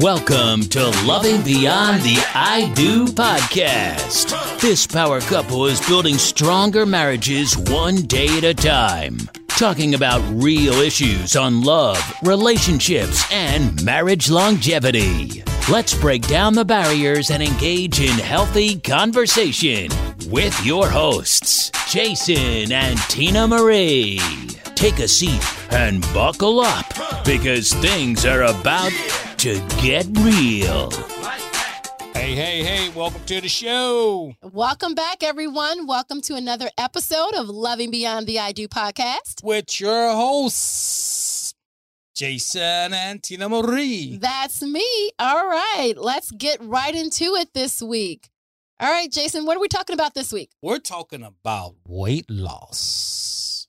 Welcome 0.00 0.60
to 0.64 0.90
Loving 1.06 1.40
Beyond 1.42 2.02
the 2.02 2.22
I 2.34 2.70
Do 2.74 3.06
podcast. 3.06 4.60
This 4.60 4.86
power 4.86 5.22
couple 5.22 5.64
is 5.64 5.80
building 5.88 6.18
stronger 6.18 6.84
marriages 6.84 7.56
one 7.56 8.02
day 8.02 8.36
at 8.36 8.44
a 8.44 8.52
time. 8.52 9.16
Talking 9.48 9.94
about 9.94 10.20
real 10.34 10.74
issues 10.74 11.34
on 11.34 11.62
love, 11.62 11.96
relationships, 12.22 13.24
and 13.32 13.82
marriage 13.82 14.28
longevity. 14.28 15.42
Let's 15.70 15.98
break 15.98 16.28
down 16.28 16.52
the 16.52 16.66
barriers 16.66 17.30
and 17.30 17.42
engage 17.42 17.98
in 17.98 18.18
healthy 18.18 18.78
conversation 18.78 19.88
with 20.28 20.62
your 20.62 20.90
hosts, 20.90 21.70
Jason 21.88 22.70
and 22.70 22.98
Tina 23.08 23.48
Marie. 23.48 24.20
Take 24.74 24.98
a 24.98 25.08
seat 25.08 25.42
and 25.72 26.02
buckle 26.12 26.60
up 26.60 26.84
because 27.24 27.72
things 27.72 28.26
are 28.26 28.42
about 28.42 28.92
to 29.46 29.60
get 29.80 30.04
real. 30.18 30.90
Hey, 32.12 32.34
hey, 32.34 32.64
hey, 32.64 32.88
welcome 32.96 33.24
to 33.26 33.40
the 33.40 33.48
show. 33.48 34.34
Welcome 34.42 34.96
back, 34.96 35.22
everyone. 35.22 35.86
Welcome 35.86 36.20
to 36.22 36.34
another 36.34 36.68
episode 36.76 37.32
of 37.34 37.48
Loving 37.48 37.92
Beyond 37.92 38.26
the 38.26 38.40
I 38.40 38.50
Do 38.50 38.66
podcast. 38.66 39.44
With 39.44 39.80
your 39.80 40.10
hosts, 40.10 41.54
Jason 42.16 42.92
and 42.92 43.22
Tina 43.22 43.48
Marie. 43.48 44.18
That's 44.20 44.62
me. 44.62 45.12
All 45.20 45.46
right, 45.46 45.94
let's 45.96 46.32
get 46.32 46.60
right 46.60 46.96
into 46.96 47.36
it 47.36 47.54
this 47.54 47.80
week. 47.80 48.30
All 48.80 48.90
right, 48.90 49.12
Jason, 49.12 49.46
what 49.46 49.56
are 49.56 49.60
we 49.60 49.68
talking 49.68 49.94
about 49.94 50.14
this 50.14 50.32
week? 50.32 50.50
We're 50.60 50.80
talking 50.80 51.22
about 51.22 51.76
weight 51.86 52.28
loss. 52.28 53.68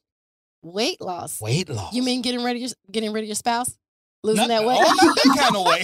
Weight 0.64 1.02
loss. 1.02 1.40
Weight 1.40 1.70
loss. 1.70 1.94
You 1.94 2.02
mean 2.02 2.24
getting 2.24 2.44
rid 2.44 2.56
of 2.56 2.62
your 2.64 2.72
getting 2.92 3.14
rid 3.14 3.22
of 3.22 3.28
your 3.28 3.36
spouse? 3.36 3.78
Losing 4.24 4.48
not, 4.48 4.50
that 4.50 4.66
weight? 4.66 4.80
Oh, 4.88 4.96
not 5.06 5.16
that 5.16 5.38
kind 5.40 5.56
of 5.56 5.66
way. 5.66 5.84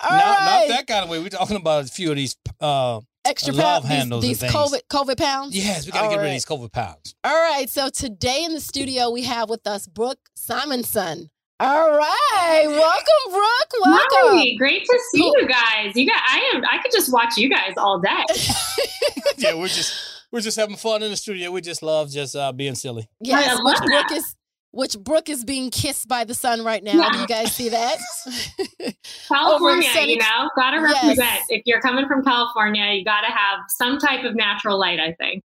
All 0.00 0.10
not, 0.10 0.38
right. 0.38 0.68
not 0.68 0.68
that 0.68 0.86
kind 0.86 1.04
of 1.04 1.10
way. 1.10 1.18
We're 1.18 1.28
talking 1.28 1.56
about 1.56 1.84
a 1.84 1.86
few 1.86 2.10
of 2.10 2.16
these 2.16 2.36
uh, 2.60 3.00
Extra 3.24 3.54
love 3.54 3.84
pounds, 3.84 3.94
handles 3.94 4.22
these, 4.22 4.40
these 4.40 4.50
things. 4.50 4.52
COVID 4.52 4.80
COVID 4.90 5.16
pounds. 5.16 5.56
yes, 5.56 5.86
we 5.86 5.92
got 5.92 6.00
to 6.00 6.04
All 6.04 6.10
get 6.10 6.18
rid 6.18 6.26
of 6.26 6.32
these 6.32 6.44
COVID 6.44 6.72
pounds. 6.72 7.14
All 7.24 7.32
right, 7.32 7.70
so 7.70 7.88
today 7.88 8.44
in 8.44 8.52
the 8.52 8.60
studio 8.60 9.10
we 9.10 9.22
have 9.22 9.48
with 9.48 9.66
us 9.66 9.86
Brooke 9.86 10.18
Simonson. 10.34 11.30
All 11.58 11.90
right, 11.96 12.64
welcome, 12.66 13.30
Brooke. 13.30 13.82
Welcome. 13.82 14.38
Hi, 14.38 14.54
great 14.58 14.84
to 14.84 15.00
see 15.12 15.22
Cool. 15.22 15.40
you 15.40 15.48
guys. 15.48 15.92
You 15.94 16.06
got 16.06 16.20
I 16.28 16.52
am 16.54 16.64
I 16.64 16.82
could 16.82 16.92
just 16.92 17.10
watch 17.10 17.38
you 17.38 17.48
guys 17.48 17.72
all 17.78 17.98
day. 17.98 18.10
yeah, 19.38 19.54
we're 19.54 19.68
just 19.68 19.94
we're 20.30 20.40
just 20.40 20.58
having 20.58 20.76
fun 20.76 21.02
in 21.02 21.10
the 21.10 21.16
studio. 21.16 21.50
We 21.50 21.62
just 21.62 21.82
love 21.82 22.10
just 22.10 22.36
uh, 22.36 22.52
being 22.52 22.74
silly. 22.74 23.08
Yes, 23.20 23.48
I 23.48 23.54
which 23.54 23.62
love 23.62 23.86
Brooke 23.86 24.08
that. 24.08 24.16
is 24.18 24.34
which 24.74 24.98
Brooke 24.98 25.28
is 25.28 25.44
being 25.44 25.70
kissed 25.70 26.08
by 26.08 26.24
the 26.24 26.34
sun 26.34 26.64
right 26.64 26.82
now. 26.82 27.08
Do 27.10 27.18
you 27.18 27.26
guys 27.26 27.54
see 27.54 27.68
that? 27.70 27.96
California, 29.28 29.88
sunny- 29.92 30.12
you 30.12 30.18
know, 30.18 30.50
gotta 30.56 30.78
Yes. 30.80 31.02
represent. 31.02 31.40
If 31.48 31.62
you're 31.66 31.80
coming 31.80 32.06
from 32.06 32.24
California, 32.24 32.84
you 32.92 33.04
gotta 33.04 33.28
have 33.32 33.60
some 33.68 33.98
type 33.98 34.24
of 34.24 34.34
natural 34.34 34.78
light, 34.78 35.00
I 35.00 35.12
think. 35.14 35.42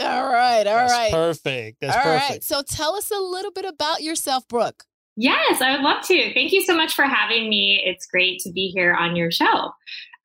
all 0.00 0.32
right, 0.32 0.66
all 0.66 0.76
That's 0.76 0.92
right, 0.92 1.12
perfect. 1.12 1.78
That's 1.80 1.96
all 1.96 2.02
right. 2.12 2.20
perfect. 2.28 2.44
So 2.44 2.62
tell 2.62 2.94
us 2.96 3.10
a 3.10 3.18
little 3.20 3.52
bit 3.52 3.64
about 3.64 4.02
yourself, 4.02 4.46
Brooke. 4.48 4.84
Yes, 5.16 5.60
I 5.60 5.72
would 5.72 5.82
love 5.82 6.02
to. 6.06 6.32
Thank 6.34 6.52
you 6.52 6.62
so 6.62 6.74
much 6.74 6.94
for 6.94 7.04
having 7.04 7.48
me. 7.50 7.82
It's 7.84 8.06
great 8.06 8.40
to 8.40 8.50
be 8.50 8.68
here 8.74 8.94
on 8.94 9.14
your 9.14 9.30
show. 9.30 9.70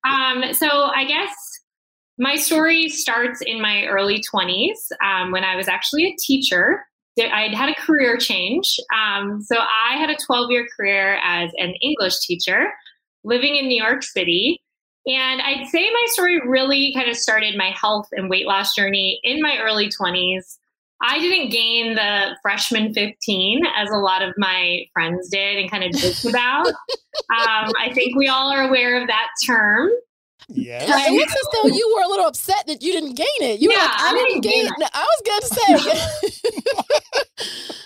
Um, 0.09 0.53
so 0.53 0.67
I 0.67 1.03
guess 1.05 1.29
my 2.17 2.35
story 2.35 2.87
starts 2.87 3.41
in 3.45 3.61
my 3.61 3.85
early 3.85 4.23
20s 4.33 4.71
um, 5.03 5.31
when 5.31 5.43
I 5.43 5.55
was 5.57 5.67
actually 5.67 6.05
a 6.05 6.15
teacher. 6.15 6.86
I'd 7.19 7.53
had 7.53 7.69
a 7.69 7.75
career 7.75 8.17
change. 8.17 8.77
Um, 8.93 9.41
so 9.41 9.57
I 9.57 9.97
had 9.97 10.09
a 10.09 10.15
12 10.25 10.51
year 10.51 10.67
career 10.75 11.19
as 11.23 11.51
an 11.57 11.73
English 11.81 12.19
teacher 12.19 12.67
living 13.23 13.55
in 13.55 13.67
New 13.67 13.81
York 13.81 14.03
City. 14.03 14.61
And 15.05 15.41
I'd 15.41 15.67
say 15.67 15.89
my 15.89 16.05
story 16.07 16.41
really 16.45 16.93
kind 16.93 17.09
of 17.09 17.15
started 17.15 17.55
my 17.57 17.71
health 17.71 18.07
and 18.11 18.29
weight 18.29 18.45
loss 18.45 18.75
journey 18.75 19.19
in 19.23 19.41
my 19.41 19.57
early 19.59 19.89
20s. 19.89 20.57
I 21.01 21.19
didn't 21.19 21.49
gain 21.51 21.95
the 21.95 22.35
freshman 22.41 22.93
15 22.93 23.61
as 23.77 23.89
a 23.89 23.97
lot 23.97 24.21
of 24.21 24.33
my 24.37 24.85
friends 24.93 25.29
did 25.29 25.57
and 25.57 25.69
kind 25.69 25.83
of 25.83 25.91
joked 25.91 26.25
about. 26.29 26.67
Um, 26.67 27.71
I 27.79 27.91
think 27.93 28.17
we 28.17 28.27
all 28.27 28.51
are 28.51 28.67
aware 28.67 28.99
of 28.99 29.07
that 29.07 29.27
term. 29.45 29.89
Yes. 30.49 30.83
It 30.87 31.11
looks 31.11 31.33
as 31.33 31.47
though 31.53 31.69
you 31.75 31.93
were 31.95 32.03
a 32.03 32.07
little 32.07 32.25
upset 32.25 32.65
that 32.67 32.81
you 32.81 32.91
didn't 32.93 33.15
gain 33.15 33.27
it. 33.41 33.59
You 33.59 33.69
were 33.69 33.75
Yeah, 33.75 33.81
like, 33.83 33.99
I 33.99 34.09
I 34.09 34.13
didn't 34.13 34.41
didn't 34.41 34.43
gain 34.43 34.63
gain 34.63 34.73
it. 34.73 34.79
No, 34.79 34.87
I 34.93 35.05
was 35.05 35.21
going 35.25 35.41
to 35.41 35.47
say. 35.91 36.87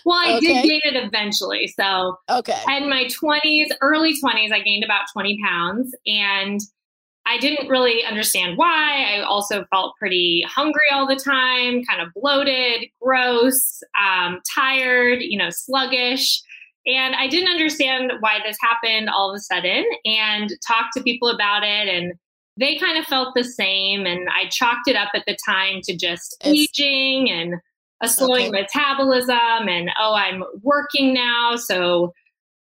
Well, 0.06 0.18
I 0.18 0.34
Okay. 0.38 0.62
did 0.62 0.68
gain 0.68 0.82
it 0.84 0.96
eventually. 0.96 1.68
So 1.68 2.18
okay. 2.30 2.60
in 2.78 2.90
my 2.90 3.06
20s, 3.06 3.68
early 3.82 4.14
20s, 4.14 4.52
I 4.52 4.62
gained 4.62 4.84
about 4.84 5.02
20 5.14 5.40
pounds 5.44 5.96
and 6.08 6.60
I 7.28 7.38
didn't 7.38 7.68
really 7.70 8.04
understand 8.04 8.58
why. 8.58 9.16
I 9.18 9.22
also 9.22 9.66
felt 9.66 9.96
pretty 10.00 10.44
hungry 10.50 10.90
all 10.92 11.06
the 11.06 11.16
time, 11.16 11.84
kind 11.84 12.02
of 12.02 12.08
bloated, 12.16 12.90
gross, 13.00 13.84
um, 14.00 14.40
tired, 14.56 15.20
you 15.22 15.38
know, 15.38 15.50
sluggish. 15.52 16.42
And 16.88 17.14
I 17.14 17.28
didn't 17.28 17.50
understand 17.52 18.12
why 18.22 18.40
this 18.44 18.58
happened 18.60 19.10
all 19.10 19.30
of 19.30 19.36
a 19.36 19.40
sudden 19.40 19.86
and 20.04 20.50
talked 20.68 20.94
to 20.96 21.04
people 21.04 21.28
about 21.30 21.62
it. 21.64 21.88
And 21.88 22.14
they 22.60 22.76
kind 22.78 22.98
of 22.98 23.06
felt 23.06 23.36
the 23.36 23.44
same. 23.44 24.08
And 24.08 24.28
I 24.30 24.50
chalked 24.50 24.88
it 24.88 24.96
up 24.96 25.10
at 25.14 25.24
the 25.28 25.38
time 25.48 25.82
to 25.84 25.96
just 25.96 26.36
It's- 26.44 26.56
aging 26.80 27.30
and 27.30 27.54
a 28.02 28.08
slowing 28.10 28.48
Okay. 28.48 28.62
metabolism. 28.62 29.68
And 29.70 29.90
oh, 30.00 30.14
I'm 30.14 30.44
working 30.64 31.14
now. 31.14 31.56
So, 31.56 32.14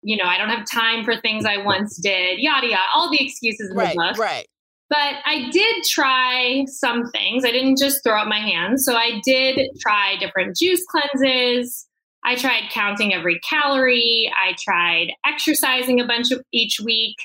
you 0.03 0.17
know, 0.17 0.25
I 0.25 0.39
don't 0.39 0.51
have 0.51 0.67
time 0.71 1.05
for 1.05 1.17
things 1.21 1.45
I 1.45 1.59
once 1.59 1.97
did, 1.97 2.39
yada, 2.39 2.67
yada, 2.69 2.83
all 2.95 3.11
the 3.11 3.23
excuses 3.25 3.71
in 3.71 3.77
Right, 3.77 3.95
the 3.95 4.03
book. 4.11 4.19
right. 4.19 4.47
But 4.91 5.17
I 5.27 5.51
did 5.51 5.85
try 5.85 6.65
some 6.67 7.11
things. 7.11 7.45
I 7.45 7.51
didn't 7.51 7.79
just 7.79 8.03
throw 8.03 8.19
up 8.21 8.27
my 8.27 8.39
hands. 8.41 8.85
So 8.87 8.95
I 8.95 9.21
did 9.25 9.61
try 9.81 10.17
different 10.19 10.57
juice 10.57 10.83
cleanses. 10.91 11.87
I 12.25 12.37
tried 12.37 12.71
counting 12.71 13.13
every 13.13 13.39
calorie. 13.41 14.33
I 14.35 14.55
tried 14.59 15.09
exercising 15.27 16.01
a 16.01 16.07
bunch 16.07 16.31
of 16.31 16.43
each 16.53 16.81
week. 16.83 17.17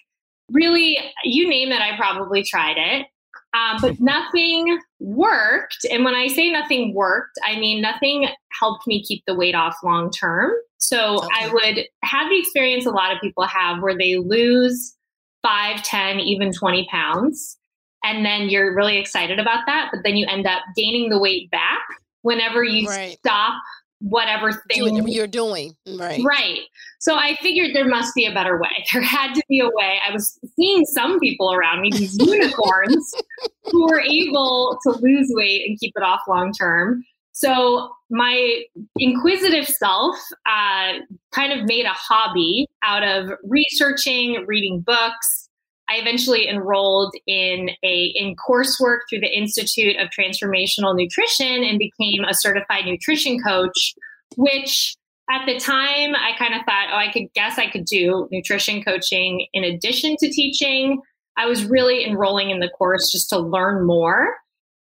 Really, 0.51 0.97
you 1.24 1.47
name 1.47 1.72
it, 1.72 1.81
I 1.81 1.95
probably 1.95 2.44
tried 2.44 2.75
it. 2.78 3.07
Um, 3.53 3.77
but 3.81 3.99
nothing 3.99 4.79
worked. 4.99 5.85
And 5.91 6.03
when 6.03 6.15
I 6.15 6.27
say 6.27 6.51
nothing 6.51 6.93
worked, 6.95 7.37
I 7.45 7.59
mean 7.59 7.81
nothing 7.81 8.27
helped 8.59 8.87
me 8.87 9.03
keep 9.03 9.23
the 9.27 9.35
weight 9.35 9.53
off 9.53 9.75
long 9.83 10.09
term. 10.09 10.51
So 10.77 11.19
I 11.33 11.51
would 11.53 11.85
have 12.03 12.29
the 12.29 12.39
experience 12.39 12.85
a 12.85 12.91
lot 12.91 13.13
of 13.13 13.21
people 13.21 13.45
have 13.45 13.81
where 13.81 13.97
they 13.97 14.17
lose 14.17 14.95
five, 15.43 15.83
10, 15.83 16.19
even 16.19 16.51
20 16.51 16.87
pounds. 16.89 17.57
And 18.03 18.25
then 18.25 18.49
you're 18.49 18.75
really 18.75 18.97
excited 18.97 19.39
about 19.39 19.65
that, 19.65 19.89
but 19.93 20.01
then 20.03 20.17
you 20.17 20.25
end 20.27 20.45
up 20.45 20.61
gaining 20.75 21.09
the 21.09 21.19
weight 21.19 21.49
back 21.51 21.83
whenever 22.21 22.63
you 22.63 22.89
Right. 22.89 23.17
stop 23.19 23.61
whatever 24.03 24.51
thing 24.69 24.93
what 25.01 25.11
you're 25.11 25.27
doing. 25.27 25.75
Right. 25.97 26.21
Right. 26.23 26.59
So 26.99 27.15
I 27.15 27.35
figured 27.35 27.73
there 27.73 27.87
must 27.87 28.13
be 28.13 28.25
a 28.25 28.33
better 28.33 28.59
way. 28.59 28.85
There 28.93 29.01
had 29.01 29.33
to 29.33 29.41
be 29.49 29.59
a 29.59 29.69
way. 29.69 29.99
I 30.07 30.11
was 30.11 30.37
seeing 30.55 30.85
some 30.85 31.19
people 31.19 31.51
around 31.51 31.81
me, 31.81 31.89
these 31.91 32.17
unicorns, 32.19 33.13
who 33.71 33.87
were 33.87 34.01
able 34.01 34.77
to 34.83 34.91
lose 34.99 35.27
weight 35.31 35.67
and 35.67 35.79
keep 35.79 35.93
it 35.95 36.03
off 36.03 36.19
long 36.27 36.53
term. 36.53 37.03
So 37.31 37.89
my 38.11 38.63
inquisitive 38.97 39.67
self 39.67 40.15
uh, 40.45 40.99
kind 41.31 41.59
of 41.59 41.65
made 41.65 41.85
a 41.85 41.93
hobby 41.93 42.67
out 42.83 43.03
of 43.03 43.31
researching, 43.43 44.45
reading 44.45 44.81
books. 44.81 45.49
I 45.93 45.97
eventually 45.97 46.47
enrolled 46.47 47.13
in 47.27 47.69
a 47.83 48.13
in 48.15 48.35
coursework 48.35 48.99
through 49.09 49.19
the 49.19 49.37
Institute 49.37 49.95
of 49.97 50.09
Transformational 50.09 50.95
Nutrition 50.95 51.63
and 51.63 51.77
became 51.77 52.23
a 52.23 52.33
certified 52.33 52.85
nutrition 52.85 53.37
coach, 53.43 53.93
which 54.35 54.95
at 55.29 55.45
the 55.45 55.59
time 55.59 56.15
I 56.15 56.31
kind 56.38 56.56
of 56.56 56.62
thought, 56.65 56.88
oh, 56.91 56.95
I 56.95 57.12
could 57.12 57.31
guess 57.35 57.59
I 57.59 57.69
could 57.69 57.85
do 57.85 58.27
nutrition 58.31 58.83
coaching 58.83 59.45
in 59.53 59.63
addition 59.63 60.15
to 60.18 60.29
teaching. 60.29 61.00
I 61.38 61.45
was 61.45 61.65
really 61.65 62.06
enrolling 62.06 62.50
in 62.50 62.59
the 62.59 62.69
course 62.69 63.12
just 63.12 63.29
to 63.29 63.38
learn 63.38 63.85
more. 63.85 64.35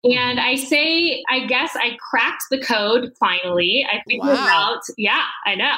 And 0.04 0.40
I 0.40 0.56
say, 0.56 1.22
I 1.30 1.46
guess 1.46 1.76
I 1.76 1.96
cracked 2.10 2.44
the 2.50 2.60
code 2.60 3.12
finally. 3.20 3.86
I 3.88 4.02
figured 4.08 4.26
Wow. 4.36 4.74
out, 4.74 4.80
yeah, 4.98 5.26
I 5.46 5.54
know. 5.54 5.76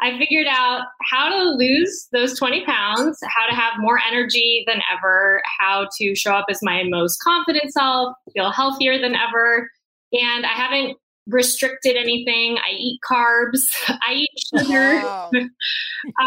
I 0.00 0.18
figured 0.18 0.46
out 0.46 0.82
how 1.10 1.30
to 1.30 1.50
lose 1.50 2.08
those 2.12 2.38
20 2.38 2.66
pounds, 2.66 3.18
how 3.24 3.46
to 3.48 3.54
have 3.54 3.74
more 3.78 3.98
energy 3.98 4.64
than 4.66 4.82
ever, 4.94 5.42
how 5.58 5.88
to 5.98 6.14
show 6.14 6.32
up 6.32 6.46
as 6.50 6.58
my 6.62 6.82
most 6.84 7.18
confident 7.22 7.72
self, 7.72 8.14
feel 8.34 8.50
healthier 8.50 8.98
than 9.00 9.14
ever. 9.14 9.70
And 10.12 10.44
I 10.44 10.50
haven't 10.50 10.98
restricted 11.28 11.96
anything. 11.96 12.58
I 12.58 12.72
eat 12.72 13.00
carbs, 13.10 13.60
I 13.88 14.14
eat 14.14 14.28
sugar. 14.54 15.02
Wow. 15.02 15.30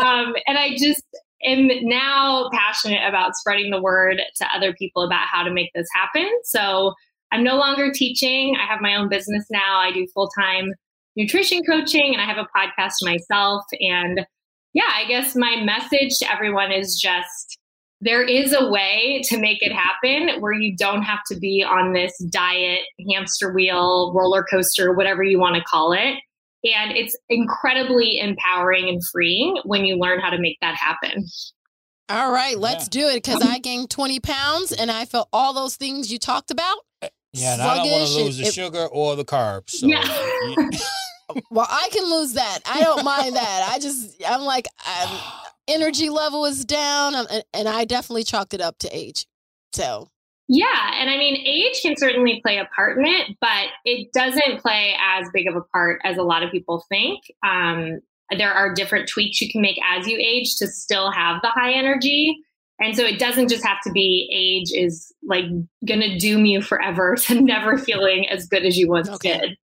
um, 0.01 0.35
and 0.47 0.57
I 0.57 0.71
just 0.77 1.03
am 1.43 1.69
now 1.83 2.49
passionate 2.51 3.07
about 3.07 3.35
spreading 3.35 3.69
the 3.69 3.81
word 3.81 4.19
to 4.37 4.47
other 4.55 4.73
people 4.73 5.03
about 5.03 5.27
how 5.31 5.43
to 5.43 5.51
make 5.51 5.69
this 5.75 5.87
happen. 5.93 6.27
So 6.43 6.95
I'm 7.35 7.43
no 7.43 7.57
longer 7.57 7.91
teaching. 7.91 8.55
I 8.55 8.65
have 8.65 8.79
my 8.79 8.95
own 8.95 9.09
business 9.09 9.45
now. 9.51 9.77
I 9.77 9.91
do 9.91 10.07
full 10.13 10.29
time 10.29 10.71
nutrition 11.17 11.63
coaching 11.69 12.13
and 12.13 12.21
I 12.21 12.25
have 12.25 12.37
a 12.37 12.47
podcast 12.57 12.93
myself. 13.01 13.63
And 13.81 14.25
yeah, 14.73 14.89
I 14.93 15.03
guess 15.05 15.35
my 15.35 15.57
message 15.57 16.17
to 16.19 16.31
everyone 16.31 16.71
is 16.71 16.97
just 16.97 17.57
there 17.99 18.23
is 18.23 18.55
a 18.57 18.69
way 18.69 19.21
to 19.25 19.37
make 19.37 19.61
it 19.61 19.73
happen 19.73 20.39
where 20.39 20.53
you 20.53 20.77
don't 20.77 21.01
have 21.01 21.19
to 21.29 21.37
be 21.37 21.61
on 21.61 21.91
this 21.91 22.17
diet, 22.29 22.79
hamster 23.11 23.53
wheel, 23.53 24.13
roller 24.15 24.45
coaster, 24.49 24.93
whatever 24.93 25.21
you 25.21 25.37
want 25.37 25.57
to 25.57 25.63
call 25.63 25.91
it. 25.91 26.15
And 26.63 26.91
it's 26.95 27.17
incredibly 27.27 28.17
empowering 28.19 28.87
and 28.87 29.01
freeing 29.11 29.57
when 29.65 29.83
you 29.83 29.97
learn 29.97 30.21
how 30.21 30.29
to 30.29 30.39
make 30.39 30.57
that 30.61 30.75
happen. 30.75 31.25
All 32.07 32.31
right, 32.31 32.57
let's 32.57 32.87
do 32.87 33.07
it 33.07 33.15
because 33.15 33.41
I 33.41 33.59
gained 33.59 33.89
20 33.89 34.19
pounds 34.19 34.71
and 34.71 34.91
I 34.91 35.05
felt 35.05 35.27
all 35.33 35.53
those 35.53 35.75
things 35.75 36.11
you 36.11 36.19
talked 36.19 36.51
about. 36.51 36.77
Yeah, 37.35 37.53
and 37.53 37.61
I 37.61 37.75
don't 37.77 37.91
want 37.91 38.07
to 38.07 38.23
lose 38.23 38.37
the 38.37 38.47
it- 38.47 38.53
sugar 38.53 38.85
or 38.85 39.15
the 39.15 39.25
carbs. 39.25 39.71
So 39.71 39.87
Yeah. 39.87 40.03
Well, 41.49 41.67
I 41.67 41.89
can 41.91 42.03
lose 42.09 42.33
that. 42.33 42.59
I 42.65 42.81
don't 42.81 43.03
mind 43.03 43.35
that. 43.35 43.69
I 43.73 43.79
just, 43.79 44.21
I'm 44.27 44.41
like, 44.41 44.67
I'm, 44.85 45.19
energy 45.67 46.09
level 46.09 46.45
is 46.45 46.63
down, 46.63 47.15
um, 47.15 47.25
and, 47.31 47.43
and 47.53 47.67
I 47.67 47.85
definitely 47.85 48.23
chalked 48.23 48.53
it 48.53 48.61
up 48.61 48.77
to 48.79 48.95
age. 48.95 49.25
So, 49.73 50.09
Yeah, 50.47 50.91
and 50.93 51.09
I 51.09 51.17
mean, 51.17 51.35
age 51.35 51.81
can 51.81 51.95
certainly 51.97 52.39
play 52.45 52.59
a 52.59 52.69
part 52.75 52.97
in 52.99 53.05
it, 53.05 53.35
but 53.41 53.67
it 53.83 54.13
doesn't 54.13 54.61
play 54.61 54.95
as 55.01 55.27
big 55.33 55.47
of 55.47 55.55
a 55.55 55.61
part 55.61 55.99
as 56.03 56.17
a 56.17 56.23
lot 56.23 56.43
of 56.43 56.51
people 56.51 56.85
think. 56.89 57.21
Um, 57.43 58.01
there 58.37 58.53
are 58.53 58.73
different 58.73 59.09
tweaks 59.09 59.41
you 59.41 59.51
can 59.51 59.61
make 59.61 59.77
as 59.83 60.07
you 60.07 60.17
age 60.17 60.55
to 60.57 60.67
still 60.67 61.11
have 61.11 61.41
the 61.41 61.49
high 61.49 61.73
energy. 61.73 62.37
And 62.79 62.95
so 62.95 63.03
it 63.05 63.19
doesn't 63.19 63.49
just 63.49 63.63
have 63.65 63.77
to 63.85 63.91
be 63.91 64.29
age 64.33 64.71
is 64.77 65.13
like 65.23 65.45
going 65.85 66.01
to 66.01 66.17
doom 66.17 66.45
you 66.45 66.61
forever 66.61 67.15
to 67.27 67.39
never 67.41 67.77
feeling 67.77 68.27
as 68.29 68.47
good 68.47 68.65
as 68.65 68.77
you 68.77 68.89
once 68.89 69.09
Okay. 69.09 69.39
did. 69.39 69.57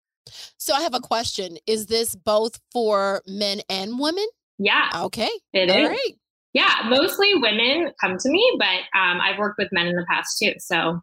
so 0.57 0.73
I 0.73 0.81
have 0.81 0.93
a 0.93 0.99
question: 1.01 1.57
Is 1.67 1.87
this 1.87 2.15
both 2.15 2.59
for 2.71 3.21
men 3.27 3.61
and 3.69 3.99
women? 3.99 4.25
Yeah, 4.57 4.89
Okay, 4.95 5.29
it 5.53 5.69
all 5.69 5.77
is. 5.77 5.89
right. 5.89 6.13
Yeah, 6.53 6.69
mostly 6.87 7.33
women 7.35 7.91
come 7.99 8.17
to 8.17 8.29
me, 8.29 8.55
but 8.59 8.99
um, 8.99 9.19
I've 9.21 9.37
worked 9.39 9.57
with 9.57 9.69
men 9.71 9.87
in 9.87 9.95
the 9.95 10.05
past 10.09 10.37
too. 10.37 10.53
So 10.59 11.01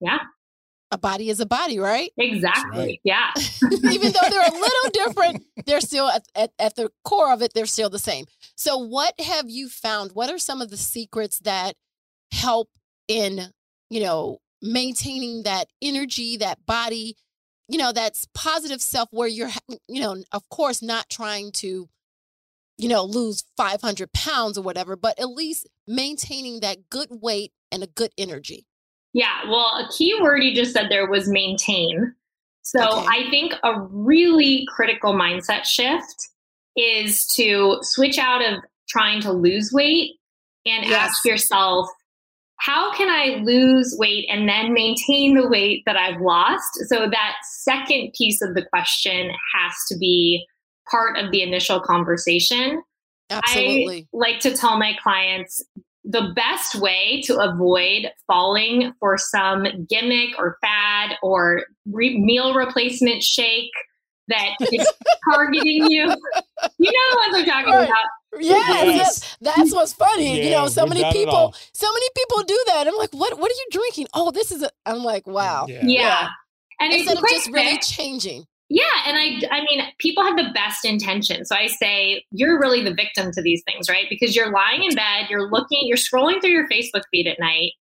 yeah. 0.00 0.18
A 0.90 0.96
body 0.96 1.28
is 1.28 1.38
a 1.40 1.44
body, 1.46 1.78
right? 1.78 2.10
exactly. 2.16 2.78
right. 2.78 3.00
Yeah. 3.04 3.30
Even 3.90 4.12
though 4.12 4.28
they're 4.30 4.48
a 4.48 4.52
little 4.52 4.90
different, 4.92 5.44
they're 5.66 5.82
still 5.82 6.08
at, 6.08 6.24
at, 6.34 6.50
at 6.58 6.76
the 6.76 6.90
core 7.04 7.30
of 7.30 7.42
it, 7.42 7.52
they're 7.54 7.66
still 7.66 7.90
the 7.90 7.98
same. 7.98 8.24
So, 8.58 8.76
what 8.76 9.14
have 9.20 9.48
you 9.48 9.68
found? 9.68 10.10
What 10.14 10.30
are 10.30 10.38
some 10.38 10.60
of 10.60 10.68
the 10.68 10.76
secrets 10.76 11.38
that 11.44 11.76
help 12.32 12.68
in, 13.06 13.52
you 13.88 14.00
know, 14.02 14.38
maintaining 14.60 15.44
that 15.44 15.68
energy, 15.80 16.36
that 16.38 16.66
body, 16.66 17.14
you 17.68 17.78
know, 17.78 17.92
that's 17.92 18.26
positive 18.34 18.82
self 18.82 19.10
where 19.12 19.28
you're, 19.28 19.50
you 19.86 20.00
know, 20.00 20.16
of 20.32 20.48
course, 20.48 20.82
not 20.82 21.08
trying 21.08 21.52
to, 21.52 21.88
you 22.76 22.88
know, 22.88 23.04
lose 23.04 23.44
500 23.56 24.12
pounds 24.12 24.58
or 24.58 24.62
whatever, 24.62 24.96
but 24.96 25.16
at 25.20 25.30
least 25.30 25.68
maintaining 25.86 26.58
that 26.58 26.90
good 26.90 27.10
weight 27.12 27.52
and 27.70 27.84
a 27.84 27.86
good 27.86 28.10
energy. 28.18 28.66
Yeah, 29.12 29.48
well, 29.48 29.68
a 29.76 29.88
key 29.96 30.18
word 30.20 30.42
you 30.42 30.52
just 30.52 30.72
said 30.72 30.88
there 30.90 31.08
was 31.08 31.28
maintain. 31.28 32.12
So 32.62 32.80
Okay. 32.80 33.06
I 33.08 33.30
think 33.30 33.54
a 33.62 33.80
really 33.80 34.66
critical 34.68 35.14
mindset 35.14 35.64
shift 35.64 36.28
is 36.78 37.26
to 37.34 37.78
switch 37.82 38.18
out 38.18 38.40
of 38.42 38.62
trying 38.88 39.20
to 39.22 39.32
lose 39.32 39.70
weight 39.72 40.12
and 40.64 40.86
Yes. 40.86 41.10
ask 41.10 41.24
yourself, 41.24 41.88
how 42.56 42.92
can 42.94 43.08
I 43.08 43.40
lose 43.42 43.94
weight 43.98 44.26
and 44.30 44.48
then 44.48 44.72
maintain 44.72 45.34
the 45.34 45.48
weight 45.48 45.82
that 45.86 45.96
I've 45.96 46.20
lost? 46.20 46.68
So 46.88 47.08
that 47.08 47.34
second 47.62 48.12
piece 48.16 48.40
of 48.42 48.54
the 48.54 48.64
question 48.64 49.30
has 49.54 49.72
to 49.88 49.98
be 49.98 50.44
part 50.90 51.18
of 51.18 51.30
the 51.30 51.42
initial 51.42 51.80
conversation 51.80 52.82
Absolutely. 53.30 54.08
like 54.12 54.40
to 54.40 54.56
tell 54.56 54.78
my 54.78 54.94
clients 55.02 55.62
the 56.04 56.32
best 56.34 56.76
way 56.76 57.20
to 57.26 57.38
avoid 57.38 58.10
falling 58.26 58.94
for 58.98 59.18
some 59.18 59.66
gimmick 59.88 60.30
or 60.38 60.56
fad 60.62 61.16
or 61.22 61.64
re- 61.86 62.18
meal 62.18 62.54
replacement 62.54 63.22
shake 63.22 63.70
that 64.28 64.50
is 64.72 64.86
targeting 65.32 65.90
you. 65.90 66.14
You 66.78 66.92
know 66.92 67.10
the 67.10 67.16
ones 67.16 67.34
I'm 67.36 67.44
talking 67.46 67.72
Right. 67.74 67.88
about. 67.88 68.04
Yes, 68.40 68.68
Yes. 68.68 68.96
yes, 68.96 69.36
that's 69.40 69.72
what's 69.74 69.92
funny. 69.94 70.44
you 70.44 70.50
know, 70.50 70.68
so 70.68 70.86
many 70.86 71.02
people, 71.12 71.54
so 71.72 71.86
many 71.92 72.06
people 72.16 72.42
do 72.42 72.62
that. 72.68 72.86
I'm 72.86 72.96
like, 72.96 73.10
what? 73.12 73.38
What 73.38 73.50
are 73.50 73.54
you 73.54 73.66
drinking? 73.70 74.06
Oh, 74.14 74.30
this 74.30 74.52
is 74.52 74.62
a. 74.62 74.70
I'm 74.86 74.98
like, 75.02 75.26
wow. 75.26 75.66
Yeah. 75.68 75.80
Yeah. 75.82 76.00
Yeah. 76.02 76.28
And 76.80 76.92
it's 76.92 77.02
Instead 77.02 77.16
a 77.16 77.20
of 77.20 77.28
just 77.30 77.50
really 77.50 77.70
fix. 77.72 77.88
changing. 77.90 78.44
Yeah, 78.70 78.84
and 79.06 79.16
I 79.16 79.40
I 79.50 79.60
mean, 79.62 79.80
people 79.98 80.22
have 80.24 80.36
the 80.36 80.50
best 80.54 80.84
intention. 80.84 81.46
So 81.46 81.56
I 81.56 81.68
say 81.68 82.22
you're 82.32 82.60
really 82.60 82.84
the 82.84 82.92
victim 82.92 83.32
to 83.32 83.40
these 83.40 83.62
things, 83.66 83.88
right? 83.88 84.04
Because 84.10 84.36
you're 84.36 84.52
lying 84.52 84.84
in 84.84 84.94
bed, 84.94 85.28
you're 85.30 85.50
looking, 85.50 85.80
you're 85.84 85.96
scrolling 85.96 86.40
through 86.42 86.50
your 86.50 86.68
Facebook 86.68 87.02
feed 87.10 87.26
at 87.26 87.40
night, 87.40 87.72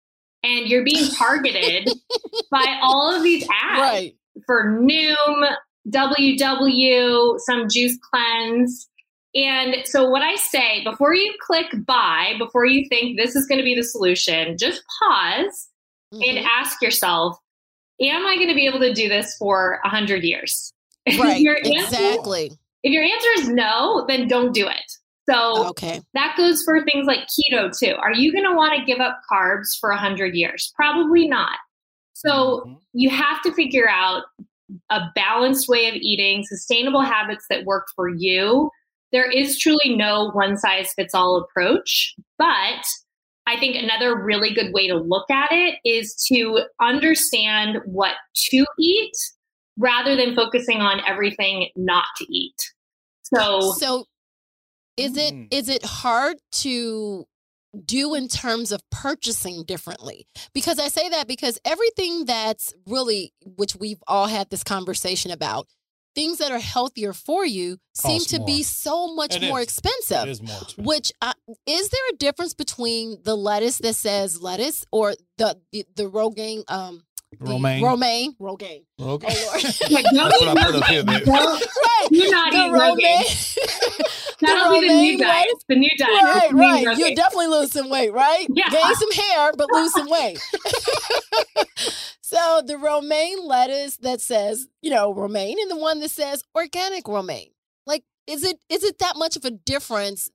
and 0.45 0.69
you're 0.69 0.85
being 0.85 1.09
targeted 1.11 1.89
by 2.53 2.79
all 2.81 3.13
of 3.15 3.25
these 3.25 3.43
ads 3.51 3.81
Right. 3.81 4.15
for 4.47 4.79
Noom, 4.81 5.57
WW, 5.91 7.39
some 7.41 7.69
juice 7.69 7.99
cleanse. 8.11 8.89
And 9.35 9.77
so, 9.85 10.09
what 10.09 10.23
I 10.23 10.35
say 10.37 10.83
before 10.85 11.15
you 11.15 11.35
click 11.47 11.67
buy, 11.87 12.35
before 12.39 12.65
you 12.67 12.89
think 12.89 13.19
this 13.19 13.37
is 13.37 13.47
going 13.47 13.59
to 13.59 13.65
be 13.65 13.75
the 13.75 13.83
solution, 13.85 14.57
just 14.59 14.83
pause 14.99 15.69
and 16.13 16.39
Mhm. 16.39 16.45
ask 16.45 16.81
yourself, 16.83 17.37
Am 17.99 18.27
I 18.27 18.37
going 18.37 18.49
to 18.49 18.55
be 18.55 18.67
able 18.67 18.81
to 18.81 18.93
do 18.93 19.09
this 19.09 19.35
for 19.39 19.81
100 19.83 20.23
years? 20.23 20.71
Right. 21.19 21.41
your 21.41 21.57
answer- 21.57 21.79
Exactly. 21.97 22.53
if 22.83 22.93
your 22.93 23.03
answer 23.03 23.29
is 23.39 23.49
no, 23.49 24.05
then 24.07 24.29
don't 24.29 24.53
do 24.53 24.69
it. 24.69 24.93
So, 25.31 25.69
Okay. 25.69 26.03
that 26.13 26.35
goes 26.37 26.63
for 26.63 26.85
things 26.85 27.07
like 27.07 27.21
keto 27.27 27.71
too. 27.77 27.95
Are 27.99 28.13
you 28.13 28.33
going 28.33 28.45
to 28.45 28.55
want 28.55 28.79
to 28.79 28.85
give 28.85 29.01
up 29.01 29.21
carbs 29.33 29.79
for 29.81 29.91
100 29.93 30.35
years? 30.35 30.73
Probably 30.77 31.27
not. 31.27 31.59
So, 32.13 32.65
Mhm. 32.67 32.77
you 32.93 33.09
have 33.11 33.41
to 33.43 33.53
figure 33.55 33.89
out 33.89 34.25
a 34.91 35.01
balanced 35.15 35.69
way 35.69 35.89
of 35.89 35.95
eating, 35.95 36.45
sustainable 36.45 37.03
habits 37.03 37.47
that 37.51 37.65
work 37.65 37.87
for 37.95 38.09
you. 38.09 38.71
There 39.13 39.31
is 39.31 39.59
truly 39.59 39.95
no 39.97 40.31
one 40.33 40.57
size 40.57 40.93
fits 40.95 41.15
all 41.15 41.37
approach, 41.37 42.15
but 42.39 42.85
I 43.47 43.57
think 43.59 43.77
another 43.77 44.21
really 44.21 44.53
good 44.53 44.73
way 44.73 44.89
to 44.89 44.97
look 44.97 45.31
at 45.31 45.53
it 45.53 45.79
is 45.85 46.15
to 46.33 46.63
understand 46.81 47.79
what 47.85 48.15
to 48.51 48.67
eat 48.79 49.13
rather 49.79 50.17
than 50.17 50.35
focusing 50.35 50.81
on 50.81 51.01
everything 51.07 51.69
not 51.77 52.07
to 52.17 52.27
eat. 52.29 52.57
So, 53.23 53.61
So, 53.73 54.07
is 54.97 55.17
it 55.17 55.35
Mm. 55.35 55.49
it 55.69 55.85
hard 55.85 56.39
to 56.53 57.27
do 57.85 58.15
in 58.15 58.29
terms 58.29 58.73
of 58.73 58.81
purchasing 58.91 59.65
differently? 59.65 60.27
Because 60.55 60.79
I 60.79 60.89
say 60.89 61.09
that 61.11 61.29
because 61.29 61.59
everything 61.65 62.25
that's 62.25 62.75
really, 62.87 63.33
which 63.45 63.77
we've 63.77 64.03
all 64.07 64.27
had 64.27 64.51
this 64.51 64.65
conversation 64.65 65.31
about, 65.31 65.67
things 66.15 66.39
that 66.39 66.51
are 66.51 66.59
healthier 66.59 67.13
for 67.13 67.45
you 67.45 67.77
seem 67.93 68.21
Cost 68.21 68.31
to 68.31 68.41
be 68.43 68.63
so 68.63 69.15
much 69.15 69.39
more 69.43 69.61
expensive. 69.61 70.17
More 70.25 70.29
expensive. 70.29 70.85
Which 70.85 71.13
uh, 71.21 71.35
is 71.67 71.89
there 71.91 72.01
a 72.13 72.17
difference 72.17 72.55
between 72.55 73.19
the 73.23 73.37
lettuce 73.37 73.79
that 73.79 73.95
says 73.95 74.41
lettuce 74.41 74.85
or 74.91 75.15
the 75.37 75.59
the, 75.73 75.85
the 75.95 76.05
Rogaine 76.05 76.65
um 76.69 77.03
the 77.39 77.45
Romaine. 77.53 77.83
romaine 77.85 78.35
rogaine 78.41 78.85
Okay. 78.99 79.27
oh 79.29 79.51
lord 79.53 79.63
yeah, 79.91 80.01
don't 80.13 80.15
That's 80.15 80.41
what 80.41 80.57
I 80.57 80.65
put 80.65 80.75
up 80.77 80.85
here, 80.85 81.03
Rogaine. 81.03 81.07
babe. 81.07 81.25
Don't- 81.27 81.61
right 81.61 82.09
Do 82.11 82.31
not 82.31 82.53
the 82.53 82.59
eat 82.59 82.73
Rogaine. 82.73 84.26
romaine 84.43 84.57
That'll 84.57 84.73
be 84.81 84.81
the 84.81 84.93
romaine 84.95 85.03
new 85.03 85.19
diet. 85.19 85.47
lettuce? 85.47 85.65
The 85.69 85.77
new 85.77 85.91
diet. 85.99 86.11
right 86.13 86.47
is 86.47 86.53
lean 86.53 86.61
right 86.61 86.87
Rogaine. 86.87 86.99
you 86.99 87.15
definitely 87.17 87.47
lose 87.49 87.73
some 87.73 87.89
weight 87.91 88.13
right 88.13 88.47
Yeah. 88.55 88.69
gain 88.71 88.95
some 88.95 89.13
hair 89.13 89.53
but 89.57 89.69
lose 89.73 89.93
some 89.93 90.09
weight 90.09 90.39
so 92.23 92.63
the 92.67 92.79
romaine 92.79 93.47
lettuce 93.47 93.97
that 93.99 94.21
says 94.21 94.67
you 94.83 94.91
know 94.91 95.13
romaine 95.15 95.57
and 95.61 95.71
the 95.71 95.77
one 95.77 96.01
that 96.01 96.11
says 96.11 96.43
organic 96.55 97.07
romaine 97.09 97.51
like 97.87 98.03
is 98.27 98.43
it 98.45 98.59
is 98.69 98.83
it 98.85 98.99
that 98.99 99.15
much 99.17 99.37
of 99.37 99.45
a 99.45 99.51
difference 99.51 100.29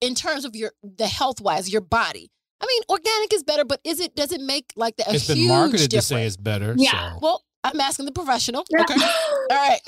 in 0.00 0.14
terms 0.14 0.44
of 0.44 0.54
your 0.56 0.72
the 0.82 1.06
health 1.06 1.40
wise 1.40 1.70
your 1.72 1.80
body 1.80 2.30
i 2.60 2.66
mean 2.66 2.82
organic 2.88 3.32
is 3.32 3.42
better 3.42 3.64
but 3.64 3.80
is 3.84 4.00
it 4.00 4.14
does 4.16 4.32
it 4.32 4.40
make 4.40 4.72
like 4.76 4.96
the, 4.96 5.08
a 5.08 5.14
It's 5.14 5.26
huge 5.26 5.38
been 5.38 5.48
marketed 5.48 5.90
to 5.90 6.02
say 6.02 6.24
it's 6.26 6.36
better. 6.36 6.74
Yeah. 6.76 7.12
So. 7.14 7.18
well 7.22 7.42
i'm 7.64 7.80
asking 7.80 8.06
the 8.06 8.12
professional 8.12 8.64
Yeah. 8.70 8.82
okay 8.82 8.94
all 9.50 9.56
right 9.56 9.80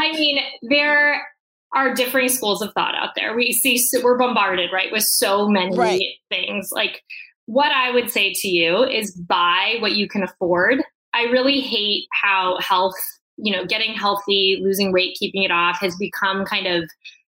I 0.00 0.12
mean, 0.12 0.38
there 0.62 1.26
are 1.74 1.94
differing 1.94 2.28
schools 2.28 2.62
of 2.62 2.72
thought 2.72 2.94
out 2.94 3.10
there. 3.14 3.34
We 3.36 3.52
see 3.52 3.78
we're 4.02 4.16
bombarded, 4.18 4.70
right, 4.72 4.90
with 4.90 5.04
so 5.04 5.48
many 5.48 5.76
Right. 5.76 6.02
things. 6.30 6.70
Like 6.72 7.02
what 7.46 7.72
I 7.72 7.90
would 7.90 8.10
say 8.10 8.32
to 8.34 8.48
you 8.48 8.84
is 8.84 9.14
buy 9.14 9.76
what 9.80 9.92
you 9.92 10.08
can 10.08 10.22
afford. 10.22 10.82
I 11.14 11.22
really 11.24 11.60
hate 11.60 12.06
how 12.12 12.58
health, 12.60 12.94
you 13.36 13.54
know, 13.54 13.64
getting 13.66 13.94
healthy, 13.94 14.60
losing 14.62 14.92
weight, 14.92 15.16
keeping 15.18 15.42
it 15.42 15.50
off 15.50 15.78
has 15.80 15.94
become 15.96 16.44
kind 16.44 16.66
of 16.66 16.88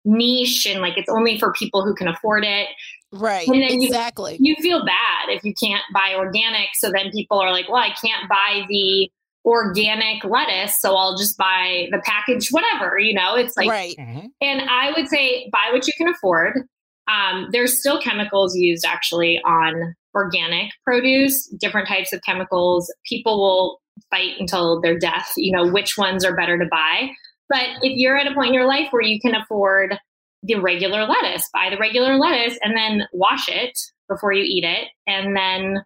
niche 0.05 0.65
and 0.65 0.81
like 0.81 0.97
it's 0.97 1.09
only 1.09 1.37
for 1.39 1.51
people 1.53 1.83
who 1.83 1.95
can 1.95 2.07
afford 2.07 2.43
it. 2.45 2.67
right 3.11 3.47
And 3.47 3.61
then 3.61 3.79
you- 3.81 3.87
exactly 3.87 4.37
You 4.39 4.55
feel 4.57 4.85
bad 4.85 5.29
if 5.29 5.43
you 5.43 5.53
can't 5.53 5.83
buy 5.93 6.13
organic. 6.15 6.69
So 6.75 6.91
then 6.91 7.11
people 7.11 7.39
are 7.39 7.51
like, 7.51 7.67
well, 7.69 7.81
I 7.81 7.91
can't 8.01 8.27
buy 8.29 8.65
the 8.67 9.09
organic 9.45 10.23
lettuce, 10.23 10.73
so 10.79 10.95
I'll 10.95 11.15
just 11.15 11.37
buy 11.37 11.87
the 11.91 12.01
package, 12.03 12.49
whatever, 12.49 12.97
you 12.97 13.13
know, 13.13 13.35
it's 13.35 13.55
like, 13.55 13.69
right. 13.69 13.95
Mhm. 13.97 14.29
and 14.41 14.61
I 14.69 14.91
would 14.91 15.07
say 15.07 15.49
buy 15.51 15.69
what 15.71 15.85
you 15.85 15.93
can 15.97 16.07
afford. 16.07 16.67
Um, 17.07 17.49
there's 17.51 17.79
still 17.79 18.01
chemicals 18.01 18.55
used 18.55 18.83
actually 18.85 19.39
on 19.45 19.93
organic 20.15 20.71
produce, 20.83 21.47
different 21.59 21.87
types 21.87 22.11
of 22.11 22.21
chemicals. 22.25 22.91
People 23.07 23.39
will 23.39 23.81
fight 24.09 24.33
until 24.39 24.81
their 24.81 24.97
death, 24.97 25.31
you 25.37 25.55
know, 25.55 25.71
which 25.71 25.97
ones 25.97 26.25
are 26.25 26.35
better 26.35 26.57
to 26.57 26.65
buy. 26.71 27.09
But 27.47 27.67
if 27.81 27.93
you're 27.95 28.17
at 28.17 28.27
a 28.27 28.33
point 28.33 28.47
in 28.47 28.53
your 28.53 28.67
life 28.67 28.87
where 28.89 29.03
you 29.03 29.19
can 29.19 29.35
afford 29.35 29.95
the 30.41 30.55
regular 30.55 31.05
lettuce, 31.05 31.47
buy 31.53 31.69
the 31.69 31.77
regular 31.77 32.17
lettuce 32.17 32.57
and 32.63 32.75
then 32.75 33.07
wash 33.13 33.47
it 33.47 33.77
before 34.09 34.33
you 34.33 34.43
eat 34.43 34.63
it. 34.63 34.87
And 35.07 35.35
then 35.35 35.83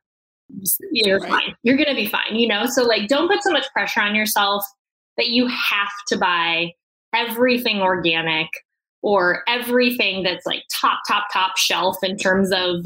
you're 0.92 1.20
Right. 1.20 1.30
fine. 1.30 1.56
You're 1.64 1.78
going 1.78 1.90
to 1.90 1.96
be 1.96 2.08
fine, 2.08 2.36
you 2.36 2.48
know? 2.48 2.66
So, 2.66 2.84
like, 2.84 3.08
don't 3.08 3.28
put 3.28 3.44
so 3.44 3.52
much 3.52 3.66
pressure 3.72 4.02
on 4.02 4.16
yourself 4.16 4.64
that 5.18 5.28
you 5.30 5.48
have 5.48 5.90
to 6.08 6.18
buy 6.18 6.74
everything 7.14 7.82
organic 7.82 8.48
or 9.02 9.44
everything 9.48 10.24
that's 10.24 10.46
like 10.46 10.64
top, 10.72 11.00
top, 11.08 11.26
top 11.34 11.58
shelf 11.58 11.98
in 12.04 12.18
terms 12.18 12.52
of 12.52 12.86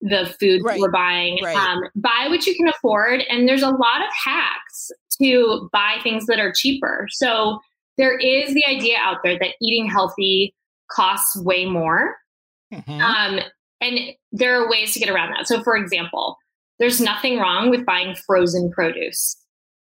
the 0.00 0.34
food 0.40 0.62
Right. 0.64 0.80
we're 0.80 0.90
buying. 0.90 1.42
Right. 1.42 1.56
Um, 1.56 1.82
buy 1.96 2.26
what 2.28 2.46
you 2.46 2.54
can 2.54 2.68
afford. 2.68 3.20
And 3.28 3.46
there's 3.48 3.62
a 3.62 3.68
lot 3.70 4.00
of 4.00 4.08
hacks 4.24 4.90
to 5.20 5.68
buy 5.72 5.96
things 6.02 6.26
that 6.26 6.38
are 6.40 6.52
cheaper. 6.52 7.06
So 7.10 7.58
there 7.98 8.16
is 8.16 8.54
the 8.54 8.64
idea 8.66 8.96
out 8.98 9.18
there 9.22 9.38
that 9.38 9.54
eating 9.60 9.86
healthy 9.90 10.54
costs 10.90 11.36
way 11.42 11.66
more. 11.66 12.16
Mhm. 12.72 13.00
Um, 13.00 13.40
and 13.82 13.98
there 14.32 14.62
are 14.62 14.70
ways 14.70 14.94
to 14.94 15.00
get 15.00 15.10
around 15.10 15.32
that. 15.36 15.46
So, 15.46 15.62
for 15.62 15.76
example, 15.76 16.38
there's 16.80 17.00
nothing 17.00 17.38
wrong 17.38 17.70
with 17.70 17.86
buying 17.86 18.16
frozen 18.26 18.70
produce. 18.72 19.36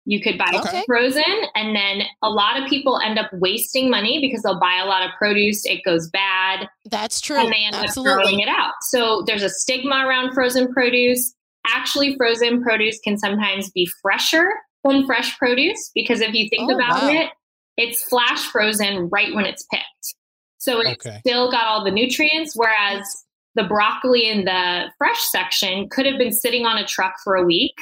You 0.04 0.20
could 0.22 0.36
buy 0.38 0.50
Okay. 0.54 0.82
frozen, 0.86 1.22
and 1.54 1.74
then 1.76 2.02
a 2.22 2.28
lot 2.30 2.62
of 2.62 2.68
people 2.68 2.98
end 2.98 3.18
up 3.18 3.30
wasting 3.34 3.90
money 3.90 4.20
because 4.20 4.42
they'll 4.42 4.58
buy 4.60 4.78
a 4.82 4.86
lot 4.86 5.02
of 5.04 5.10
produce, 5.18 5.64
it 5.64 5.82
goes 5.84 6.08
bad, 6.10 6.66
That's 6.90 7.20
true. 7.20 7.36
and 7.38 7.52
they 7.52 7.64
end 7.64 7.76
up 7.76 7.90
throwing 7.94 8.40
it 8.40 8.48
out. 8.48 8.72
So, 8.82 9.22
there's 9.26 9.42
a 9.42 9.50
stigma 9.50 10.04
around 10.06 10.32
frozen 10.34 10.72
produce. 10.72 11.34
Actually, 11.66 12.16
frozen 12.16 12.62
produce 12.62 12.98
can 13.00 13.18
sometimes 13.18 13.70
be 13.70 13.86
fresher 14.02 14.48
than 14.84 15.04
fresh 15.06 15.36
produce 15.38 15.90
because 15.94 16.20
if 16.22 16.32
you 16.32 16.48
think 16.48 16.70
Oh, 16.70 16.74
about 16.74 17.02
wow. 17.02 17.10
it, 17.10 17.30
it's 17.76 18.02
flash 18.08 18.46
frozen 18.46 19.08
right 19.10 19.34
when 19.34 19.44
it's 19.44 19.64
picked. 19.70 20.14
So 20.56 20.80
it's 20.80 21.06
Okay. 21.06 21.18
still 21.20 21.50
got 21.50 21.66
all 21.66 21.84
the 21.84 21.90
nutrients, 21.90 22.54
whereas 22.56 23.02
the 23.58 23.64
broccoli 23.64 24.28
in 24.28 24.44
the 24.44 24.84
fresh 24.96 25.20
section 25.20 25.88
could 25.88 26.06
have 26.06 26.16
been 26.16 26.32
sitting 26.32 26.64
on 26.64 26.78
a 26.78 26.86
truck 26.86 27.14
for 27.24 27.34
a 27.34 27.44
week 27.44 27.74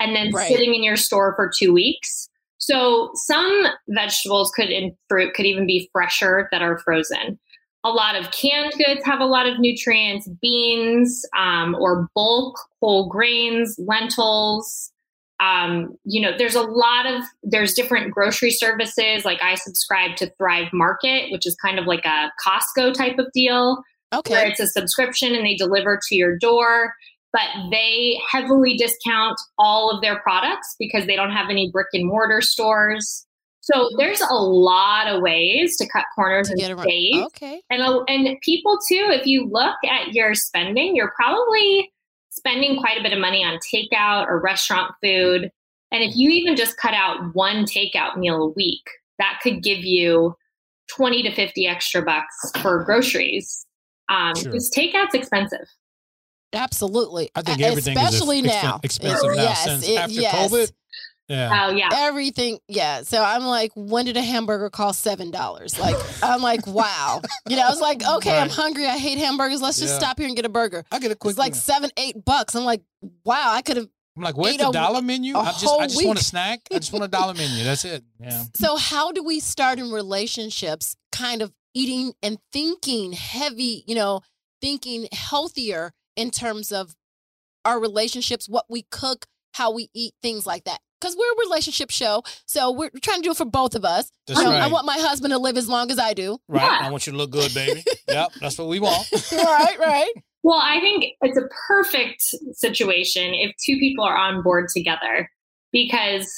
and 0.00 0.14
then 0.16 0.32
Right. 0.32 0.48
sitting 0.48 0.74
in 0.74 0.82
your 0.82 0.96
store 0.96 1.34
for 1.36 1.48
two 1.56 1.72
weeks. 1.72 2.28
So 2.58 3.10
some 3.14 3.66
vegetables 3.88 4.50
could 4.54 4.70
and 4.70 4.92
fruit 5.08 5.32
could 5.34 5.46
even 5.46 5.66
be 5.66 5.88
fresher 5.92 6.48
that 6.50 6.62
are 6.62 6.78
frozen. 6.80 7.38
A 7.84 7.90
lot 7.90 8.16
of 8.16 8.32
canned 8.32 8.72
goods 8.72 9.02
have 9.04 9.20
a 9.20 9.24
lot 9.24 9.46
of 9.46 9.58
nutrients, 9.60 10.28
beans 10.42 11.24
um, 11.38 11.76
or 11.76 12.08
bulk 12.14 12.58
whole 12.80 13.08
grains, 13.08 13.76
lentils. 13.78 14.92
Um, 15.38 15.96
you 16.04 16.20
know, 16.20 16.36
there's 16.36 16.56
a 16.56 16.60
lot 16.62 17.06
of 17.06 17.22
there's 17.42 17.72
different 17.72 18.12
grocery 18.12 18.50
services. 18.50 19.24
Like 19.24 19.42
I 19.42 19.54
subscribe 19.54 20.16
to 20.16 20.30
Thrive 20.36 20.72
Market, 20.72 21.30
which 21.30 21.46
is 21.46 21.54
kind 21.54 21.78
of 21.78 21.86
like 21.86 22.04
a 22.04 22.30
Costco 22.44 22.92
type 22.92 23.18
of 23.18 23.26
deal 23.32 23.82
where 24.10 24.18
Okay. 24.20 24.50
it's 24.50 24.60
a 24.60 24.66
subscription 24.66 25.34
and 25.34 25.44
they 25.44 25.54
deliver 25.54 25.98
to 26.08 26.14
your 26.14 26.36
door. 26.38 26.94
But 27.32 27.70
they 27.70 28.20
heavily 28.28 28.76
discount 28.76 29.38
all 29.56 29.90
of 29.90 30.02
their 30.02 30.18
products 30.20 30.74
because 30.80 31.06
they 31.06 31.14
don't 31.14 31.30
have 31.30 31.48
any 31.48 31.70
brick 31.70 31.86
and 31.92 32.06
mortar 32.06 32.40
stores. 32.40 33.24
So 33.60 33.88
there's 33.98 34.20
a 34.20 34.34
lot 34.34 35.06
of 35.06 35.22
ways 35.22 35.76
to 35.76 35.88
cut 35.88 36.06
corners 36.16 36.48
To 36.48 36.54
and 36.60 36.80
save. 36.80 37.24
Okay. 37.26 37.62
And 37.70 37.82
and 38.08 38.36
people 38.42 38.78
too, 38.88 39.06
if 39.10 39.26
you 39.26 39.48
look 39.48 39.76
at 39.88 40.12
your 40.12 40.34
spending, 40.34 40.96
you're 40.96 41.12
probably 41.14 41.92
spending 42.30 42.78
quite 42.80 42.98
a 42.98 43.02
bit 43.02 43.12
of 43.12 43.18
money 43.20 43.44
on 43.44 43.58
takeout 43.72 44.26
or 44.26 44.40
restaurant 44.40 44.92
food. 45.02 45.50
And 45.92 46.02
if 46.02 46.16
you 46.16 46.30
even 46.30 46.56
just 46.56 46.78
cut 46.78 46.94
out 46.94 47.34
one 47.34 47.64
takeout 47.64 48.16
meal 48.16 48.42
a 48.42 48.48
week, 48.50 48.82
that 49.18 49.38
could 49.42 49.62
give 49.62 49.84
you 49.84 50.34
20 50.96 51.22
to 51.24 51.32
50 51.32 51.66
extra 51.66 52.02
bucks 52.02 52.34
for 52.60 52.82
groceries. 52.82 53.66
Um, 54.10 54.34
Sure. 54.34 54.50
because 54.50 54.68
takeout's 54.70 55.14
expensive. 55.14 55.66
Absolutely. 56.52 57.30
I 57.34 57.42
think 57.42 57.60
everything 57.60 57.96
is 57.96 58.02
especially 58.14 58.42
now. 58.42 58.80
expensive 58.82 59.30
It- 59.32 59.36
now 59.36 59.42
yes, 59.42 59.64
since 59.64 59.88
it- 59.88 59.96
after 59.98 60.12
yes. 60.20 60.34
COVID. 60.50 60.72
Yeah. 61.28 61.66
Oh, 61.68 61.70
yeah. 61.72 61.88
Everything, 61.92 62.58
yeah. 62.66 63.02
So 63.02 63.22
I'm 63.22 63.44
like, 63.44 63.70
when 63.76 64.04
did 64.06 64.16
a 64.16 64.22
hamburger 64.22 64.68
cost 64.68 65.00
seven 65.00 65.30
dollars? 65.30 65.78
Like, 65.78 65.94
I'm 66.24 66.42
like, 66.42 66.66
wow. 66.66 67.22
You 67.48 67.54
know, 67.54 67.62
I 67.62 67.70
was 67.70 67.80
like, 67.80 68.04
okay, 68.04 68.36
I'm 68.36 68.48
hungry. 68.48 68.84
I 68.86 68.98
hate 68.98 69.18
hamburgers. 69.18 69.62
Let's 69.62 69.78
just 69.78 69.92
Yeah. 69.92 69.98
stop 70.00 70.18
here 70.18 70.26
and 70.26 70.34
get 70.34 70.44
a 70.44 70.48
burger. 70.48 70.84
I 70.90 70.98
get 70.98 71.12
a 71.12 71.14
quick. 71.14 71.30
It's 71.30 71.38
like 71.38 71.54
seven, 71.54 71.90
eight 71.96 72.24
bucks. 72.24 72.56
I'm 72.56 72.64
like, 72.64 72.82
wow, 73.24 73.52
I 73.52 73.62
could 73.62 73.76
have. 73.76 73.86
I'm 74.16 74.24
like, 74.24 74.36
where's 74.36 74.56
the 74.56 74.70
a- 74.70 74.72
dollar 74.72 75.02
menu? 75.02 75.36
a 75.36 75.38
I 75.38 75.52
just, 75.52 75.64
whole 75.64 75.80
I 75.80 75.86
just 75.86 76.04
want 76.04 76.18
a 76.18 76.20
week. 76.20 76.24
snack. 76.26 76.60
I 76.74 76.78
just 76.80 76.92
want 76.92 77.04
a 77.04 77.08
dollar 77.08 77.34
menu. 77.34 77.62
That's 77.62 77.84
it. 77.84 78.02
Yeah. 78.20 78.42
So 78.56 78.74
how 78.76 79.12
do 79.12 79.22
we 79.22 79.38
start 79.38 79.78
in 79.78 79.92
relationships, 79.92 80.96
kind 81.12 81.42
of 81.42 81.52
eating 81.74 82.14
and 82.22 82.38
thinking 82.52 83.12
heavy? 83.12 83.84
You 83.86 83.94
know, 83.94 84.22
thinking 84.60 85.08
healthier 85.12 85.92
in 86.16 86.30
terms 86.30 86.72
of 86.72 86.94
our 87.64 87.80
relationships, 87.80 88.48
what 88.48 88.66
we 88.68 88.82
cook, 88.90 89.26
how 89.52 89.72
we 89.72 89.88
eat, 89.94 90.14
things 90.22 90.46
like 90.46 90.64
that. 90.64 90.80
Because 91.00 91.16
we're 91.16 91.32
a 91.32 91.48
relationship 91.48 91.90
show, 91.90 92.22
so 92.44 92.70
we're 92.70 92.90
trying 93.00 93.18
to 93.18 93.22
do 93.22 93.30
it 93.30 93.36
for 93.38 93.46
both 93.46 93.74
of 93.74 93.86
us. 93.86 94.10
That's 94.26 94.38
You 94.38 94.44
know, 94.44 94.52
I 94.52 94.66
want 94.66 94.84
my 94.84 94.98
husband 94.98 95.32
to 95.32 95.38
live 95.38 95.56
as 95.56 95.66
long 95.66 95.90
as 95.90 95.98
I 95.98 96.12
do. 96.12 96.38
Right. 96.46 96.62
Yeah. 96.62 96.86
I 96.86 96.90
want 96.90 97.06
you 97.06 97.12
to 97.12 97.16
look 97.16 97.30
good, 97.30 97.54
baby. 97.54 97.82
yep. 98.08 98.32
That's 98.38 98.58
what 98.58 98.68
we 98.68 98.80
want. 98.80 99.06
right, 99.32 99.78
right. 99.78 100.12
Well, 100.42 100.60
I 100.62 100.78
think 100.80 101.06
it's 101.22 101.38
a 101.38 101.48
perfect 101.68 102.22
situation 102.52 103.32
if 103.32 103.52
two 103.64 103.78
people 103.78 104.04
are 104.04 104.16
on 104.16 104.42
board 104.42 104.68
together 104.74 105.30
because 105.72 106.30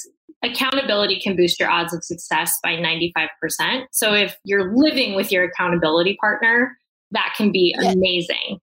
accountability 0.43 1.19
can 1.19 1.35
boost 1.35 1.59
your 1.59 1.69
odds 1.69 1.93
of 1.93 2.03
success 2.03 2.51
by 2.61 2.75
95%. 2.75 3.85
So 3.91 4.13
if 4.13 4.37
you're 4.43 4.75
living 4.75 5.15
with 5.15 5.31
your 5.31 5.45
accountability 5.45 6.17
partner, 6.19 6.77
that 7.11 7.33
can 7.37 7.51
be 7.51 7.75
Yeah. 7.79 7.91
amazing. 7.91 8.59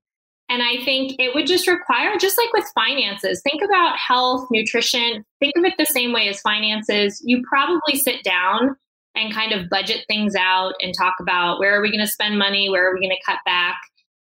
And 0.50 0.62
I 0.62 0.84
think 0.84 1.14
it 1.20 1.32
would 1.34 1.46
just 1.46 1.68
require, 1.68 2.18
just 2.18 2.36
like 2.36 2.52
with 2.52 2.70
finances, 2.74 3.40
think 3.42 3.62
about 3.62 3.96
health, 3.96 4.48
nutrition, 4.50 5.24
think 5.38 5.54
of 5.56 5.64
it 5.64 5.74
the 5.78 5.86
same 5.86 6.12
way 6.12 6.28
as 6.28 6.40
finances. 6.40 7.22
You 7.24 7.40
probably 7.48 7.94
sit 7.94 8.24
down 8.24 8.76
and 9.14 9.32
kind 9.32 9.52
of 9.52 9.70
budget 9.70 10.04
things 10.08 10.34
out 10.34 10.74
and 10.80 10.92
talk 10.92 11.14
about 11.20 11.60
where 11.60 11.78
are 11.78 11.80
we 11.80 11.90
going 11.90 12.04
to 12.04 12.10
spend 12.10 12.36
money? 12.36 12.68
Where 12.68 12.88
are 12.88 12.92
we 12.92 13.00
going 13.00 13.16
to 13.16 13.32
cut 13.32 13.38
back? 13.44 13.76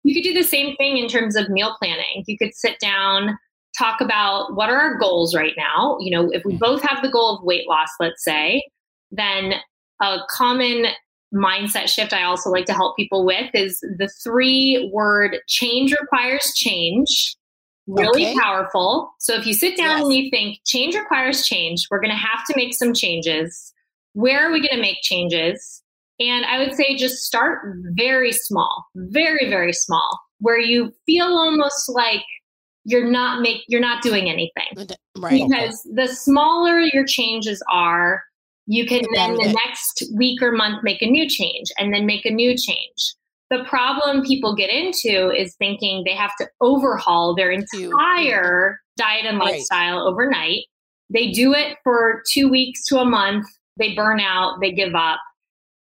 You 0.02 0.14
could 0.14 0.26
do 0.26 0.34
the 0.34 0.46
same 0.46 0.76
thing 0.76 0.96
in 0.96 1.08
terms 1.08 1.37
of 1.37 1.50
meal 1.50 1.76
planning. 1.78 2.25
You 2.26 2.38
could 2.38 2.54
sit 2.54 2.78
down, 2.78 3.38
talk 3.78 4.00
about 4.00 4.54
what 4.54 4.71
are 4.71 4.76
our 4.76 4.99
goals 4.99 5.35
right 5.35 5.54
now. 5.57 5.97
You 6.00 6.11
know, 6.11 6.31
if 6.31 6.43
we 6.45 6.52
mm. 6.52 6.59
both 6.59 6.83
have 6.83 7.02
the 7.02 7.11
goal 7.11 7.37
of 7.37 7.45
weight 7.45 7.69
loss, 7.69 7.88
let's 8.00 8.25
say, 8.25 8.62
then 9.11 9.54
a 10.00 10.19
common 10.31 10.87
mindset 11.35 11.88
shift 11.88 12.12
I 12.12 12.23
also 12.23 12.50
like 12.50 12.66
to 12.66 12.73
help 12.75 12.97
people 12.97 13.25
with 13.26 13.50
is 13.54 13.81
the 13.81 14.09
three 14.23 14.90
word 14.93 15.38
change 15.49 15.93
requires 15.93 16.52
change. 16.54 17.37
Really 17.87 18.26
Okay. 18.26 18.35
powerful. 18.38 19.12
So 19.19 19.35
if 19.35 19.47
you 19.47 19.52
sit 19.52 19.76
down 19.76 19.99
Yes. 19.99 20.04
and 20.04 20.12
you 20.14 20.31
think 20.31 20.59
change 20.64 20.95
requires 20.95 21.43
change, 21.43 21.87
we're 21.90 22.00
going 22.00 22.11
to 22.11 22.16
have 22.16 22.45
to 22.47 22.54
make 22.57 22.73
some 22.75 22.95
changes. 22.95 23.75
Where 24.14 24.49
are 24.49 24.52
we 24.52 24.61
going 24.61 24.76
to 24.76 24.81
make 24.81 25.02
changes? 25.02 25.83
And 26.21 26.47
I 26.47 26.59
would 26.59 26.75
say 26.75 26.97
just 26.97 27.25
start 27.25 27.59
very 27.97 28.33
small, 28.33 28.87
very, 28.95 29.50
very 29.50 29.73
small, 29.73 30.19
where 30.38 30.59
you 30.59 30.93
feel 31.04 31.26
almost 31.26 31.90
like 31.93 32.23
you're 32.84 33.10
not 33.10 33.40
make 33.40 33.62
you're 33.68 33.80
not 33.80 34.02
doing 34.02 34.28
anything. 34.28 34.88
Right. 35.16 35.42
because 35.46 35.82
the 35.94 36.08
smaller 36.08 36.80
your 36.80 37.04
changes 37.06 37.62
are 37.72 38.22
you 38.66 38.86
can 38.86 39.02
The 39.02 39.08
then 39.14 39.34
the 39.34 39.52
next 39.66 40.04
week 40.16 40.40
or 40.42 40.52
month 40.52 40.82
make 40.82 41.02
a 41.02 41.06
new 41.06 41.28
change 41.28 41.68
and 41.78 41.92
then 41.92 42.06
make 42.06 42.24
a 42.24 42.30
new 42.30 42.56
change. 42.56 43.14
The 43.50 43.64
problem 43.64 44.24
people 44.24 44.54
get 44.56 44.70
into 44.70 45.30
is 45.30 45.54
thinking 45.56 46.02
they 46.04 46.14
have 46.14 46.32
to 46.40 46.48
overhaul 46.60 47.34
their 47.34 47.50
entire 47.50 48.80
diet 48.96 49.26
and 49.26 49.38
Right. 49.38 49.52
lifestyle 49.52 50.08
overnight. 50.08 50.64
They 51.10 51.30
do 51.30 51.52
it 51.52 51.76
for 51.84 52.22
two 52.32 52.48
weeks 52.48 52.86
to 52.86 52.98
a 52.98 53.04
month. 53.04 53.46
They 53.76 53.94
burn 53.94 54.18
out. 54.18 54.60
They 54.60 54.72
give 54.72 54.94
up 54.94 55.20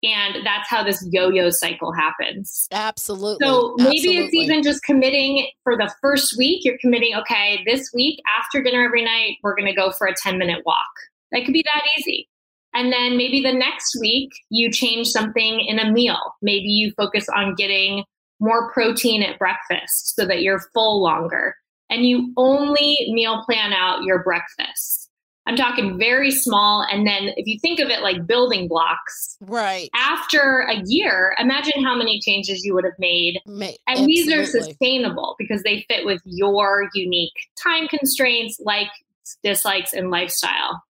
and 0.04 0.46
that's 0.46 0.70
how 0.70 0.84
this 0.84 1.08
yo-yo 1.12 1.50
cycle 1.50 1.92
happens 1.94 2.68
Absolutely. 2.72 3.46
so 3.46 3.76
maybe 3.78 4.18
it's 4.18 4.34
even 4.34 4.64
just 4.64 4.84
committing 4.84 5.48
for 5.64 5.78
the 5.78 5.94
first 6.02 6.36
week. 6.38 6.64
You're 6.64 6.78
committing, 6.80 7.16
okay, 7.16 7.64
this 7.66 7.92
week 7.94 8.20
after 8.40 8.62
dinner 8.64 8.84
every 8.84 9.04
night, 9.04 9.38
we're 9.44 9.56
going 9.56 9.68
to 9.68 9.76
go 9.76 9.92
for 9.92 10.08
a 10.08 10.16
10 10.16 10.38
minute 10.38 10.64
walk. 10.66 10.78
That 11.32 11.46
could 11.46 11.54
be 11.54 11.64
that 11.64 11.84
easy. 11.98 12.28
And 12.74 12.92
then 12.92 13.18
maybe 13.18 13.42
the 13.42 13.54
next 13.54 13.98
week 14.00 14.32
you 14.50 14.72
change 14.72 15.08
something 15.08 15.60
in 15.68 15.80
a 15.80 15.92
meal. 15.92 16.20
Maybe 16.42 16.68
you 16.68 16.94
focus 16.96 17.28
on 17.36 17.56
getting 17.56 18.04
more 18.40 18.72
protein 18.72 19.22
at 19.24 19.38
breakfast 19.38 20.16
so 20.16 20.26
that 20.26 20.42
you're 20.42 20.62
full 20.74 21.02
longer. 21.04 21.56
And 21.90 22.06
you 22.06 22.34
only 22.38 22.98
meal 23.10 23.44
plan 23.46 23.74
out 23.74 24.04
your 24.04 24.24
breakfast. 24.24 25.10
I'm 25.52 25.58
talking 25.58 25.98
very 25.98 26.32
small. 26.32 26.86
And 26.90 27.06
then 27.06 27.34
if 27.36 27.46
you 27.46 27.60
think 27.60 27.80
of 27.80 27.90
it 27.90 28.02
like 28.02 28.26
building 28.26 28.68
blocks, 28.68 29.38
Right. 29.42 29.90
after 29.94 30.60
a 30.70 30.82
year, 30.86 31.36
imagine 31.38 31.84
how 31.84 31.96
many 31.96 32.20
changes 32.22 32.64
you 32.64 32.74
would 32.74 32.86
have 32.86 32.98
made. 33.00 33.40
Ma- 33.46 33.68
And 33.88 34.08
these 34.08 34.32
are 34.32 34.46
sustainable 34.46 35.36
because 35.38 35.64
they 35.64 35.86
fit 35.90 36.06
with 36.06 36.22
your 36.26 36.88
unique 36.94 37.34
time 37.62 37.88
constraints, 37.88 38.60
like 38.64 38.88
dislikes, 39.44 39.94
and 39.94 40.10
lifestyle. 40.10 40.84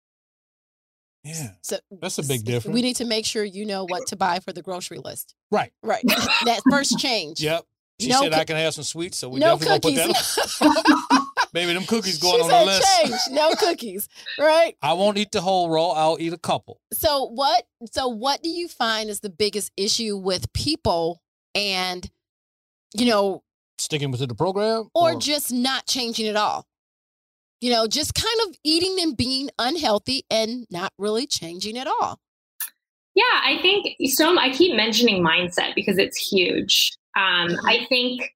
Yeah. 1.24 1.50
So 1.62 1.78
That's 1.92 2.18
a 2.18 2.24
big 2.24 2.44
difference. 2.46 2.74
We 2.74 2.82
need 2.82 2.96
to 2.98 3.06
make 3.06 3.26
sure 3.26 3.44
you 3.44 3.66
know 3.66 3.86
what 3.86 4.08
to 4.08 4.16
buy 4.16 4.40
for 4.40 4.54
the 4.54 4.62
grocery 4.62 4.98
list. 4.98 5.36
Right. 5.52 5.72
Right. 5.84 6.04
that 6.08 6.62
first 6.70 6.98
change. 7.00 7.42
Yep. 7.42 7.64
She 8.00 8.08
No 8.10 8.22
said 8.22 8.32
coo- 8.34 8.40
I 8.40 8.44
can 8.46 8.56
have 8.56 8.74
some 8.74 8.84
sweets, 8.84 9.20
so 9.20 9.30
we 9.30 9.40
no 9.40 9.58
definitely 9.58 9.96
gonna 9.96 10.08
cookies. 10.14 10.36
put 10.58 10.74
that. 10.74 11.08
Maybe 11.54 11.74
them 11.74 11.84
cookies 11.86 12.18
going 12.18 12.38
she 12.38 12.42
on 12.44 12.50
said 12.50 12.62
the 12.62 12.66
list. 12.66 13.02
change. 13.28 13.36
No 13.36 13.54
cookies. 13.60 14.08
Right. 14.40 14.76
I 14.82 14.94
won't 14.94 15.18
eat 15.18 15.32
the 15.32 15.42
whole 15.42 15.70
roll. 15.70 15.92
I'll 15.92 16.18
eat 16.20 16.34
a 16.34 16.38
couple. 16.38 16.80
So 16.94 17.26
what 17.26 17.66
so 17.92 18.08
what 18.08 18.42
do 18.42 18.50
you 18.50 18.68
find 18.68 19.10
is 19.10 19.20
the 19.20 19.30
biggest 19.30 19.72
issue 19.76 20.16
with 20.18 20.52
people 20.54 21.22
and 21.54 22.10
you 22.94 23.06
know 23.06 23.44
Sticking 23.78 24.12
with 24.12 24.26
the 24.28 24.36
program, 24.36 24.90
or 24.94 25.16
just 25.16 25.52
not 25.52 25.88
changing 25.88 26.28
at 26.28 26.36
all? 26.36 26.68
You 27.62 27.72
know, 27.72 27.88
just 27.88 28.14
kind 28.14 28.36
of 28.48 28.56
eating 28.64 28.98
and 29.02 29.18
being 29.18 29.50
unhealthy 29.58 30.24
and 30.30 30.68
not 30.70 30.94
really 31.00 31.26
changing 31.26 31.78
at 31.78 31.88
all. 31.88 32.20
Yeah, 33.16 33.24
I 33.44 33.58
think 33.62 33.88
so. 34.14 34.38
I 34.38 34.52
keep 34.52 34.76
mentioning 34.76 35.24
mindset 35.24 35.74
because 35.76 35.98
it's 35.98 36.18
huge. 36.18 36.92
Um, 37.18 37.58
I 37.68 37.86
think 37.90 38.30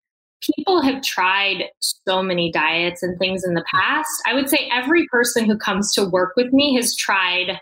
people 0.56 0.82
have 0.82 1.02
tried 1.02 1.66
so 1.80 2.22
many 2.22 2.52
diets 2.52 3.02
and 3.04 3.18
things 3.20 3.44
in 3.44 3.54
the 3.54 3.64
past. 3.74 4.10
I 4.26 4.34
would 4.34 4.50
say 4.50 4.70
every 4.72 5.08
person 5.08 5.46
who 5.46 5.58
comes 5.58 5.94
to 5.94 6.06
work 6.06 6.34
with 6.36 6.52
me 6.54 6.76
has 6.76 6.96
tried 6.96 7.60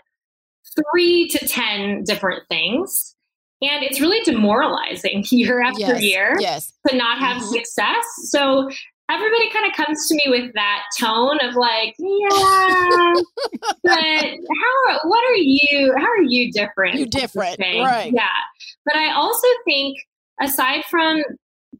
three 0.92 1.28
to 1.28 1.46
10 1.46 2.04
different 2.04 2.42
things. 2.48 3.14
And 3.62 3.82
it's 3.84 4.00
really 4.00 4.20
demoralizing 4.24 5.24
year 5.30 5.62
after 5.62 5.80
yes. 5.80 6.02
year 6.02 6.36
Yes. 6.40 6.72
to 6.88 6.96
not 6.96 7.18
have 7.18 7.40
Mhm. 7.42 7.48
success. 7.52 8.04
So 8.30 8.68
everybody 9.10 9.50
kind 9.50 9.66
of 9.66 9.72
comes 9.74 10.08
to 10.08 10.14
me 10.14 10.22
with 10.26 10.52
that 10.54 10.82
tone 10.98 11.38
of 11.42 11.54
like, 11.54 11.94
yeah, 11.98 13.12
but 13.84 13.94
how? 13.94 14.98
What 15.04 15.24
are 15.30 15.36
you? 15.36 15.94
How 15.96 16.06
are 16.10 16.22
you 16.22 16.50
different? 16.52 16.98
You 16.98 17.06
different, 17.06 17.58
right. 17.60 18.12
Yeah, 18.12 18.26
but 18.84 18.96
I 18.96 19.12
also 19.12 19.46
think 19.64 19.96
aside 20.40 20.84
from 20.90 21.22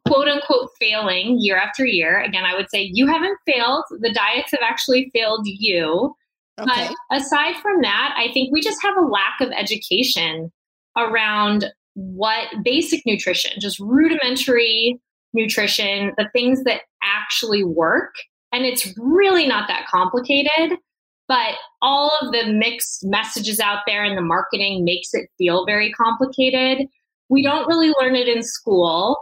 quote 0.07 0.29
unquote 0.29 0.71
failing 0.79 1.39
year 1.41 1.57
after 1.57 1.85
year, 1.85 2.21
again, 2.23 2.45
I 2.45 2.55
would 2.55 2.71
say 2.71 2.91
you 2.93 3.07
haven't 3.07 3.39
failed. 3.47 3.85
The 3.91 4.13
diets 4.13 4.51
have 4.53 4.61
actually 4.63 5.11
failed 5.15 5.43
you. 5.45 6.15
Okay. 6.59 6.89
But 7.11 7.17
aside 7.17 7.57
from 7.61 7.83
that, 7.83 8.15
I 8.17 8.33
think 8.33 8.53
we 8.53 8.61
just 8.61 8.81
have 8.83 8.97
a 8.97 9.07
lack 9.07 9.41
of 9.41 9.51
education 9.51 10.53
around 10.97 11.67
what 11.95 12.49
basic 12.65 13.03
nutrition, 13.07 13.53
just 13.61 13.79
rudimentary 13.81 15.01
nutrition, 15.33 16.13
the 16.17 16.29
things 16.33 16.63
that 16.65 16.83
actually 17.03 17.65
work. 17.65 18.15
And 18.53 18.65
it's 18.65 18.93
really 18.97 19.47
not 19.47 19.69
that 19.69 19.87
complicated, 19.91 20.79
but 21.27 21.55
all 21.83 22.13
of 22.23 22.33
the 22.33 22.53
mixed 22.53 23.05
messages 23.05 23.59
out 23.59 23.81
there 23.87 24.05
and 24.05 24.17
the 24.17 24.23
marketing 24.23 24.85
makes 24.85 25.13
it 25.13 25.29
feel 25.39 25.67
very 25.67 25.93
complicated. 25.93 26.87
We 27.29 27.43
don't 27.43 27.67
really 27.67 27.93
learn 28.01 28.15
it 28.15 28.29
in 28.29 28.43
school. 28.43 29.19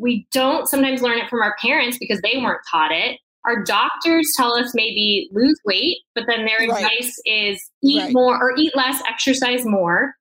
We 0.00 0.26
don't 0.32 0.66
sometimes 0.68 1.02
learn 1.02 1.18
it 1.18 1.28
from 1.28 1.40
our 1.42 1.54
parents 1.60 1.98
because 1.98 2.20
they 2.22 2.38
weren't 2.38 2.60
taught 2.70 2.92
it. 2.92 3.20
Our 3.46 3.62
doctors 3.64 4.26
tell 4.36 4.54
us 4.56 4.72
maybe 4.74 5.28
lose 5.32 5.58
weight, 5.64 5.98
but 6.14 6.24
then 6.26 6.44
their 6.44 6.58
Right. 6.68 6.84
advice 6.84 7.14
is 7.24 7.62
eat 7.82 7.98
Right. 8.02 8.12
more 8.12 8.36
or 8.36 8.54
eat 8.58 8.74
less, 8.76 9.02
exercise 9.08 9.64
more, 9.64 10.14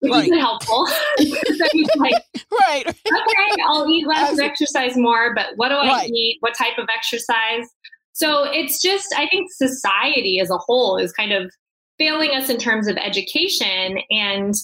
which 0.00 0.12
Right. 0.12 0.24
isn't 0.24 0.38
helpful. 0.38 0.86
Like, 1.96 2.22
right. 2.60 2.86
okay, 2.86 3.62
I'll 3.66 3.88
eat 3.88 4.06
less 4.06 4.30
and 4.30 4.40
exercise 4.40 4.96
more, 4.96 5.34
but 5.34 5.48
what 5.56 5.70
do 5.70 5.76
I 5.76 6.04
eat? 6.12 6.36
What 6.40 6.54
type 6.54 6.76
of 6.78 6.88
exercise? 6.94 7.66
So 8.12 8.44
it's 8.44 8.80
just, 8.82 9.14
I 9.16 9.26
think 9.28 9.50
society 9.52 10.38
as 10.40 10.50
a 10.50 10.58
whole 10.58 10.96
is 10.98 11.12
kind 11.12 11.32
of 11.32 11.50
failing 11.98 12.30
us 12.30 12.48
in 12.50 12.58
terms 12.58 12.86
of 12.88 12.96
education. 12.96 13.98
And 14.10 14.54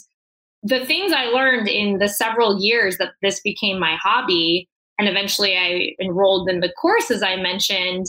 the 0.62 0.84
things 0.86 1.12
I 1.12 1.26
learned 1.26 1.68
in 1.68 1.98
the 1.98 2.08
several 2.08 2.60
years 2.60 2.98
that 2.98 3.12
this 3.22 3.40
became 3.40 3.78
my 3.78 3.96
hobby, 4.02 4.68
and 4.98 5.08
eventually 5.08 5.56
I 5.56 5.94
enrolled 6.00 6.48
in 6.48 6.60
the 6.60 6.72
courses 6.80 7.22
I 7.22 7.36
mentioned. 7.36 8.06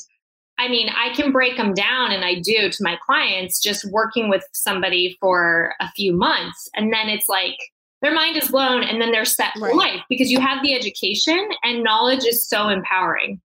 I 0.59 0.67
mean, 0.67 0.89
I 0.89 1.13
can 1.15 1.31
break 1.31 1.57
them 1.57 1.73
down, 1.73 2.11
and 2.11 2.23
I 2.23 2.35
do 2.35 2.69
to 2.69 2.83
my 2.83 2.97
clients 3.05 3.59
just 3.59 3.89
working 3.91 4.29
with 4.29 4.43
somebody 4.53 5.17
for 5.19 5.73
a 5.79 5.89
few 5.91 6.13
months. 6.13 6.69
And 6.75 6.93
then 6.93 7.09
it's 7.09 7.27
like, 7.27 7.55
their 8.03 8.13
mind 8.13 8.35
is 8.37 8.49
blown 8.49 8.83
and 8.83 9.01
then 9.01 9.11
they're 9.13 9.23
set 9.25 9.53
for 9.57 9.69
Right. 9.69 9.75
life 9.75 10.01
because 10.09 10.29
you 10.29 10.39
have 10.41 10.61
the 10.61 10.73
education 10.75 11.39
and 11.63 11.83
knowledge 11.83 12.25
is 12.25 12.45
so 12.45 12.67
empowering. 12.67 13.41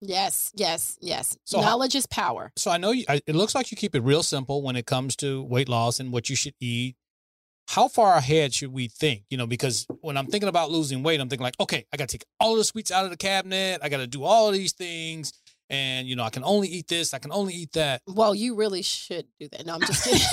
Yes, 0.00 0.50
yes, 0.54 0.98
yes. 1.00 1.36
So 1.44 1.60
how- 1.60 1.70
Knowledge 1.70 1.94
is 1.94 2.06
power. 2.06 2.50
So 2.56 2.70
I 2.72 2.76
know 2.76 2.90
you, 2.90 3.04
I, 3.08 3.20
it 3.26 3.34
looks 3.36 3.54
like 3.54 3.70
you 3.70 3.76
keep 3.76 3.94
it 3.94 4.02
real 4.02 4.24
simple 4.24 4.62
when 4.62 4.74
it 4.74 4.84
comes 4.86 5.14
to 5.16 5.42
weight 5.44 5.68
loss 5.68 6.00
and 6.00 6.12
what 6.12 6.28
you 6.28 6.34
should 6.36 6.54
eat. 6.60 6.96
How 7.70 7.86
far 7.86 8.16
ahead 8.16 8.52
should 8.52 8.72
we 8.72 8.88
think? 8.88 9.22
You 9.30 9.36
know, 9.38 9.46
because 9.46 9.86
when 10.00 10.16
I'm 10.16 10.26
thinking 10.26 10.48
about 10.48 10.72
losing 10.72 11.04
weight, 11.04 11.20
I'm 11.20 11.28
thinking 11.28 11.44
like, 11.44 11.54
okay, 11.60 11.86
I 11.92 11.96
got 11.96 12.08
to 12.08 12.18
take 12.18 12.24
all 12.40 12.56
the 12.56 12.64
sweets 12.64 12.90
out 12.90 13.04
of 13.04 13.10
the 13.12 13.16
cabinet. 13.16 13.78
I 13.80 13.88
got 13.88 13.98
to 13.98 14.08
do 14.08 14.24
all 14.24 14.48
of 14.48 14.54
these 14.54 14.72
things. 14.72 15.32
And, 15.68 16.08
you 16.08 16.16
know, 16.16 16.24
I 16.24 16.30
can 16.30 16.42
only 16.42 16.66
eat 16.66 16.88
this. 16.88 17.14
I 17.14 17.18
can 17.20 17.30
only 17.30 17.54
eat 17.54 17.70
that. 17.74 18.02
Well, 18.08 18.34
you 18.34 18.56
really 18.56 18.82
should 18.82 19.26
do 19.38 19.46
that. 19.52 19.64
No, 19.66 19.74
I'm 19.74 19.80
just 19.82 20.04
kidding. 20.04 20.20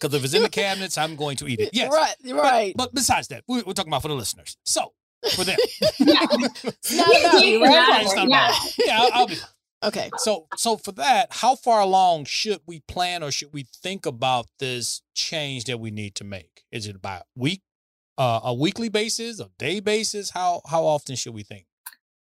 Because 0.00 0.14
if 0.14 0.24
it's 0.24 0.34
in 0.34 0.42
the 0.42 0.48
cabinets, 0.62 0.98
I'm 0.98 1.14
going 1.14 1.36
to 1.36 1.46
eat 1.46 1.60
it. 1.60 1.70
Yes. 1.74 1.92
Right, 1.92 2.14
right. 2.34 2.74
But 2.76 2.92
besides 2.92 3.28
that, 3.28 3.44
we- 3.46 3.62
we're 3.62 3.72
talking 3.74 3.90
about 3.92 4.02
for 4.02 4.08
the 4.08 4.14
listeners. 4.14 4.56
So 4.64 4.94
for 5.34 5.44
them. 5.44 5.56
Yeah. 6.00 6.26
It's 6.64 6.96
not 6.96 7.06
about 7.08 7.44
Yeah. 7.46 7.58
right? 7.68 8.02
It's 8.02 8.14
not 8.16 8.28
Yeah. 8.28 8.48
about- 8.48 8.78
yeah, 8.78 8.98
I'll, 9.00 9.10
I'll 9.12 9.26
be 9.28 9.36
Okay. 9.82 10.10
So, 10.18 10.46
so 10.56 10.76
for 10.76 10.92
that, 10.92 11.28
how 11.30 11.56
far 11.56 11.80
along 11.80 12.26
should 12.26 12.60
we 12.66 12.80
plan 12.80 13.22
or 13.22 13.30
should 13.30 13.52
we 13.52 13.64
think 13.82 14.06
about 14.06 14.46
this 14.58 15.02
change 15.14 15.64
that 15.64 15.80
we 15.80 15.90
need 15.90 16.14
to 16.16 16.24
make? 16.24 16.64
Is 16.70 16.86
it 16.86 16.96
about 16.96 17.22
week, 17.34 17.62
uh, 18.16 18.40
a 18.44 18.54
weekly 18.54 18.88
basis, 18.88 19.40
a 19.40 19.50
day 19.58 19.80
basis? 19.80 20.30
How 20.30 20.62
how 20.66 20.84
often 20.84 21.16
should 21.16 21.34
we 21.34 21.42
think? 21.42 21.66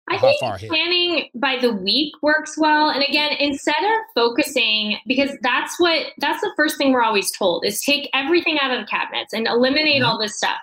I 0.09 0.17
think 0.19 0.39
planning 0.69 1.29
by 1.35 1.57
the 1.59 1.73
week 1.73 2.13
works 2.21 2.57
well. 2.57 2.89
And 2.89 3.03
again, 3.03 3.33
instead 3.39 3.75
of 3.83 3.91
focusing, 4.15 4.97
because 5.05 5.31
that's 5.41 5.77
what 5.79 6.07
that's 6.19 6.39
the 6.39 6.51
first 6.55 6.77
thing 6.77 6.93
we're 6.93 7.03
always 7.03 7.29
told 7.31 7.65
is 7.65 7.81
take 7.81 8.09
everything 8.13 8.57
out 8.61 8.71
of 8.71 8.79
the 8.79 8.87
cabinets 8.87 9.33
and 9.33 9.47
eliminate 9.47 10.01
Mhm. 10.01 10.07
all 10.07 10.17
this 10.17 10.37
stuff. 10.37 10.57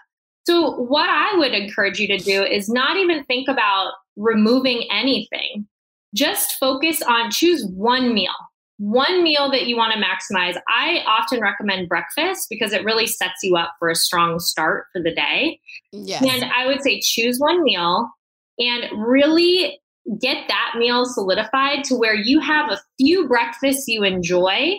So 0.47 0.71
what 0.77 1.11
I 1.11 1.37
would 1.37 1.53
encourage 1.53 1.99
you 1.99 2.07
to 2.09 2.19
do 2.19 2.43
is 2.43 2.69
not 2.69 2.97
even 2.97 3.25
think 3.25 3.49
about 3.49 3.93
removing 4.17 4.87
anything. 4.91 5.67
Just 6.15 6.55
focus 6.59 7.03
on 7.03 7.31
choose 7.31 7.67
one 7.67 8.15
meal. 8.15 8.33
One 8.79 9.23
meal 9.23 9.51
that 9.51 9.67
you 9.67 9.77
want 9.77 9.93
to 9.93 10.01
maximize. 10.01 10.61
I 10.69 11.03
often 11.07 11.41
recommend 11.41 11.89
breakfast 11.89 12.49
because 12.51 12.73
it 12.73 12.85
really 12.85 13.07
sets 13.07 13.41
you 13.43 13.57
up 13.57 13.73
for 13.79 13.89
a 13.89 13.95
strong 13.95 14.41
start 14.41 14.87
for 14.93 15.01
the 15.01 15.15
day. 15.15 15.61
Yes. 15.93 16.23
And 16.23 16.45
I 16.53 16.67
would 16.67 16.83
say 16.83 17.01
choose 17.01 17.39
one 17.39 17.63
meal 17.63 18.11
and 18.59 18.85
really 18.97 19.79
get 20.21 20.49
that 20.49 20.75
meal 20.77 21.07
solidified 21.07 21.85
to 21.85 21.95
where 21.95 22.15
you 22.15 22.41
have 22.41 22.71
a 22.71 22.81
few 22.99 23.29
breakfasts 23.29 23.85
you 23.87 24.03
enjoy 24.03 24.75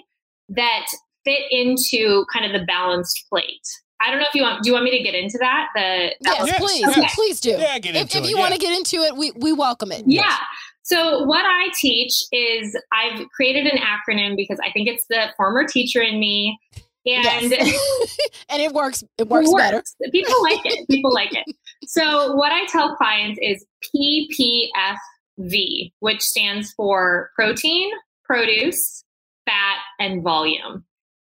that 0.50 0.86
fit 1.24 1.41
into 1.50 2.26
kind 2.32 2.45
of 2.45 2.60
the 2.60 2.65
balanced 2.65 3.26
plate. 3.30 3.65
I 4.02 4.12
don't 4.12 4.19
know 4.19 4.26
if 4.28 4.36
you 4.36 4.43
want. 4.43 4.62
Do 4.62 4.69
you 4.69 4.74
want 4.74 4.86
me 4.86 4.91
to 4.98 5.04
get 5.04 5.15
into 5.15 5.38
that? 5.39 5.69
The 5.74 6.13
yes, 6.21 6.48
Yes, 6.48 6.60
please, 6.60 6.98
yes. 6.98 7.15
please 7.15 7.39
do. 7.39 7.52
Yeah, 7.52 7.80
get 7.80 7.95
if 7.95 8.02
into 8.04 8.17
if 8.17 8.24
it, 8.26 8.30
you 8.30 8.36
yeah. 8.36 8.41
want 8.41 8.54
to 8.54 8.60
get 8.60 8.78
into 8.78 8.98
it, 8.98 9.15
we 9.15 9.32
we 9.32 9.54
welcome 9.54 9.91
it. 9.91 10.04
Yeah. 10.06 10.36
So 10.86 11.24
what 11.24 11.43
I 11.48 11.69
teach 11.74 12.13
is 12.32 12.78
I've 12.93 13.28
created 13.30 13.65
an 13.65 13.80
acronym 13.80 14.36
because 14.36 14.60
I 14.63 14.71
think 14.71 14.88
it's 14.88 15.08
the 15.10 15.30
former 15.36 15.65
teacher 15.65 16.00
in 16.00 16.19
me. 16.19 16.60
And 17.08 17.52
Yes. 17.52 17.52
and 18.50 18.62
it 18.62 18.71
works. 18.71 19.04
It 19.17 19.28
works, 19.28 19.52
better. 19.58 19.84
People 20.12 20.43
like 20.43 20.60
it. 20.63 20.88
People 20.89 21.12
like 21.12 21.34
it. 21.34 21.43
So 21.88 22.36
what 22.36 22.52
I 22.52 22.67
tell 22.67 22.95
clients 22.95 23.39
is 23.41 23.65
PPFV, 25.39 25.91
which 26.02 26.21
stands 26.21 26.71
for 26.74 27.32
protein, 27.36 27.89
produce, 28.24 29.04
fat, 29.48 29.78
and 30.00 30.24
volume. 30.24 30.86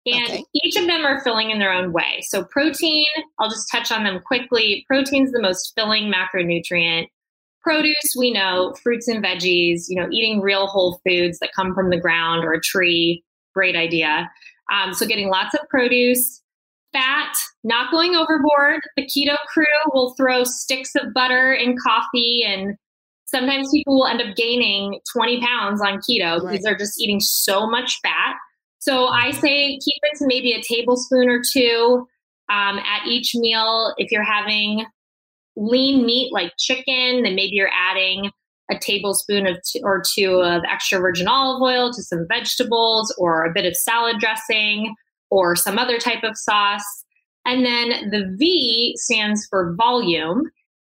And 0.06 0.32
Okay. 0.32 0.46
each 0.64 0.78
of 0.78 0.88
them 0.88 1.06
are 1.06 1.22
filling 1.26 1.52
in 1.52 1.60
their 1.60 1.74
own 1.74 1.92
way. 1.92 2.22
So 2.22 2.46
protein, 2.46 3.06
I'll 3.38 3.50
just 3.50 3.70
touch 3.70 3.92
on 3.92 4.06
them 4.06 4.22
quickly. 4.26 4.86
Protein's 4.88 5.34
the 5.34 5.42
most 5.42 5.74
filling 5.76 6.10
macronutrient. 6.12 7.08
Produce, 7.64 8.16
we 8.18 8.32
know, 8.32 8.74
fruits 8.82 9.08
and 9.08 9.24
veggies, 9.24 9.84
you 9.88 9.96
know, 9.96 10.08
eating 10.12 10.42
real 10.42 10.68
whole 10.68 11.00
foods 11.08 11.40
that 11.40 11.52
come 11.56 11.74
from 11.76 11.90
the 11.90 12.00
ground 12.00 12.44
or 12.44 12.54
a 12.54 12.62
tree, 12.62 13.24
great 13.54 13.76
idea. 13.76 14.30
Um, 14.72 14.94
so 14.94 15.06
getting 15.06 15.30
lots 15.30 15.54
of 15.54 15.60
produce, 15.70 16.42
fat, 16.94 17.34
not 17.64 17.92
going 17.92 18.16
overboard. 18.16 18.82
The 18.98 19.06
keto 19.06 19.38
crew 19.48 19.66
will 19.94 20.14
throw 20.16 20.44
sticks 20.44 20.96
of 20.96 21.14
butter 21.14 21.54
in 21.54 21.76
coffee, 21.78 22.44
and 22.46 22.76
sometimes 23.26 23.70
people 23.72 23.96
will 23.96 24.08
end 24.08 24.22
up 24.22 24.36
gaining 24.36 25.00
20 25.14 25.42
pounds 25.42 25.82
on 25.82 26.00
keto 26.00 26.42
Right. 26.42 26.52
because 26.52 26.64
they're 26.64 26.78
just 26.78 27.00
eating 27.00 27.20
so 27.20 27.70
much 27.70 28.00
fat. 28.02 28.36
So 28.80 29.08
I 29.08 29.32
say 29.32 29.78
keep 29.78 30.00
it 30.04 30.18
to 30.18 30.26
maybe 30.26 30.54
a 30.54 30.62
tablespoon 30.62 31.30
or 31.30 31.42
two 31.42 32.08
um, 32.50 32.80
at 32.80 33.08
each 33.08 33.36
meal. 33.36 33.94
If 33.98 34.12
you're 34.12 34.24
having 34.24 34.86
lean 35.56 36.06
meat 36.06 36.32
like 36.34 36.54
chicken, 36.58 37.24
then 37.24 37.36
maybe 37.36 37.52
you're 37.54 37.70
adding 37.78 38.30
a 38.70 38.78
tablespoon 38.80 39.48
of 39.48 39.58
two, 39.70 39.80
or 39.84 40.02
two 40.16 40.42
of 40.42 40.64
extra 40.72 41.00
virgin 41.00 41.28
olive 41.28 41.62
oil 41.62 41.92
to 41.92 42.02
some 42.02 42.26
vegetables 42.30 43.14
or 43.18 43.44
a 43.46 43.52
bit 43.54 43.66
of 43.66 43.76
salad 43.76 44.18
dressing 44.20 44.96
or 45.30 45.56
some 45.56 45.78
other 45.78 45.98
type 45.98 46.24
of 46.24 46.38
sauce. 46.38 47.04
And 47.46 47.66
then 47.66 48.10
the 48.12 48.34
V 48.38 48.94
stands 48.98 49.46
for 49.50 49.76
volume. 49.78 50.44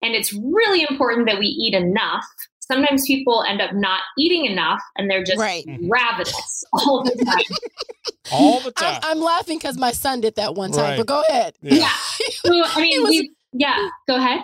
And 0.02 0.14
it's 0.16 0.34
really 0.34 0.86
important 0.90 1.28
that 1.28 1.40
we 1.40 1.46
eat 1.48 1.74
enough. 1.74 2.26
Sometimes 2.60 3.04
people 3.08 3.44
end 3.48 3.62
up 3.62 3.72
not 3.74 4.02
eating 4.18 4.46
enough 4.46 4.82
and 4.98 5.10
they're 5.10 5.24
just 5.24 5.40
Right. 5.40 5.66
Mm-hmm. 5.66 5.90
ravenous 5.90 6.64
all 6.74 7.04
the 7.04 7.24
time. 7.26 7.58
All 8.32 8.60
the 8.60 8.74
I'm, 8.78 8.94
time. 8.94 9.00
I'm 9.04 9.20
laughing 9.20 9.58
because 9.58 9.78
my 9.78 9.92
son 9.92 10.22
did 10.22 10.36
that 10.36 10.56
one 10.56 10.72
time. 10.72 10.84
Right. 10.84 10.98
But 10.98 11.08
go 11.08 11.24
ahead. 11.30 11.56
yeah. 11.62 11.90
So, 12.46 12.52
I 12.66 12.78
mean, 12.82 13.02
was- 13.04 13.10
we, 13.10 13.32
yeah, 13.54 13.90
go 14.08 14.16
ahead. 14.16 14.42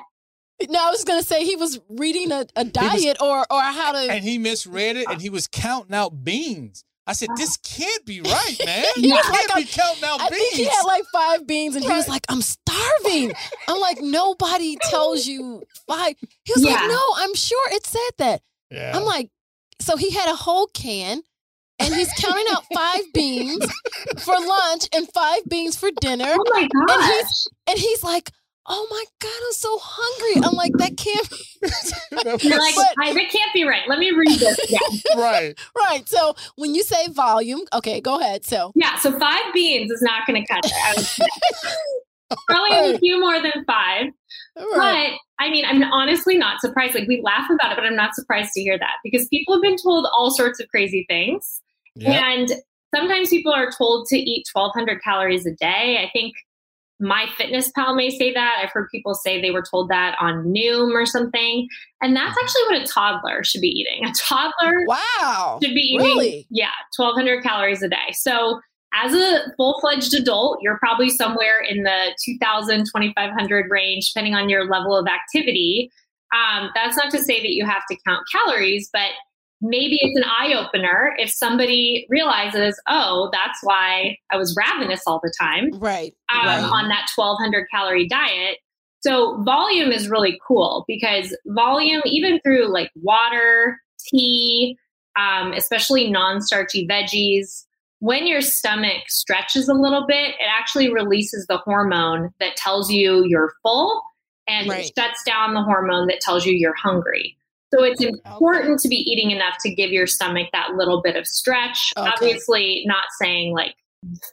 No, 0.69 0.79
I 0.87 0.89
was 0.89 1.03
gonna 1.03 1.23
say 1.23 1.43
he 1.43 1.55
was 1.55 1.79
reading 1.89 2.31
a, 2.31 2.45
a 2.55 2.63
diet 2.63 3.17
or 3.21 3.45
or 3.51 3.61
how 3.61 3.91
to. 3.91 3.97
and 4.11 4.23
he 4.23 4.37
misread 4.37 4.95
it 4.95 5.07
and 5.09 5.21
he 5.21 5.29
was 5.29 5.47
counting 5.47 5.93
out 5.93 6.23
beans. 6.23 6.83
I 7.07 7.13
said, 7.13 7.29
this 7.37 7.55
can't 7.57 8.03
be 8.05 8.19
right, 8.21 8.55
man. 8.65 8.85
He 8.95 9.09
You 9.09 9.13
was 9.13 9.25
can't 9.27 9.49
like, 9.51 9.65
be 9.67 9.71
counting 9.71 10.03
out 10.05 10.21
I 10.21 10.29
beans. 10.29 10.41
think 10.41 10.53
he 10.55 10.63
had 10.65 10.81
like 10.87 11.03
five 11.13 11.45
beans, 11.45 11.75
and 11.75 11.83
he 11.83 11.89
was 11.91 12.07
Right. 12.07 12.13
like, 12.15 12.25
"I'm 12.29 12.41
starving." 12.41 13.31
I'm 13.67 13.79
like, 13.79 13.99
"Nobody 14.01 14.75
tells 14.89 15.27
you 15.27 15.63
five. 15.87 16.15
He 16.45 16.53
was 16.55 16.63
Yeah. 16.63 16.71
like, 16.71 16.89
"No, 16.89 17.01
I'm 17.17 17.35
sure 17.35 17.69
it 17.73 17.85
said 17.85 18.09
that." 18.19 18.41
yeah. 18.71 18.93
I'm 18.97 19.03
like, 19.03 19.29
so 19.79 19.97
he 19.97 20.09
had 20.11 20.29
a 20.29 20.35
whole 20.35 20.65
can, 20.73 21.21
and 21.77 21.93
he's 21.93 22.11
counting 22.13 22.45
out 22.49 22.63
five 22.73 23.01
beans 23.13 23.63
for 24.19 24.33
lunch 24.39 24.87
and 24.95 25.07
five 25.13 25.41
beans 25.47 25.77
for 25.77 25.91
dinner, 26.01 26.25
Oh 26.35 26.43
my 26.53 26.61
and 26.89 27.03
he's 27.03 27.47
and 27.67 27.77
he's 27.77 28.03
like, 28.03 28.31
"Oh 28.67 28.87
my 28.89 29.03
god, 29.19 29.41
I'm 29.47 29.53
so 29.53 29.77
hungry." 29.81 30.43
I'm 30.47 30.55
like, 30.55 30.73
"That 30.77 30.97
can't 30.97 31.29
be 31.29 31.37
You're 32.47 32.59
like, 32.59 32.75
But- 32.75 32.95
I, 33.01 33.13
that 33.13 33.29
can't 33.31 33.53
be 33.53 33.63
right. 33.63 33.87
Let 33.87 33.99
me 33.99 34.11
read 34.11 34.39
this 34.39 34.59
again. 34.59 35.01
right. 35.17 35.59
right." 35.77 36.07
So 36.07 36.35
when 36.55 36.75
you 36.75 36.83
say 36.83 37.07
volume, 37.09 37.61
okay, 37.73 38.01
go 38.01 38.19
ahead. 38.19 38.45
So 38.45 38.71
Yeah, 38.75 38.97
so 38.97 39.17
five 39.17 39.53
beans 39.53 39.91
is 39.91 40.01
not 40.01 40.25
going 40.27 40.43
to 40.43 40.53
cut 40.53 40.65
it. 40.65 40.71
I 40.73 40.93
would 40.95 41.05
say. 41.05 41.25
Probably 42.47 42.95
a 42.95 42.99
few 42.99 43.19
more 43.19 43.39
than 43.41 43.63
five. 43.65 44.07
right. 44.57 45.11
But 45.37 45.43
I 45.45 45.49
mean, 45.49 45.65
I'm 45.65 45.83
honestly 45.83 46.37
not 46.37 46.59
surprised. 46.61 46.95
Like, 46.95 47.07
we 47.07 47.21
laugh 47.21 47.49
about 47.51 47.73
it, 47.73 47.75
but 47.75 47.85
I'm 47.85 47.95
not 47.95 48.15
surprised 48.15 48.51
to 48.53 48.61
hear 48.61 48.77
that 48.79 48.95
because 49.03 49.27
people 49.27 49.53
have 49.53 49.61
been 49.61 49.77
told 49.77 50.07
all 50.17 50.31
sorts 50.31 50.59
of 50.59 50.67
crazy 50.69 51.05
things. 51.07 51.61
Yeah. 51.95 52.31
And 52.31 52.49
sometimes 52.93 53.29
people 53.29 53.53
are 53.53 53.69
told 53.71 54.07
to 54.07 54.17
eat 54.17 54.47
1,200 54.53 55.01
calories 55.03 55.45
a 55.45 55.51
day. 55.51 56.03
I 56.03 56.09
think 56.13 56.33
my 56.99 57.25
fitness 57.37 57.71
pal 57.71 57.95
may 57.95 58.09
say 58.09 58.33
that. 58.33 58.61
I've 58.63 58.71
heard 58.71 58.89
people 58.89 59.13
say 59.13 59.41
they 59.41 59.51
were 59.51 59.63
told 59.63 59.89
that 59.89 60.15
on 60.19 60.45
Noom 60.45 60.93
or 60.93 61.05
something. 61.05 61.67
And 62.01 62.15
that's 62.15 62.37
actually 62.41 62.61
what 62.63 62.81
a 62.81 62.85
toddler 62.85 63.43
should 63.43 63.61
be 63.61 63.67
eating. 63.67 64.05
A 64.07 64.13
toddler 64.17 64.85
wow. 64.87 65.59
should 65.61 65.73
be 65.73 65.81
eating, 65.81 66.05
Really? 66.05 66.47
yeah, 66.49 66.71
1,200 66.95 67.43
calories 67.43 67.81
a 67.81 67.89
day. 67.89 68.13
So 68.13 68.61
as 68.93 69.13
a 69.13 69.53
full 69.57 69.77
fledged 69.81 70.13
adult, 70.13 70.59
you're 70.61 70.77
probably 70.77 71.09
somewhere 71.09 71.61
in 71.61 71.83
the 71.83 72.15
2,000, 72.23 72.85
2,500 72.85 73.65
range, 73.69 74.13
depending 74.13 74.35
on 74.35 74.47
your 74.47 74.69
level 74.69 74.95
of 74.97 75.05
activity. 75.07 75.91
Um, 76.33 76.69
that's 76.73 76.95
not 76.95 77.11
to 77.11 77.19
say 77.19 77.41
that 77.41 77.51
you 77.51 77.65
have 77.65 77.83
to 77.89 77.97
count 78.07 78.25
calories, 78.31 78.89
but 78.91 79.09
maybe 79.69 79.97
it's 80.01 80.17
an 80.17 80.23
eye 80.25 80.53
opener 80.53 81.13
if 81.17 81.29
somebody 81.29 82.05
realizes, 82.09 82.79
oh, 82.87 83.29
that's 83.31 83.59
why 83.63 84.17
I 84.31 84.37
was 84.37 84.55
ravenous 84.57 85.01
all 85.07 85.19
the 85.23 85.33
time 85.39 85.71
Right. 85.73 86.13
um, 86.33 86.45
right. 86.45 86.63
on 86.63 86.89
that 86.89 87.07
1200 87.15 87.67
calorie 87.71 88.07
diet. 88.07 88.57
So 89.01 89.41
volume 89.43 89.91
is 89.91 90.09
really 90.09 90.39
cool 90.47 90.83
because 90.87 91.35
volume, 91.47 92.01
even 92.05 92.39
through 92.41 92.71
like 92.73 92.91
water, 92.95 93.79
tea, 94.09 94.77
um, 95.17 95.53
especially 95.53 96.09
non-starchy 96.09 96.87
veggies, 96.87 97.65
when 97.99 98.27
your 98.27 98.41
stomach 98.41 99.03
stretches 99.07 99.69
a 99.69 99.73
little 99.73 100.05
bit, 100.07 100.29
it 100.39 100.47
actually 100.49 100.91
releases 100.91 101.45
the 101.47 101.57
hormone 101.57 102.31
that 102.39 102.55
tells 102.55 102.91
you 102.91 103.23
you're 103.25 103.53
full 103.63 104.01
and 104.47 104.69
Right. 104.69 104.85
it 104.85 104.91
shuts 104.97 105.23
down 105.23 105.53
the 105.53 105.63
hormone 105.63 106.07
that 106.07 106.19
tells 106.21 106.45
you 106.45 106.53
you're 106.53 106.75
hungry. 106.75 107.37
So 107.73 107.83
it's 107.83 108.01
important 108.01 108.79
to 108.79 108.87
be 108.87 108.97
eating 108.97 109.31
enough 109.31 109.55
to 109.61 109.73
give 109.73 109.91
your 109.91 110.07
stomach 110.07 110.47
that 110.53 110.75
little 110.75 111.01
bit 111.01 111.15
of 111.15 111.27
stretch. 111.27 111.91
Okay. 111.97 112.09
Obviously, 112.09 112.83
not 112.85 113.05
saying 113.19 113.53
like 113.53 113.75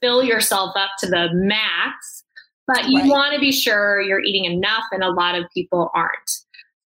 fill 0.00 0.22
yourself 0.22 0.72
up 0.76 0.90
to 0.98 1.06
the 1.06 1.30
max, 1.32 2.24
but 2.66 2.88
you 2.88 3.00
Right. 3.00 3.10
want 3.10 3.34
to 3.34 3.40
be 3.40 3.52
sure 3.52 4.00
you're 4.00 4.22
eating 4.22 4.44
enough, 4.44 4.84
and 4.92 5.02
a 5.02 5.10
lot 5.10 5.34
of 5.34 5.44
people 5.54 5.90
aren't. 5.94 6.30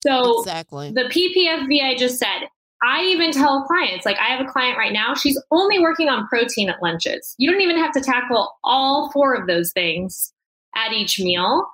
So 0.06 0.40
exactly. 0.40 0.92
the 0.92 1.04
PPFV 1.04 1.82
I 1.82 1.96
just 1.96 2.18
said, 2.18 2.48
I 2.82 3.02
even 3.04 3.32
tell 3.32 3.64
clients, 3.64 4.04
like 4.06 4.18
I 4.18 4.26
have 4.26 4.46
a 4.46 4.48
client 4.50 4.78
right 4.78 4.92
now, 4.92 5.14
she's 5.14 5.40
only 5.50 5.80
working 5.80 6.08
on 6.08 6.28
protein 6.28 6.68
at 6.68 6.80
lunches. 6.82 7.34
You 7.38 7.50
don't 7.50 7.60
even 7.60 7.76
have 7.78 7.92
to 7.92 8.00
tackle 8.00 8.54
all 8.62 9.10
four 9.12 9.34
of 9.34 9.46
those 9.46 9.72
things 9.72 10.32
at 10.76 10.92
each 10.92 11.18
meal. 11.18 11.66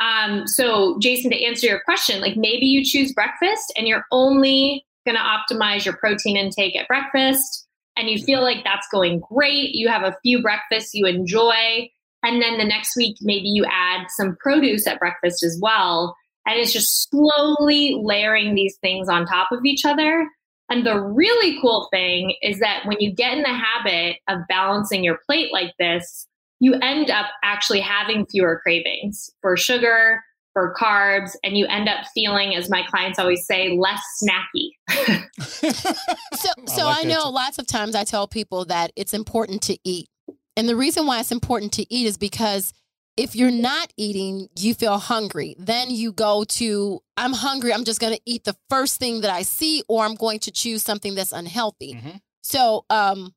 Um, 0.00 0.46
so, 0.46 0.98
Jason, 1.00 1.30
to 1.30 1.44
answer 1.44 1.66
your 1.66 1.80
question, 1.80 2.20
like 2.20 2.36
maybe 2.36 2.66
you 2.66 2.84
choose 2.84 3.12
breakfast 3.12 3.72
and 3.76 3.88
you're 3.88 4.04
only 4.12 4.84
going 5.04 5.16
to 5.16 5.22
optimize 5.22 5.84
your 5.84 5.96
protein 5.96 6.36
intake 6.36 6.76
at 6.76 6.86
breakfast, 6.86 7.66
and 7.96 8.08
you 8.08 8.22
feel 8.22 8.42
like 8.42 8.62
that's 8.62 8.86
going 8.92 9.20
great. 9.20 9.70
You 9.74 9.88
have 9.88 10.02
a 10.02 10.16
few 10.22 10.40
breakfasts 10.40 10.94
you 10.94 11.06
enjoy, 11.06 11.88
and 12.22 12.42
then 12.42 12.58
the 12.58 12.64
next 12.64 12.96
week, 12.96 13.16
maybe 13.20 13.48
you 13.48 13.64
add 13.70 14.06
some 14.16 14.36
produce 14.36 14.86
at 14.86 14.98
breakfast 14.98 15.42
as 15.42 15.58
well. 15.60 16.16
And 16.46 16.58
it's 16.58 16.72
just 16.72 17.08
slowly 17.10 18.00
layering 18.02 18.54
these 18.54 18.76
things 18.80 19.08
on 19.08 19.26
top 19.26 19.48
of 19.52 19.64
each 19.64 19.84
other. 19.84 20.28
And 20.70 20.84
the 20.84 21.00
really 21.00 21.58
cool 21.60 21.88
thing 21.90 22.34
is 22.42 22.58
that 22.60 22.84
when 22.86 22.98
you 23.00 23.12
get 23.12 23.36
in 23.36 23.42
the 23.42 23.48
habit 23.48 24.16
of 24.28 24.40
balancing 24.48 25.02
your 25.02 25.18
plate 25.26 25.52
like 25.52 25.74
this, 25.78 26.27
you 26.60 26.74
end 26.74 27.10
up 27.10 27.26
actually 27.44 27.80
having 27.80 28.26
fewer 28.26 28.60
cravings 28.62 29.30
for 29.40 29.56
sugar, 29.56 30.22
for 30.52 30.74
carbs, 30.74 31.32
and 31.44 31.56
you 31.56 31.66
end 31.66 31.88
up 31.88 32.04
feeling, 32.14 32.54
as 32.56 32.68
my 32.68 32.82
clients 32.90 33.18
always 33.18 33.46
say, 33.46 33.76
less 33.78 34.02
snacky. 34.22 35.24
So, 35.40 36.50
I 36.56 36.64
so 36.66 36.84
like 36.84 37.06
I 37.06 37.08
know 37.08 37.24
too. 37.24 37.30
lots 37.30 37.58
of 37.58 37.66
times 37.66 37.94
I 37.96 38.04
tell 38.04 38.28
people 38.28 38.64
that 38.66 38.92
it's 38.96 39.12
important 39.14 39.62
to 39.62 39.78
eat. 39.82 40.08
And 40.56 40.68
the 40.68 40.76
reason 40.76 41.06
why 41.06 41.20
it's 41.20 41.32
important 41.32 41.72
to 41.74 41.92
eat 41.92 42.06
is 42.06 42.16
because 42.16 42.72
if 43.16 43.34
you're 43.34 43.50
not 43.50 43.92
eating, 43.96 44.48
you 44.58 44.74
feel 44.74 44.98
hungry. 44.98 45.56
Then 45.58 45.90
you 45.90 46.12
go 46.12 46.44
to, 46.44 47.00
I'm 47.16 47.32
hungry. 47.32 47.72
I'm 47.72 47.84
just 47.84 48.00
going 48.00 48.14
to 48.14 48.20
eat 48.24 48.44
the 48.44 48.56
first 48.70 48.98
thing 49.00 49.22
that 49.22 49.30
I 49.32 49.42
see, 49.42 49.82
or 49.88 50.04
I'm 50.04 50.14
going 50.14 50.38
to 50.40 50.52
choose 50.52 50.84
something 50.84 51.14
that's 51.16 51.32
unhealthy. 51.32 51.94
Mhm. 51.94 52.20
So, 52.42 52.84
um, 52.90 53.34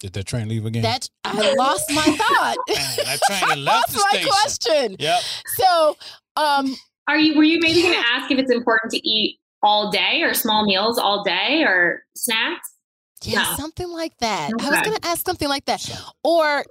Did 0.00 0.14
that 0.14 0.24
train 0.26 0.48
leave 0.48 0.64
again? 0.66 0.82
that 0.82 1.08
I 1.24 1.54
lost 1.54 1.90
my 1.92 2.02
thought. 2.04 2.56
Man, 2.68 2.96
that 3.04 3.20
train 3.26 3.38
had 3.50 3.58
left 3.58 3.94
lost 3.94 4.10
the 4.12 4.18
my 4.18 4.24
question. 4.24 4.96
Yep. 4.98 5.20
So, 5.56 5.96
um, 6.36 6.74
Are 7.06 7.18
you 7.18 7.36
were 7.36 7.44
you 7.44 7.58
maybe 7.60 7.82
going 7.82 7.94
to 7.94 8.06
ask 8.14 8.30
if 8.30 8.38
it's 8.38 8.50
important 8.50 8.92
to 8.92 9.08
eat 9.08 9.38
all 9.62 9.90
day 9.90 10.22
or 10.22 10.32
small 10.34 10.64
meals 10.64 10.98
all 10.98 11.22
day 11.22 11.62
or 11.66 12.02
snacks? 12.16 12.66
yeah, 13.24 13.42
No. 13.42 13.56
something 13.56 13.88
like 13.90 14.16
that. 14.20 14.50
I 14.58 14.70
was 14.70 14.80
going 14.80 14.96
to 14.96 15.06
ask 15.06 15.26
something 15.26 15.48
like 15.48 15.66
that. 15.66 15.86
Or 16.24 16.64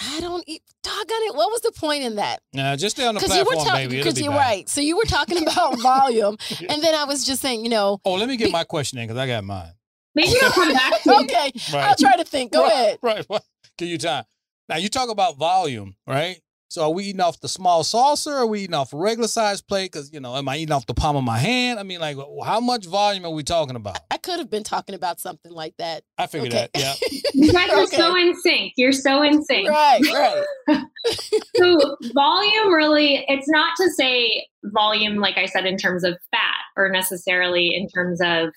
I 0.00 0.20
don't 0.20 0.42
eat. 0.48 0.62
Doggone 0.82 1.22
it! 1.28 1.34
What 1.36 1.50
was 1.52 1.60
the 1.60 1.70
point 1.72 2.02
in 2.02 2.16
that? 2.16 2.40
nah, 2.52 2.74
just 2.76 2.96
stay 2.96 3.06
on 3.06 3.14
the 3.14 3.20
Because 3.20 3.36
you 3.36 3.44
were 3.44 3.52
platform, 3.52 3.68
talking. 3.68 3.88
baby. 3.90 3.98
Because 3.98 4.14
be 4.14 4.22
you're 4.24 4.32
back. 4.32 4.40
right. 4.46 4.68
So 4.68 4.80
you 4.80 4.96
were 4.96 5.04
talking 5.04 5.40
about 5.42 5.78
volume, 5.80 6.36
and 6.68 6.82
then 6.82 6.94
I 6.94 7.04
was 7.04 7.24
just 7.24 7.40
saying, 7.42 7.62
you 7.62 7.68
know, 7.70 8.00
Oh, 8.04 8.14
let 8.14 8.26
me 8.28 8.36
get 8.36 8.46
Be- 8.46 8.52
my 8.52 8.64
question 8.64 8.98
in 8.98 9.06
because 9.06 9.18
I 9.18 9.26
got 9.26 9.44
mine. 9.44 9.72
Maybe 10.14 10.32
I'll 10.42 10.50
come 10.50 10.72
back 10.74 11.02
to 11.02 11.16
okay, 11.20 11.52
Right. 11.72 11.84
I'll 11.88 11.96
try 11.96 12.16
to 12.16 12.24
think. 12.24 12.52
Go 12.52 12.62
right, 12.62 12.72
ahead. 12.72 12.98
Right. 13.02 13.24
What? 13.28 13.44
Give 13.78 13.88
you 13.88 13.98
time. 13.98 14.24
Now 14.68 14.76
you 14.76 14.88
talk 14.88 15.08
about 15.10 15.36
volume, 15.38 15.96
right? 16.06 16.40
So 16.70 16.84
are 16.84 16.90
we 16.90 17.04
eating 17.04 17.20
off 17.20 17.38
the 17.40 17.48
small 17.48 17.84
saucer? 17.84 18.30
Or 18.30 18.36
are 18.38 18.46
we 18.46 18.60
eating 18.62 18.72
off 18.74 18.94
a 18.94 18.96
regular 18.96 19.28
size 19.28 19.60
plate? 19.60 19.92
Because 19.92 20.10
you 20.12 20.20
know, 20.20 20.34
am 20.36 20.48
I 20.48 20.56
eating 20.56 20.72
off 20.72 20.86
the 20.86 20.94
palm 20.94 21.16
of 21.16 21.24
my 21.24 21.36
hand? 21.38 21.78
I 21.78 21.82
mean, 21.82 22.00
like, 22.00 22.16
how 22.44 22.60
much 22.60 22.86
volume 22.86 23.26
are 23.26 23.30
we 23.30 23.42
talking 23.42 23.76
about? 23.76 23.98
I 24.10 24.16
could 24.16 24.38
have 24.38 24.48
been 24.48 24.64
talking 24.64 24.94
about 24.94 25.20
something 25.20 25.52
like 25.52 25.74
that. 25.78 26.02
I 26.16 26.26
figured 26.26 26.54
Okay. 26.54 26.68
that. 26.72 26.80
Yeah. 26.80 26.94
You 27.34 27.50
guys 27.52 27.70
are 27.70 27.82
Okay. 27.84 27.96
so 27.96 28.14
in 28.14 28.34
sync. 28.36 28.74
You're 28.76 28.92
so 28.92 29.22
in 29.22 29.42
sync. 29.42 29.66
Right, 29.68 30.00
right. 30.12 30.44
so 31.56 31.96
volume 32.14 32.72
really 32.72 33.24
it's 33.26 33.48
not 33.48 33.74
to 33.76 33.90
say 33.90 34.46
volume 34.66 35.16
like 35.16 35.36
i 35.38 35.46
said 35.46 35.66
in 35.66 35.76
terms 35.76 36.04
of 36.04 36.16
fat 36.30 36.60
or 36.76 36.88
necessarily 36.90 37.74
in 37.74 37.88
terms 37.88 38.20
of 38.20 38.50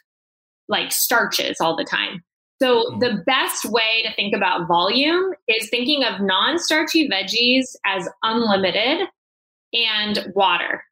like 0.70 0.92
starches 0.92 1.58
all 1.60 1.76
the 1.76 1.84
time 1.84 2.24
so 2.62 2.86
Mm. 2.92 3.00
the 3.02 3.24
best 3.26 3.66
way 3.66 4.02
to 4.06 4.14
think 4.16 4.34
about 4.34 4.68
volume 4.68 5.34
is 5.48 5.70
thinking 5.70 6.04
of 6.04 6.22
non-starchy 6.22 7.10
veggies 7.10 7.66
as 7.86 8.08
unlimited 8.24 9.08
and 9.74 10.32
water 10.36 10.84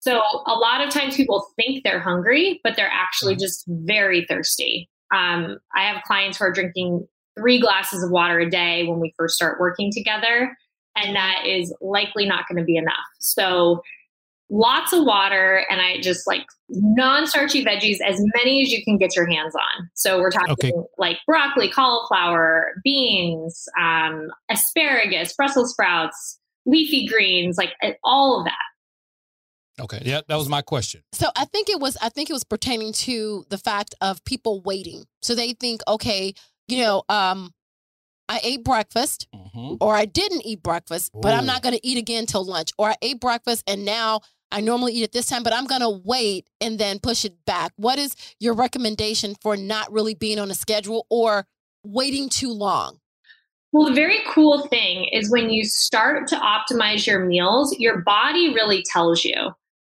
so 0.00 0.20
a 0.46 0.54
lot 0.54 0.80
of 0.80 0.90
times 0.90 1.16
people 1.16 1.46
think 1.56 1.82
they're 1.84 2.00
hungry 2.00 2.60
but 2.62 2.76
they're 2.76 2.90
actually 2.92 3.34
Mhm. 3.36 3.40
just 3.40 3.64
very 3.68 4.24
thirsty 4.28 4.88
Um, 5.10 5.56
I 5.74 5.84
have 5.86 6.02
clients 6.02 6.36
who 6.36 6.44
are 6.44 6.52
drinking 6.52 7.08
three 7.38 7.58
glasses 7.58 8.02
of 8.04 8.10
water 8.10 8.40
a 8.40 8.50
day 8.50 8.84
when 8.84 9.00
we 9.00 9.14
first 9.16 9.36
start 9.36 9.58
working 9.58 9.90
together, 9.90 10.54
and 10.96 11.16
that 11.16 11.46
is 11.46 11.74
likely 11.80 12.26
not 12.26 12.46
going 12.46 12.58
to 12.58 12.64
be 12.64 12.76
enough. 12.76 13.06
So, 13.18 13.80
lots 14.50 14.92
of 14.92 15.04
water, 15.04 15.64
and 15.70 15.80
I 15.80 16.00
just 16.00 16.26
like 16.26 16.44
non 16.68 17.26
starchy 17.26 17.64
veggies, 17.64 17.98
as 18.06 18.20
many 18.36 18.62
as 18.62 18.70
you 18.70 18.84
can 18.84 18.98
get 18.98 19.16
your 19.16 19.28
hands 19.28 19.54
on. 19.54 19.88
So, 19.94 20.18
we're 20.18 20.30
talking 20.30 20.52
okay. 20.52 20.72
like 20.98 21.18
broccoli, 21.26 21.70
cauliflower, 21.70 22.72
beans, 22.84 23.68
um, 23.80 24.28
asparagus, 24.50 25.34
Brussels 25.34 25.72
sprouts, 25.72 26.38
leafy 26.66 27.06
greens, 27.06 27.56
like 27.56 27.72
all 28.04 28.38
of 28.38 28.44
that. 28.44 28.54
Okay. 29.80 30.02
Yeah, 30.04 30.20
that 30.28 30.36
was 30.36 30.48
my 30.48 30.62
question. 30.62 31.02
So 31.12 31.28
I 31.36 31.44
think 31.44 31.68
it 31.68 31.80
was 31.80 31.96
I 32.02 32.08
think 32.08 32.30
it 32.30 32.32
was 32.32 32.44
pertaining 32.44 32.92
to 32.94 33.44
the 33.48 33.58
fact 33.58 33.94
of 34.00 34.24
people 34.24 34.60
waiting. 34.62 35.04
So 35.22 35.34
they 35.34 35.52
think, 35.52 35.82
okay, 35.86 36.34
you 36.66 36.82
know, 36.82 37.02
um, 37.08 37.52
I 38.28 38.40
ate 38.42 38.64
breakfast 38.64 39.26
mm-hmm. 39.34 39.76
or 39.80 39.94
I 39.94 40.04
didn't 40.04 40.44
eat 40.44 40.62
breakfast, 40.62 41.12
Ooh. 41.16 41.20
but 41.20 41.34
I'm 41.34 41.46
not 41.46 41.62
going 41.62 41.74
to 41.74 41.86
eat 41.86 41.96
again 41.96 42.26
till 42.26 42.44
lunch. 42.44 42.70
Or 42.76 42.90
I 42.90 42.96
ate 43.00 43.20
breakfast 43.20 43.64
and 43.66 43.84
now 43.84 44.20
I 44.50 44.60
normally 44.60 44.92
eat 44.94 45.02
it 45.02 45.12
this 45.12 45.26
time, 45.26 45.42
but 45.42 45.52
I'm 45.52 45.66
going 45.66 45.80
to 45.80 46.00
wait 46.04 46.48
and 46.60 46.78
then 46.78 46.98
push 46.98 47.24
it 47.24 47.44
back. 47.44 47.72
What 47.76 47.98
is 47.98 48.16
your 48.40 48.54
recommendation 48.54 49.34
for 49.40 49.56
not 49.56 49.92
really 49.92 50.14
being 50.14 50.38
on 50.38 50.50
a 50.50 50.54
schedule 50.54 51.06
or 51.10 51.46
waiting 51.84 52.28
too 52.28 52.50
long? 52.52 53.00
Well, 53.72 53.88
the 53.88 53.94
very 53.94 54.20
cool 54.28 54.66
thing 54.68 55.04
is 55.12 55.30
when 55.30 55.50
you 55.50 55.64
start 55.64 56.26
to 56.28 56.36
optimize 56.36 57.06
your 57.06 57.26
meals, 57.26 57.76
your 57.78 57.98
body 57.98 58.54
really 58.54 58.82
tells 58.82 59.24
you. 59.24 59.34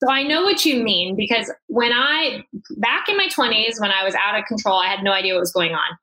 So 0.03 0.11
I 0.11 0.23
know 0.23 0.43
what 0.43 0.65
you 0.65 0.83
mean 0.83 1.15
because 1.15 1.51
when 1.67 1.91
I, 1.91 2.43
back 2.77 3.09
in 3.09 3.17
my 3.17 3.27
20s, 3.27 3.79
when 3.79 3.91
I 3.91 4.03
was 4.03 4.15
out 4.15 4.37
of 4.37 4.45
control, 4.45 4.79
I 4.79 4.87
had 4.87 5.03
no 5.03 5.11
idea 5.11 5.33
what 5.33 5.41
was 5.41 5.51
going 5.51 5.73
on. 5.73 5.97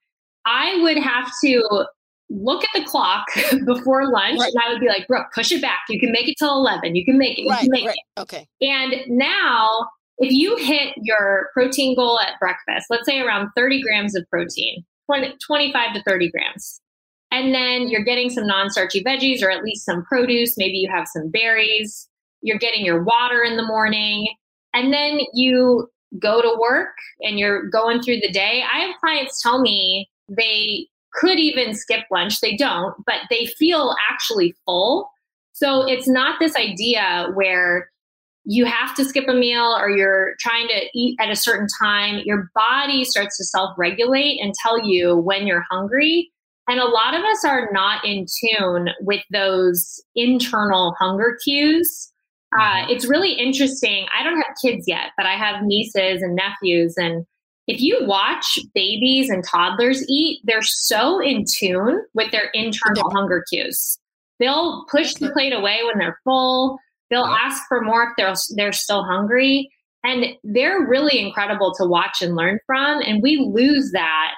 I 0.47 0.81
would 0.83 0.99
have 0.99 1.31
to 1.45 1.87
look 2.31 2.65
at 2.65 2.71
the 2.75 2.85
clock 2.85 3.27
before 3.67 4.11
lunch 4.11 4.41
right. 4.41 4.53
and 4.53 4.63
I 4.65 4.73
would 4.73 4.81
be 4.81 4.89
like, 4.89 5.07
Brooke, 5.07 5.29
push 5.35 5.53
it 5.53 5.61
back. 5.61 5.81
You 5.89 6.01
can 6.01 6.13
make 6.13 6.29
it 6.29 6.37
till 6.39 6.57
11. 6.57 6.97
You 6.97 7.05
can 7.05 7.19
make 7.19 7.39
it. 7.39 7.43
You 7.43 7.51
right, 7.51 7.61
can 7.61 7.71
make 7.71 7.87
right. 7.87 7.97
it. 8.17 8.21
Okay. 8.21 8.47
And 8.61 8.95
now, 9.09 9.89
if 10.19 10.33
you 10.33 10.57
hit 10.57 10.95
your 11.03 11.51
protein 11.53 11.97
goal 11.97 12.21
at 12.21 12.39
breakfast, 12.41 12.87
let's 12.91 13.07
say 13.07 13.21
around 13.21 13.51
30 13.57 13.83
grams 13.83 14.15
of 14.15 14.25
protein, 14.31 14.85
20, 15.07 15.37
25 15.45 15.95
to 15.95 16.03
30 16.03 16.31
grams, 16.31 16.81
and 17.31 17.53
then 17.53 17.89
you're 17.89 18.05
getting 18.05 18.31
some 18.31 18.47
non 18.47 18.71
starchy 18.71 19.03
veggies 19.03 19.43
or 19.43 19.51
at 19.51 19.65
least 19.65 19.85
some 19.85 20.05
produce, 20.05 20.57
maybe 20.57 20.79
you 20.79 20.91
have 20.91 21.07
some 21.13 21.31
berries 21.31 22.09
you're 22.45 22.59
getting 22.59 22.85
your 22.85 23.03
water 23.03 23.43
in 23.43 23.57
the 23.57 23.65
morning, 23.65 24.29
and 24.75 24.93
then 24.93 25.21
you 25.33 25.89
go 26.21 26.41
to 26.43 26.57
work 26.61 26.95
and 27.23 27.39
you're 27.39 27.69
going 27.71 28.01
through 28.01 28.21
the 28.21 28.31
day. 28.31 28.63
I 28.71 28.81
have 28.81 28.95
clients 29.01 29.43
tell 29.43 29.61
me 29.61 30.09
they 30.29 30.87
could 31.15 31.39
even 31.39 31.75
skip 31.75 32.05
lunch. 32.11 32.41
They 32.41 32.57
don't, 32.57 32.95
but 33.07 33.21
they 33.31 33.47
feel 33.47 33.95
actually 34.11 34.55
full. 34.65 35.11
So 35.53 35.87
it's 35.87 36.09
not 36.09 36.41
this 36.41 36.57
idea 36.57 37.29
where 37.35 37.91
you 38.45 38.67
have 38.67 38.95
to 38.97 39.05
skip 39.05 39.27
a 39.29 39.33
meal 39.33 39.77
or 39.79 39.89
you're 39.89 40.35
trying 40.39 40.69
to 40.69 40.87
eat 40.95 41.17
at 41.21 41.31
a 41.31 41.37
certain 41.37 41.67
time. 41.81 42.21
Your 42.25 42.51
body 42.55 43.05
starts 43.05 43.39
to 43.39 43.45
self 43.45 43.71
regulate 43.79 44.39
and 44.41 44.53
tell 44.55 44.87
you 44.87 45.17
when 45.17 45.47
you're 45.47 45.65
hungry. 45.71 46.31
And 46.69 46.81
a 46.81 46.87
lot 46.87 47.15
of 47.15 47.23
us 47.25 47.45
are 47.45 47.71
not 47.73 48.05
in 48.05 48.27
tune 48.27 48.89
with 49.01 49.23
those 49.31 50.03
internal 50.15 50.95
hunger 50.99 51.39
cues. 51.45 52.11
Uh, 52.57 52.63
mm-hmm. 52.63 52.91
it's 52.91 53.07
really 53.07 53.33
interesting. 53.33 54.07
I 54.19 54.23
don't 54.23 54.37
have 54.37 54.57
kids 54.63 54.85
yet, 54.87 55.11
but 55.17 55.27
I 55.27 55.35
have 55.35 55.63
nieces 55.63 56.23
and 56.23 56.35
nephews. 56.37 56.95
And 56.97 57.27
if 57.67 57.81
you 57.81 57.99
watch 58.03 58.59
babies 58.75 59.31
and 59.31 59.45
toddlers 59.45 60.05
eat, 60.09 60.41
they're 60.45 60.63
so 60.63 61.21
in 61.21 61.45
tune 61.45 62.05
with 62.15 62.31
their 62.31 62.51
internal 62.53 63.11
hunger 63.11 63.45
cues. 63.49 63.99
They'll 64.39 64.85
push 64.91 65.15
the 65.15 65.27
mm-hmm. 65.27 65.33
plate 65.33 65.53
away 65.53 65.81
when 65.85 65.99
they're 65.99 66.19
full. 66.25 66.79
They'll 67.11 67.25
ask 67.25 67.63
for 67.69 67.81
more 67.81 68.03
if 68.05 68.11
they're 68.17 68.35
they're 68.57 68.73
still 68.73 69.05
hungry, 69.05 69.71
and 70.03 70.27
they're 70.43 70.87
really 70.87 71.19
incredible 71.19 71.73
to 71.75 71.87
watch 71.87 72.21
and 72.21 72.35
learn 72.35 72.59
from. 72.67 73.01
And 73.03 73.23
we 73.23 73.39
lose 73.39 73.93
that 73.93 74.33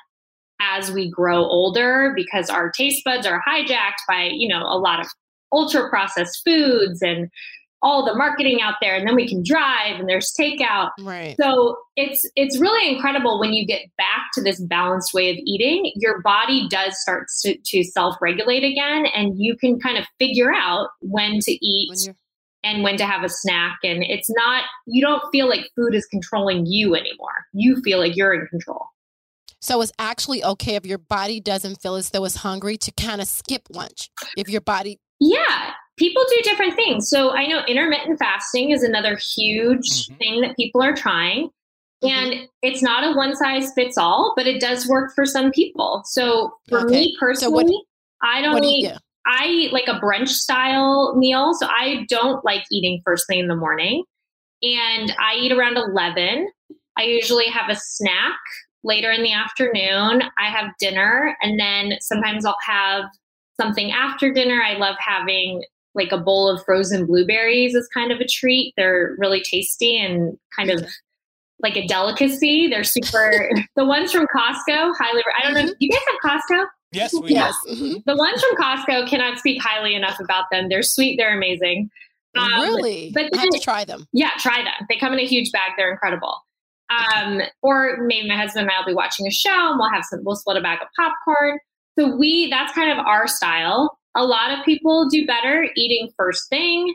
as 0.61 0.91
we 0.91 1.11
grow 1.11 1.45
older 1.45 2.12
because 2.15 2.51
our 2.51 2.71
taste 2.71 3.05
buds 3.05 3.27
are 3.27 3.43
hijacked 3.47 4.05
by 4.09 4.31
you 4.33 4.49
know 4.49 4.62
a 4.62 4.79
lot 4.79 5.01
of 5.01 5.07
ultra 5.53 5.89
processed 5.89 6.43
foods 6.45 7.03
and 7.03 7.29
all 7.87 8.05
the 8.05 8.14
marketing 8.16 8.61
out 8.61 8.75
there 8.83 8.96
and 8.96 9.07
then 9.07 9.14
we 9.14 9.29
can 9.29 9.44
drive 9.44 10.01
and 10.01 10.09
there's 10.09 10.35
takeout. 10.38 10.90
Right. 11.01 11.37
So 11.40 11.77
it's 11.94 12.29
it's 12.35 12.59
really 12.59 12.92
incredible 12.92 13.38
when 13.38 13.53
you 13.53 13.64
get 13.64 13.83
back 13.96 14.27
to 14.35 14.42
this 14.42 14.61
balanced 14.61 15.14
way 15.14 15.31
of 15.31 15.37
eating, 15.46 15.92
your 15.94 16.20
body 16.20 16.66
does 16.68 17.01
start 17.01 17.29
to, 17.42 17.57
to 17.57 17.85
self-regulate 17.85 18.64
again 18.64 19.07
and 19.14 19.35
you 19.38 19.57
can 19.57 19.79
kind 19.79 19.99
of 19.99 20.05
figure 20.18 20.53
out 20.53 20.88
when 21.01 21.38
to 21.42 21.53
eat 21.64 21.90
when 22.07 22.16
and 22.64 22.83
when 22.83 22.96
to 22.96 23.07
have 23.07 23.22
a 23.22 23.29
snack 23.29 23.79
and 23.85 24.03
it's 24.03 24.29
not 24.31 24.64
you 24.88 25.01
don't 25.01 25.22
feel 25.31 25.49
like 25.49 25.70
food 25.77 25.94
is 25.94 26.07
controlling 26.07 26.66
you 26.66 26.96
anymore. 26.96 27.46
You 27.53 27.81
feel 27.83 28.01
like 28.01 28.16
you're 28.16 28.35
in 28.35 28.49
control. 28.49 28.87
So 29.61 29.81
it's 29.81 29.92
actually 30.01 30.42
okay 30.44 30.75
if 30.75 30.85
your 30.85 30.99
body 30.99 31.38
doesn't 31.38 31.81
feel 31.81 31.94
as 31.94 32.11
though 32.11 32.25
it's 32.25 32.37
hungry 32.37 32.77
to 32.79 32.92
kind 32.92 33.20
of 33.20 33.29
skip 33.29 33.68
lunch. 33.70 34.11
If 34.37 34.49
your 34.49 34.61
body 34.61 34.99
Yeah, 35.20 35.72
people 35.96 36.22
do 36.28 36.40
different 36.42 36.74
things. 36.74 37.09
So 37.09 37.30
I 37.30 37.46
know 37.46 37.62
intermittent 37.66 38.18
fasting 38.18 38.70
is 38.70 38.82
another 38.82 39.16
huge 39.16 39.88
mm-hmm. 39.88 40.14
thing 40.16 40.40
that 40.42 40.56
people 40.56 40.82
are 40.82 40.94
trying. 40.94 41.48
Mm-hmm. 42.04 42.09
And 42.09 42.48
it's 42.62 42.82
not 42.82 43.04
a 43.04 43.16
one 43.16 43.35
size 43.35 43.72
fits 43.74 43.96
all, 43.96 44.35
but 44.37 44.46
it 44.46 44.61
does 44.61 44.87
work 44.87 45.12
for 45.14 45.24
some 45.24 45.50
people. 45.50 46.02
So 46.04 46.52
for 46.68 46.80
okay. 46.80 46.94
me 46.94 47.16
personally, 47.18 47.64
so 47.64 47.72
what, 47.72 47.85
I 48.22 48.42
don't 48.42 48.64
eat. 48.64 48.88
Do 48.88 48.96
I 49.26 49.46
eat 49.46 49.72
like 49.72 49.88
a 49.88 49.98
brunch 49.98 50.28
style 50.28 51.14
meal. 51.16 51.52
So 51.54 51.66
I 51.66 52.06
don't 52.09 52.44
like 52.44 52.62
eating 52.70 53.02
first 53.04 53.26
thing 53.26 53.40
in 53.40 53.48
the 53.48 53.56
morning. 53.56 54.04
And 54.62 55.12
I 55.18 55.35
eat 55.35 55.52
around 55.52 55.76
11. 55.76 56.48
I 56.96 57.02
usually 57.02 57.46
have 57.46 57.68
a 57.68 57.76
snack 57.76 58.38
later 58.85 59.11
in 59.11 59.22
the 59.22 59.32
afternoon. 59.32 60.22
I 60.38 60.48
have 60.48 60.70
dinner. 60.78 61.37
And 61.42 61.59
then 61.59 61.98
sometimes 62.00 62.46
I'll 62.46 62.56
have 62.64 63.04
something 63.61 63.90
after 63.90 64.32
dinner. 64.32 64.62
I 64.62 64.74
love 64.74 64.96
having 65.00 65.62
like 65.96 66.12
a 66.12 66.18
bowl 66.18 66.48
of 66.48 66.62
frozen 66.64 67.06
blueberries 67.06 67.74
is 67.74 67.88
kind 67.92 68.12
of 68.12 68.20
a 68.20 68.26
treat. 68.26 68.74
They're 68.76 69.16
really 69.18 69.42
tasty 69.42 69.98
and 69.98 70.38
kind 70.54 70.70
of 70.70 70.87
like 71.61 71.76
a 71.76 71.87
delicacy. 71.87 72.68
They're 72.68 72.85
super. 72.85 73.50
the 73.76 73.85
ones 73.85 74.12
from 74.12 74.26
Costco, 74.26 74.92
highly. 74.96 75.22
I 75.37 75.42
don't 75.42 75.54
know. 75.54 75.66
Do 75.66 75.76
you 75.80 75.90
guys 75.90 76.02
have 76.22 76.40
Costco? 76.40 76.66
Yes, 76.92 77.12
we 77.14 77.30
yes. 77.30 77.54
Mm-hmm. 77.68 77.98
The 78.06 78.16
ones 78.16 78.42
from 78.42 78.56
Costco 78.56 79.09
cannot 79.09 79.38
speak 79.38 79.61
highly 79.61 79.94
enough 79.94 80.20
about 80.20 80.44
them. 80.52 80.68
They're 80.68 80.82
sweet. 80.82 81.16
They're 81.18 81.37
amazing. 81.37 81.90
Um, 82.37 82.61
really? 82.61 83.11
But 83.14 83.30
then, 83.32 83.40
I 83.40 83.42
have 83.42 83.50
to 83.50 83.59
try 83.59 83.85
them. 83.85 84.06
Yeah, 84.12 84.30
try 84.38 84.62
them. 84.62 84.87
They 84.88 84.98
come 84.98 85.14
in 85.14 85.18
a 85.18 85.26
huge 85.26 85.50
bag. 85.50 85.72
They're 85.76 85.90
incredible. 85.90 86.37
Um, 86.88 87.40
or 87.62 87.98
maybe 88.06 88.28
my 88.28 88.37
husband 88.37 88.62
and 88.64 88.70
I 88.70 88.78
will 88.78 88.87
be 88.87 88.94
watching 88.94 89.26
a 89.26 89.30
show 89.30 89.70
and 89.70 89.78
we'll 89.78 89.90
have 89.90 90.04
some. 90.04 90.20
We'll 90.22 90.37
split 90.37 90.59
a 90.59 90.61
bag 90.61 90.78
of 90.82 90.88
popcorn. 90.96 91.59
So 91.98 92.14
we. 92.14 92.48
That's 92.50 92.72
kind 92.72 92.90
of 92.90 93.04
our 93.04 93.26
style. 93.26 93.98
A 94.16 94.24
lot 94.24 94.57
of 94.57 94.64
people 94.64 95.09
do 95.09 95.26
better 95.26 95.68
eating 95.76 96.11
first 96.16 96.48
thing. 96.48 96.94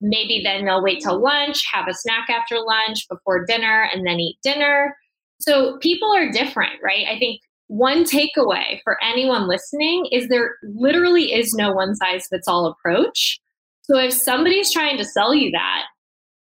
Maybe 0.00 0.40
then 0.42 0.64
they'll 0.64 0.82
wait 0.82 1.00
till 1.00 1.20
lunch, 1.20 1.64
have 1.72 1.88
a 1.88 1.94
snack 1.94 2.28
after 2.30 2.58
lunch 2.60 3.06
before 3.08 3.44
dinner, 3.46 3.88
and 3.92 4.06
then 4.06 4.18
eat 4.18 4.38
dinner. 4.42 4.96
So 5.40 5.78
people 5.78 6.12
are 6.14 6.30
different, 6.30 6.74
right? 6.82 7.06
I 7.08 7.18
think 7.18 7.40
one 7.68 8.04
takeaway 8.04 8.80
for 8.84 8.98
anyone 9.02 9.48
listening 9.48 10.06
is 10.12 10.28
there 10.28 10.56
literally 10.62 11.32
is 11.32 11.54
no 11.54 11.72
one 11.72 11.94
size 11.94 12.26
fits 12.28 12.46
all 12.46 12.66
approach. 12.66 13.40
So 13.82 13.98
if 13.98 14.12
somebody's 14.12 14.72
trying 14.72 14.98
to 14.98 15.04
sell 15.04 15.34
you 15.34 15.50
that, 15.52 15.84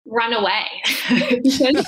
run 0.06 0.34
away 0.34 0.66
because 1.44 1.86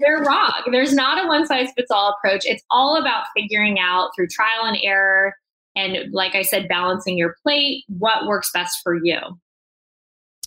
they're 0.00 0.22
wrong. 0.22 0.62
There's 0.72 0.94
not 0.94 1.22
a 1.22 1.28
one 1.28 1.46
size 1.46 1.68
fits 1.76 1.90
all 1.90 2.14
approach. 2.16 2.42
It's 2.44 2.62
all 2.70 2.96
about 2.96 3.26
figuring 3.36 3.78
out 3.78 4.10
through 4.16 4.28
trial 4.28 4.64
and 4.64 4.78
error 4.82 5.34
and 5.76 6.12
like 6.12 6.34
I 6.34 6.42
said, 6.42 6.68
balancing 6.68 7.16
your 7.16 7.36
plate, 7.42 7.84
what 7.88 8.26
works 8.26 8.50
best 8.52 8.78
for 8.82 8.94
you. 8.94 9.18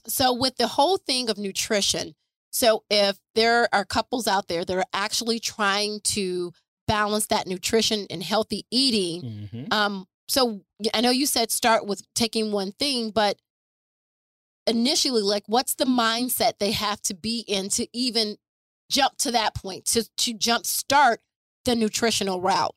So, 0.05 0.33
with 0.33 0.57
the 0.57 0.67
whole 0.67 0.97
thing 0.97 1.29
of 1.29 1.37
nutrition, 1.37 2.13
so 2.51 2.83
if 2.89 3.17
there 3.35 3.67
are 3.73 3.85
couples 3.85 4.27
out 4.27 4.47
there 4.47 4.65
that 4.65 4.77
are 4.77 4.85
actually 4.93 5.39
trying 5.39 6.01
to 6.05 6.51
balance 6.87 7.27
that 7.27 7.47
nutrition 7.47 8.05
and 8.09 8.21
healthy 8.21 8.65
eating, 8.69 9.21
mm-hmm. 9.21 9.73
um, 9.73 10.05
so 10.27 10.61
I 10.93 11.01
know 11.01 11.09
you 11.09 11.25
said 11.25 11.51
start 11.51 11.85
with 11.85 12.03
taking 12.15 12.51
one 12.51 12.73
thing, 12.73 13.11
but 13.11 13.37
initially, 14.67 15.21
like, 15.21 15.43
what's 15.47 15.75
the 15.75 15.85
mindset 15.85 16.59
they 16.59 16.71
have 16.71 17.01
to 17.03 17.13
be 17.13 17.43
in 17.47 17.69
to 17.69 17.87
even 17.93 18.37
jump 18.89 19.17
to 19.17 19.31
that 19.31 19.55
point 19.55 19.85
to 19.85 20.07
to 20.17 20.33
jump 20.33 20.65
start 20.65 21.21
the 21.65 21.75
nutritional 21.75 22.41
route? 22.41 22.75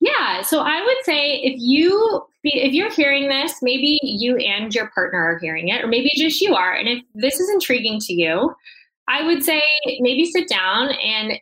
Yeah, 0.00 0.42
so 0.42 0.60
I 0.60 0.82
would 0.82 1.04
say 1.04 1.36
if 1.42 1.56
you 1.58 2.22
if 2.42 2.72
you're 2.72 2.90
hearing 2.90 3.28
this, 3.28 3.54
maybe 3.60 3.98
you 4.02 4.36
and 4.36 4.74
your 4.74 4.90
partner 4.94 5.18
are 5.18 5.38
hearing 5.38 5.68
it 5.68 5.84
or 5.84 5.88
maybe 5.88 6.10
just 6.16 6.40
you 6.40 6.54
are 6.54 6.74
and 6.74 6.88
if 6.88 7.04
this 7.14 7.38
is 7.38 7.50
intriguing 7.50 8.00
to 8.00 8.14
you, 8.14 8.54
I 9.08 9.24
would 9.26 9.42
say 9.42 9.62
maybe 10.00 10.24
sit 10.24 10.48
down 10.48 10.92
and 10.92 11.34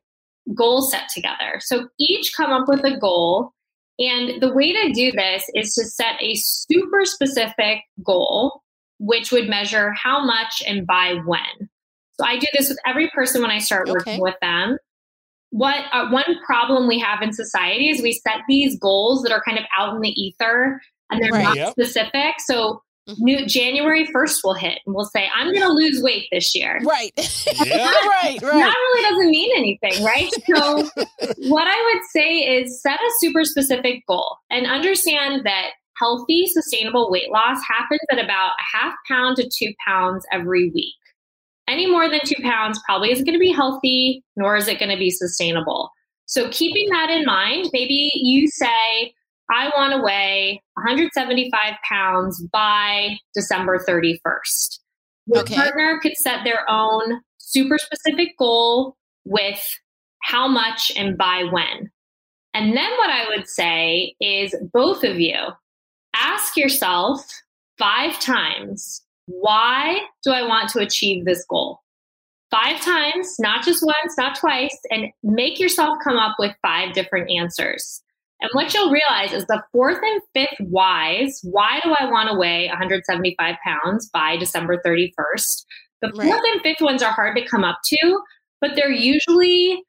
goals 0.57 0.90
set 0.90 1.09
together. 1.14 1.61
So 1.61 1.88
each 2.01 2.33
come 2.37 2.51
up 2.51 2.68
with 2.68 2.85
a 2.85 2.99
goal. 2.99 3.53
And 4.01 4.40
the 4.40 4.53
way 4.53 4.73
to 4.73 4.92
do 4.92 5.11
this 5.12 5.44
is 5.55 5.75
to 5.75 5.85
set 5.85 6.23
a 6.23 6.35
super 6.37 7.05
specific 7.05 7.81
goal, 8.05 8.62
which 9.01 9.33
would 9.33 9.49
measure 9.49 9.92
how 9.92 10.25
much 10.25 10.62
and 10.66 10.87
by 10.87 11.14
when. 11.27 11.68
So 12.18 12.25
I 12.25 12.38
do 12.38 12.47
this 12.57 12.68
with 12.68 12.79
every 12.87 13.11
person 13.11 13.42
when 13.42 13.51
I 13.51 13.59
start 13.59 13.88
working 13.88 14.14
Okay. 14.14 14.21
with 14.21 14.37
them. 14.40 14.79
What 15.50 15.76
uh, 15.92 16.11
one 16.11 16.24
problem 16.46 16.87
we 16.88 16.98
have 16.98 17.22
in 17.22 17.32
society 17.32 17.88
is 17.88 18.02
we 18.02 18.12
set 18.12 18.42
these 18.48 18.78
goals 18.78 19.22
that 19.22 19.32
are 19.32 19.42
kind 19.42 19.58
of 19.58 19.64
out 19.78 19.94
in 19.94 20.00
the 20.00 20.11
ether 20.11 20.80
and 21.11 21.22
they're 21.22 21.32
Right. 21.32 21.42
not 21.44 21.56
Yep. 21.56 21.70
specific. 21.72 22.34
So 22.46 22.82
Mhm. 23.08 23.14
new 23.20 23.46
January 23.46 24.04
1st 24.12 24.40
will 24.44 24.52
hit 24.52 24.80
and 24.84 24.94
we'll 24.94 25.06
say, 25.06 25.30
I'm 25.34 25.46
going 25.46 25.62
to 25.66 25.72
lose 25.72 26.02
weight 26.02 26.26
this 26.30 26.54
year. 26.54 26.78
Right. 26.84 27.12
Yeah. 27.64 27.87
right. 27.87 28.38
Right. 28.42 28.42
That 28.42 28.74
really 28.76 29.02
doesn't 29.11 29.30
mean 29.30 29.50
anything, 29.56 30.04
right? 30.04 30.30
So, 30.54 30.87
what 31.38 31.66
I 31.66 31.92
would 31.94 32.02
say 32.12 32.37
is 32.40 32.82
set 32.82 33.00
a 33.00 33.11
super 33.20 33.44
specific 33.44 34.06
goal 34.06 34.37
and 34.50 34.66
understand 34.66 35.46
that 35.46 35.70
healthy, 35.98 36.46
sustainable 36.48 37.11
weight 37.11 37.30
loss 37.32 37.58
happens 37.66 38.00
at 38.12 38.22
about 38.22 38.50
a 38.61 38.76
half 38.76 38.94
pound 39.08 39.37
to 39.38 39.48
two 39.58 39.72
pounds 39.87 40.26
every 40.30 40.70
week. 40.74 40.94
Any 41.68 41.87
more 41.87 42.09
than 42.09 42.20
two 42.24 42.42
pounds 42.42 42.81
probably 42.87 43.12
isn't 43.12 43.24
going 43.24 43.35
to 43.35 43.40
be 43.40 43.52
healthy, 43.52 44.24
nor 44.37 44.57
is 44.57 44.68
it 44.68 44.78
going 44.78 44.90
to 44.90 44.96
be 44.96 45.11
sustainable. 45.11 45.90
So, 46.26 46.48
keeping 46.50 46.88
that 46.90 47.11
in 47.11 47.24
mind, 47.24 47.70
maybe 47.72 48.11
you 48.14 48.48
say, 48.48 49.12
I 49.50 49.70
want 49.76 49.92
to 49.94 50.02
weigh 50.02 50.62
175 50.74 51.74
pounds 51.88 52.44
by 52.52 53.16
December 53.35 53.78
31st. 53.88 54.78
Your 55.26 55.40
Okay. 55.40 55.54
partner 55.54 55.98
could 56.02 56.16
set 56.16 56.44
their 56.44 56.68
own 56.70 57.20
super 57.38 57.78
specific 57.78 58.37
goal 58.38 58.96
with 59.24 59.62
how 60.22 60.48
much 60.48 60.92
and 60.96 61.16
by 61.16 61.44
when. 61.50 61.90
And 62.54 62.76
then 62.76 62.90
what 62.98 63.11
I 63.11 63.28
would 63.28 63.48
say 63.48 64.14
is 64.20 64.54
both 64.72 65.04
of 65.04 65.20
you 65.20 65.37
ask 66.14 66.57
yourself 66.57 67.20
five 67.78 68.18
times, 68.20 69.02
why 69.28 70.00
do 70.24 70.32
I 70.32 70.42
want 70.42 70.70
to 70.70 70.80
achieve 70.80 71.24
this 71.24 71.44
goal? 71.48 71.80
Five 72.50 72.80
times, 72.80 73.36
not 73.38 73.62
just 73.62 73.84
once, 73.84 74.16
not 74.16 74.38
twice, 74.38 74.76
and 74.90 75.08
make 75.22 75.60
yourself 75.60 75.98
come 76.02 76.16
up 76.16 76.36
with 76.38 76.56
five 76.62 76.94
different 76.94 77.30
answers. 77.30 78.02
And 78.40 78.48
what 78.54 78.72
you'll 78.72 78.90
realize 78.90 79.32
is 79.32 79.44
the 79.46 79.62
fourth 79.72 79.98
and 80.02 80.22
fifth 80.32 80.58
whys, 80.70 81.40
why 81.42 81.80
do 81.84 81.94
I 81.98 82.10
want 82.10 82.30
to 82.30 82.36
weigh 82.38 82.68
175 82.68 83.56
pounds 83.64 84.08
by 84.12 84.36
December 84.38 84.80
31st? 84.84 85.64
The 86.00 86.10
fourth 86.10 86.18
Right. 86.26 86.42
and 86.54 86.62
fifth 86.62 86.80
ones 86.80 87.02
are 87.02 87.12
hard 87.12 87.36
to 87.36 87.44
come 87.44 87.64
up 87.64 87.80
to, 87.84 88.20
but 88.60 88.76
they're 88.76 88.90
usually 88.92 89.82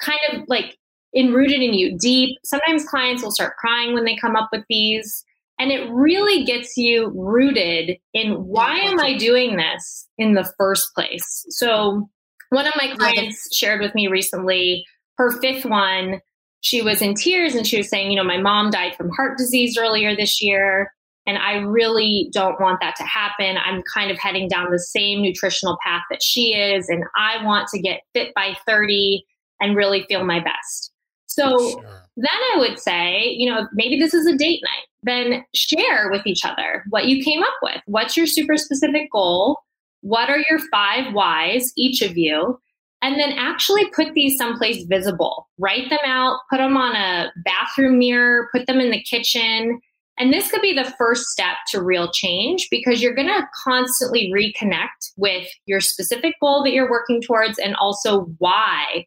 kind 0.00 0.20
of 0.32 0.44
like 0.48 0.78
enrooted 1.14 1.60
in 1.60 1.74
you 1.74 1.98
deep. 1.98 2.38
Sometimes 2.44 2.88
clients 2.88 3.22
will 3.22 3.32
start 3.32 3.56
crying 3.56 3.92
when 3.92 4.04
they 4.04 4.16
come 4.16 4.36
up 4.36 4.48
with 4.52 4.64
these. 4.70 5.24
And 5.58 5.70
it 5.72 5.90
really 5.90 6.44
gets 6.44 6.76
you 6.76 7.10
rooted 7.14 7.96
in 8.12 8.32
why 8.32 8.76
am 8.76 9.00
I 9.00 9.16
doing 9.16 9.56
this 9.56 10.06
in 10.18 10.34
the 10.34 10.50
first 10.58 10.88
place? 10.94 11.46
So, 11.48 12.08
one 12.50 12.66
of 12.66 12.74
my 12.76 12.94
clients 12.96 13.56
shared 13.56 13.80
with 13.80 13.94
me 13.94 14.06
recently 14.06 14.84
her 15.16 15.40
fifth 15.40 15.64
one. 15.64 16.20
She 16.60 16.82
was 16.82 17.00
in 17.00 17.14
tears 17.14 17.54
and 17.54 17.66
she 17.66 17.78
was 17.78 17.88
saying, 17.88 18.10
You 18.10 18.16
know, 18.16 18.24
my 18.24 18.38
mom 18.38 18.70
died 18.70 18.94
from 18.96 19.10
heart 19.10 19.38
disease 19.38 19.76
earlier 19.78 20.14
this 20.14 20.42
year. 20.42 20.92
And 21.26 21.38
I 21.38 21.54
really 21.56 22.30
don't 22.32 22.60
want 22.60 22.80
that 22.80 22.94
to 22.96 23.02
happen. 23.02 23.56
I'm 23.64 23.82
kind 23.92 24.10
of 24.12 24.18
heading 24.18 24.48
down 24.48 24.70
the 24.70 24.78
same 24.78 25.22
nutritional 25.22 25.76
path 25.84 26.02
that 26.10 26.22
she 26.22 26.54
is. 26.54 26.88
And 26.88 27.02
I 27.16 27.44
want 27.44 27.68
to 27.68 27.80
get 27.80 28.02
fit 28.14 28.32
by 28.34 28.56
30 28.66 29.24
and 29.60 29.76
really 29.76 30.04
feel 30.08 30.24
my 30.24 30.38
best. 30.38 30.92
So, 31.26 31.58
Sure. 31.58 32.08
then 32.16 32.28
I 32.54 32.58
would 32.58 32.78
say, 32.78 33.24
you 33.36 33.50
know, 33.50 33.66
maybe 33.72 33.98
this 33.98 34.14
is 34.14 34.26
a 34.26 34.36
date 34.36 34.60
night. 34.62 34.86
Then 35.06 35.44
share 35.54 36.10
with 36.10 36.26
each 36.26 36.44
other 36.44 36.84
what 36.90 37.06
you 37.06 37.24
came 37.24 37.42
up 37.42 37.54
with. 37.62 37.80
What's 37.86 38.16
your 38.16 38.26
super 38.26 38.56
specific 38.56 39.10
goal? 39.12 39.60
What 40.02 40.28
are 40.28 40.42
your 40.50 40.58
five 40.70 41.14
whys, 41.14 41.72
each 41.76 42.02
of 42.02 42.16
you? 42.18 42.58
And 43.02 43.20
then 43.20 43.32
actually 43.32 43.88
put 43.90 44.14
these 44.14 44.36
someplace 44.36 44.84
visible. 44.84 45.48
Write 45.58 45.88
them 45.90 46.00
out, 46.04 46.40
put 46.50 46.58
them 46.58 46.76
on 46.76 46.96
a 46.96 47.30
bathroom 47.44 47.98
mirror, 47.98 48.48
put 48.52 48.66
them 48.66 48.80
in 48.80 48.90
the 48.90 49.02
kitchen. 49.02 49.80
And 50.18 50.32
this 50.32 50.50
could 50.50 50.62
be 50.62 50.72
the 50.72 50.92
first 50.98 51.26
step 51.26 51.56
to 51.70 51.82
real 51.82 52.10
change 52.10 52.68
because 52.70 53.02
you're 53.02 53.14
going 53.14 53.28
to 53.28 53.46
constantly 53.64 54.32
reconnect 54.34 55.12
with 55.16 55.46
your 55.66 55.80
specific 55.80 56.34
goal 56.40 56.64
that 56.64 56.72
you're 56.72 56.90
working 56.90 57.20
towards 57.20 57.58
and 57.58 57.76
also 57.76 58.22
why 58.38 59.06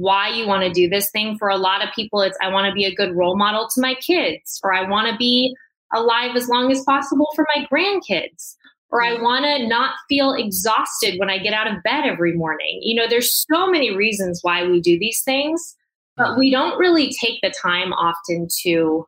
why 0.00 0.28
you 0.28 0.46
want 0.46 0.62
to 0.62 0.70
do 0.70 0.88
this 0.88 1.10
thing. 1.10 1.36
For 1.38 1.48
a 1.48 1.56
lot 1.56 1.86
of 1.86 1.94
people, 1.94 2.22
it's 2.22 2.38
I 2.42 2.48
want 2.48 2.66
to 2.66 2.72
be 2.72 2.84
a 2.84 2.94
good 2.94 3.14
role 3.14 3.36
model 3.36 3.68
to 3.74 3.80
my 3.80 3.94
kids, 3.94 4.58
or 4.62 4.72
I 4.72 4.88
want 4.88 5.10
to 5.10 5.16
be 5.16 5.54
alive 5.92 6.36
as 6.36 6.48
long 6.48 6.70
as 6.70 6.82
possible 6.84 7.28
for 7.34 7.46
my 7.54 7.66
grandkids, 7.70 8.56
or 8.90 9.02
I 9.02 9.16
mm. 9.16 9.22
want 9.22 9.44
to 9.44 9.66
not 9.68 9.94
feel 10.08 10.32
exhausted 10.32 11.18
when 11.18 11.30
I 11.30 11.38
get 11.38 11.52
out 11.52 11.66
of 11.66 11.82
bed 11.82 12.04
every 12.06 12.34
morning. 12.34 12.80
You 12.82 13.00
know, 13.00 13.08
there's 13.08 13.44
so 13.50 13.70
many 13.70 13.94
reasons 13.94 14.40
why 14.42 14.66
we 14.66 14.80
do 14.80 14.98
these 14.98 15.22
things, 15.22 15.76
but 16.16 16.28
mm. 16.28 16.38
we 16.38 16.50
don't 16.50 16.78
really 16.78 17.12
take 17.20 17.40
the 17.42 17.52
time 17.62 17.92
often 17.92 18.48
to 18.62 19.06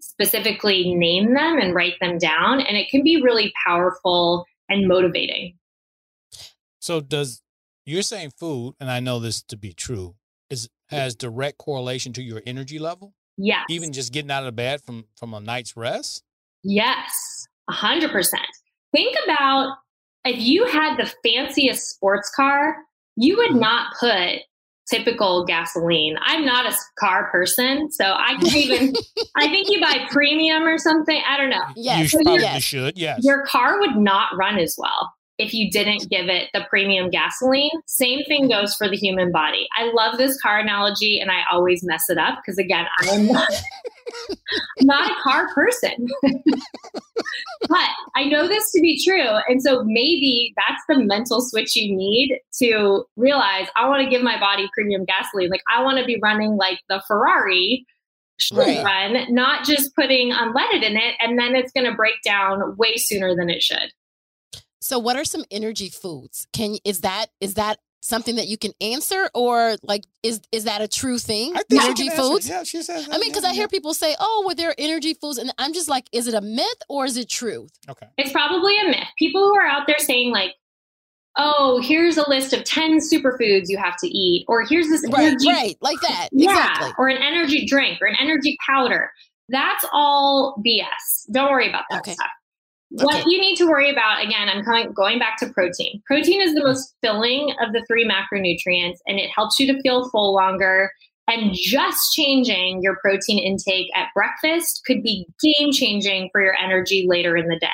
specifically 0.00 0.94
name 0.94 1.34
them 1.34 1.58
and 1.58 1.74
write 1.74 1.94
them 2.00 2.18
down. 2.18 2.60
And 2.60 2.76
it 2.76 2.88
can 2.90 3.04
be 3.04 3.22
really 3.22 3.52
powerful 3.64 4.44
and 4.68 4.88
motivating. 4.88 5.58
So 6.80 7.00
does 7.00 7.42
you're 7.84 8.02
saying 8.02 8.32
food, 8.38 8.74
and 8.80 8.90
I 8.90 9.00
know 9.00 9.18
this 9.18 9.42
to 9.42 9.56
be 9.56 9.72
true, 9.72 10.14
has 10.92 11.14
direct 11.14 11.58
correlation 11.58 12.12
to 12.14 12.22
your 12.22 12.42
energy 12.46 12.78
level? 12.78 13.14
Yes. 13.36 13.64
Even 13.70 13.92
just 13.92 14.12
getting 14.12 14.30
out 14.30 14.46
of 14.46 14.54
bed 14.54 14.82
from 14.82 15.06
from 15.16 15.34
a 15.34 15.40
night's 15.40 15.76
rest? 15.76 16.22
Yes, 16.62 17.46
a 17.68 17.72
hundred 17.72 18.10
percent. 18.10 18.46
Think 18.92 19.16
about 19.24 19.76
if 20.24 20.38
you 20.38 20.66
had 20.66 20.96
the 20.96 21.12
fanciest 21.24 21.90
sports 21.90 22.30
car, 22.34 22.76
you 23.16 23.36
would 23.36 23.50
mm-hmm. 23.50 23.60
not 23.60 23.94
put 23.98 24.40
typical 24.88 25.44
gasoline. 25.46 26.16
I'm 26.20 26.44
not 26.44 26.66
a 26.70 26.76
car 26.98 27.30
person, 27.30 27.90
so 27.90 28.04
I 28.04 28.36
could 28.38 28.54
even. 28.54 28.92
I 29.36 29.48
think 29.48 29.68
you 29.70 29.80
buy 29.80 30.06
premium 30.10 30.64
or 30.64 30.78
something. 30.78 31.20
I 31.26 31.36
don't 31.36 31.50
know. 31.50 31.64
you 31.74 31.84
Yes. 31.84 32.10
sh- 32.10 32.14
probably 32.22 32.42
yes. 32.42 32.62
should, 32.62 32.98
yes. 32.98 33.20
Your 33.24 33.44
car 33.46 33.80
would 33.80 33.96
not 33.96 34.36
run 34.36 34.58
as 34.58 34.74
well 34.78 35.12
if 35.38 35.54
you 35.54 35.70
didn't 35.70 36.08
give 36.10 36.28
it 36.28 36.48
the 36.52 36.64
premium 36.68 37.10
gasoline. 37.10 37.70
Same 37.86 38.24
thing 38.24 38.48
goes 38.48 38.74
for 38.74 38.88
the 38.88 38.96
human 38.96 39.32
body. 39.32 39.66
I 39.76 39.90
love 39.92 40.18
this 40.18 40.40
car 40.40 40.58
analogy 40.58 41.18
and 41.20 41.30
I 41.30 41.40
always 41.50 41.82
mess 41.82 42.04
it 42.08 42.18
up 42.18 42.38
because, 42.38 42.58
again, 42.58 42.86
I'm 43.00 43.26
not, 43.26 43.50
not 44.80 45.10
a 45.10 45.14
car 45.22 45.48
person. 45.54 46.08
but 47.68 47.88
I 48.14 48.24
know 48.24 48.46
this 48.46 48.70
to 48.72 48.80
be 48.80 49.02
true. 49.02 49.38
And 49.48 49.62
so 49.62 49.82
maybe 49.84 50.54
that's 50.56 50.82
the 50.88 51.04
mental 51.04 51.40
switch 51.40 51.76
you 51.76 51.94
need 51.96 52.38
to 52.58 53.04
realize 53.16 53.68
I 53.74 53.88
want 53.88 54.04
to 54.04 54.10
give 54.10 54.22
my 54.22 54.38
body 54.38 54.68
premium 54.74 55.04
gasoline. 55.04 55.50
Like, 55.50 55.62
I 55.74 55.82
want 55.82 55.98
to 55.98 56.04
be 56.04 56.20
running 56.22 56.56
like 56.56 56.80
the 56.88 57.02
Ferrari 57.08 57.86
Right. 58.52 58.82
run, 58.82 59.32
not 59.32 59.64
just 59.64 59.94
putting 59.94 60.32
unleaded 60.32 60.82
in 60.82 60.96
it. 60.96 61.14
And 61.20 61.38
then 61.38 61.54
it's 61.54 61.70
going 61.70 61.88
to 61.88 61.94
break 61.94 62.14
down 62.24 62.76
way 62.76 62.96
sooner 62.96 63.36
than 63.36 63.48
it 63.48 63.62
should. 63.62 63.92
So 64.82 64.98
what 64.98 65.16
are 65.16 65.24
some 65.24 65.44
energy 65.50 65.88
foods? 65.88 66.48
Can 66.52 66.76
is 66.84 67.02
that 67.02 67.26
is 67.40 67.54
that 67.54 67.78
something 68.00 68.34
that 68.34 68.48
you 68.48 68.58
can 68.58 68.72
answer 68.80 69.30
or 69.32 69.76
like 69.84 70.02
is 70.24 70.40
is 70.50 70.64
that 70.64 70.80
a 70.80 70.88
true 70.88 71.18
thing? 71.18 71.52
I 71.54 71.62
think 71.62 71.84
energy 71.84 72.08
can 72.08 72.12
answer 72.12 72.22
it. 72.22 72.26
foods? 72.32 72.48
Yeah, 72.48 72.64
she 72.64 72.82
says. 72.82 73.08
I 73.08 73.18
mean, 73.18 73.30
because 73.30 73.44
I 73.44 73.52
hear 73.52 73.68
people 73.68 73.94
say, 73.94 74.16
"Oh, 74.18 74.42
well, 74.44 74.56
there 74.56 74.70
are 74.70 74.74
energy 74.76 75.14
foods," 75.14 75.38
and 75.38 75.54
I'm 75.56 75.72
just 75.72 75.88
like, 75.88 76.06
"Is 76.12 76.26
it 76.26 76.34
a 76.34 76.40
myth 76.40 76.82
or 76.88 77.04
is 77.04 77.16
it 77.16 77.28
truth?" 77.28 77.70
Okay. 77.88 78.08
It's 78.18 78.32
probably 78.32 78.76
a 78.80 78.88
myth. 78.90 79.06
People 79.18 79.42
who 79.42 79.54
are 79.56 79.66
out 79.66 79.86
there 79.86 80.00
saying, 80.00 80.32
like, 80.32 80.54
oh, 81.38 81.80
here's 81.80 82.16
a 82.16 82.28
list 82.28 82.52
of 82.52 82.64
10 82.64 82.98
superfoods 82.98 83.66
you 83.68 83.78
have 83.78 83.96
to 83.98 84.08
eat, 84.08 84.44
or 84.48 84.64
here's 84.66 84.88
this 84.88 85.04
Right, 85.08 85.28
energy 85.28 85.48
right, 85.48 85.76
like 85.80 86.00
that. 86.00 86.28
Yeah, 86.32 86.50
Exactly. 86.50 86.92
or 86.98 87.08
an 87.08 87.22
energy 87.22 87.66
drink 87.66 87.98
or 88.02 88.08
an 88.08 88.16
energy 88.20 88.58
powder. 88.66 89.12
That's 89.48 89.84
all 89.92 90.60
BS. 90.66 91.30
Don't 91.32 91.50
worry 91.52 91.68
about 91.68 91.84
that 91.90 92.00
Okay. 92.00 92.14
stuff. 92.14 92.30
What 92.94 93.14
Okay. 93.20 93.24
you 93.26 93.40
need 93.40 93.56
to 93.56 93.66
worry 93.66 93.90
about, 93.90 94.22
again, 94.22 94.48
I'm 94.48 94.62
coming, 94.64 94.92
going 94.92 95.18
back 95.18 95.38
to 95.38 95.48
protein. 95.48 96.02
Protein 96.06 96.42
is 96.42 96.54
the 96.54 96.62
most 96.62 96.94
filling 97.02 97.54
of 97.60 97.72
the 97.72 97.84
three 97.86 98.06
macronutrients, 98.06 98.98
and 99.06 99.18
it 99.18 99.30
helps 99.30 99.58
you 99.58 99.72
to 99.72 99.80
feel 99.82 100.10
full 100.10 100.34
longer. 100.34 100.92
And 101.28 101.52
just 101.54 102.12
changing 102.12 102.82
your 102.82 102.96
protein 102.96 103.38
intake 103.38 103.86
at 103.94 104.08
breakfast 104.14 104.82
could 104.86 105.02
be 105.02 105.26
game 105.42 105.72
changing 105.72 106.28
for 106.32 106.42
your 106.42 106.54
energy 106.62 107.06
later 107.08 107.36
in 107.36 107.48
the 107.48 107.58
day. 107.58 107.68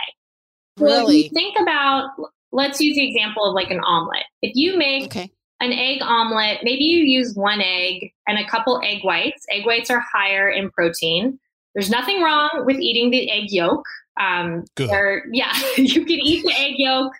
So 0.79 0.85
if 0.85 0.91
you 0.91 0.97
Really? 0.99 1.29
think 1.31 1.59
about, 1.59 2.11
let's 2.53 2.81
use 2.81 2.95
the 2.95 3.09
example 3.09 3.45
of 3.45 3.55
like 3.55 3.71
an 3.71 3.81
omelet. 3.81 4.25
If 4.43 4.53
you 4.55 4.77
make 4.79 5.07
Okay. 5.07 5.31
an 5.61 5.73
egg 5.73 5.99
omelet, 6.03 6.59
maybe 6.62 6.85
you 6.85 7.03
use 7.03 7.35
one 7.35 7.61
egg 7.61 8.12
and 8.29 8.39
a 8.39 8.47
couple 8.49 8.81
egg 8.85 9.03
whites. 9.03 9.45
Egg 9.51 9.66
whites 9.66 9.91
are 9.91 10.05
higher 10.12 10.49
in 10.49 10.71
protein. 10.71 11.41
There's 11.75 11.91
nothing 11.91 12.23
wrong 12.23 12.64
with 12.66 12.79
eating 12.79 13.11
the 13.11 13.31
egg 13.31 13.51
yolk. 13.51 13.85
Um, 14.21 14.64
Good. 14.75 14.91
they're- 14.91 15.25
Yeah, 15.33 15.53
you 15.77 16.05
can 16.05 16.19
eat 16.21 16.45
the 16.45 16.55
egg 16.59 16.75
yolk. 16.79 17.12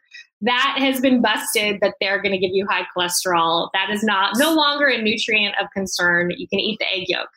that 0.43 0.77
has 0.79 1.01
been 1.01 1.21
busted 1.21 1.79
that 1.81 1.95
they're 2.01 2.21
going 2.23 2.33
to 2.33 2.39
give 2.39 2.51
you 2.55 2.67
high 2.69 2.87
cholesterol. 2.97 3.71
That 3.75 3.91
is 3.91 4.03
not 4.05 4.33
no 4.37 4.53
longer 4.55 4.87
a 4.87 5.01
nutrient 5.03 5.55
of 5.61 5.67
concern. 5.75 6.31
You 6.37 6.47
can 6.49 6.61
eat 6.61 6.79
the 6.79 6.87
egg 6.93 7.05
yolk. 7.09 7.29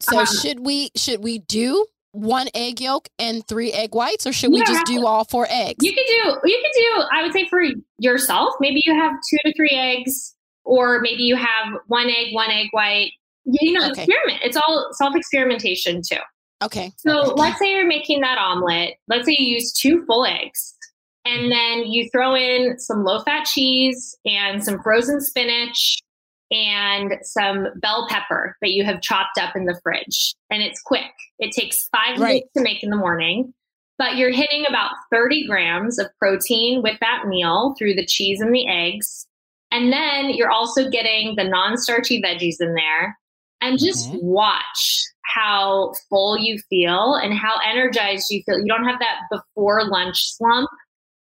So 0.00 0.18
Um, 0.20 0.26
should 0.26 0.60
we 0.60 0.90
should 0.96 1.22
we 1.24 1.38
do 1.40 1.84
one 2.12 2.48
egg 2.54 2.80
yolk 2.80 3.08
and 3.18 3.46
three 3.46 3.70
egg 3.72 3.94
whites, 3.94 4.26
or 4.26 4.32
should 4.32 4.50
we 4.52 4.60
just 4.64 4.86
do 4.86 5.04
all 5.06 5.24
four 5.24 5.46
eggs? 5.50 5.76
You 5.84 5.92
could 5.92 6.06
do 6.06 6.38
you 6.48 6.62
could 6.62 6.72
do 6.74 7.02
I 7.12 7.22
would 7.22 7.32
say 7.32 7.46
for 7.48 7.60
yourself, 7.98 8.54
maybe 8.60 8.80
you 8.84 8.94
have 8.94 9.12
two 9.28 9.36
to 9.44 9.52
three 9.54 9.70
eggs, 9.76 10.34
or 10.64 11.00
maybe 11.00 11.22
you 11.24 11.36
have 11.36 11.74
one 11.88 12.08
egg, 12.08 12.32
one 12.32 12.50
egg 12.50 12.68
white. 12.70 13.10
You 13.44 13.72
know, 13.72 13.90
Okay. 13.90 14.02
experiment. 14.04 14.40
It's 14.42 14.56
all 14.56 14.88
self 14.92 15.14
experimentation 15.16 16.00
too. 16.08 16.16
Okay. 16.62 16.92
So 16.98 17.34
let's 17.34 17.58
say 17.58 17.70
you're 17.72 17.86
making 17.86 18.20
that 18.20 18.38
omelet. 18.38 18.94
Let's 19.08 19.26
say 19.26 19.36
you 19.38 19.54
use 19.54 19.72
two 19.72 20.04
full 20.06 20.24
eggs, 20.24 20.74
and 21.24 21.50
then 21.50 21.86
you 21.86 22.08
throw 22.10 22.34
in 22.34 22.78
some 22.78 23.04
low 23.04 23.20
fat 23.20 23.44
cheese 23.44 24.16
and 24.24 24.62
some 24.64 24.82
frozen 24.82 25.20
spinach 25.20 25.98
and 26.50 27.12
some 27.22 27.66
bell 27.76 28.06
pepper 28.08 28.56
that 28.62 28.70
you 28.70 28.82
have 28.84 29.02
chopped 29.02 29.38
up 29.38 29.54
in 29.54 29.66
the 29.66 29.78
fridge. 29.82 30.34
And 30.50 30.62
it's 30.62 30.80
quick. 30.80 31.10
It 31.38 31.52
takes 31.52 31.86
five 31.88 32.18
Right. 32.18 32.28
minutes 32.28 32.50
to 32.56 32.62
make 32.62 32.82
in 32.82 32.88
the 32.88 32.96
morning, 32.96 33.52
but 33.98 34.16
you're 34.16 34.32
hitting 34.32 34.64
about 34.66 34.92
30 35.12 35.46
grams 35.46 35.98
of 35.98 36.06
protein 36.18 36.80
with 36.82 36.98
that 37.00 37.26
meal 37.26 37.74
through 37.78 37.94
the 37.94 38.06
cheese 38.06 38.40
and 38.40 38.54
the 38.54 38.66
eggs. 38.66 39.26
And 39.70 39.92
then 39.92 40.30
you're 40.30 40.50
also 40.50 40.88
getting 40.88 41.36
the 41.36 41.44
non 41.44 41.76
starchy 41.76 42.22
veggies 42.22 42.56
in 42.60 42.72
there. 42.74 43.18
And 43.60 43.78
just 43.78 44.10
Mhm. 44.12 44.22
watch 44.22 45.02
how 45.34 45.92
full 46.08 46.38
you 46.38 46.58
feel 46.70 47.14
and 47.14 47.34
how 47.34 47.58
energized 47.66 48.26
you 48.30 48.42
feel. 48.44 48.58
You 48.58 48.66
don't 48.66 48.84
have 48.84 48.98
that 49.00 49.20
before 49.30 49.84
lunch 49.88 50.34
slump. 50.36 50.68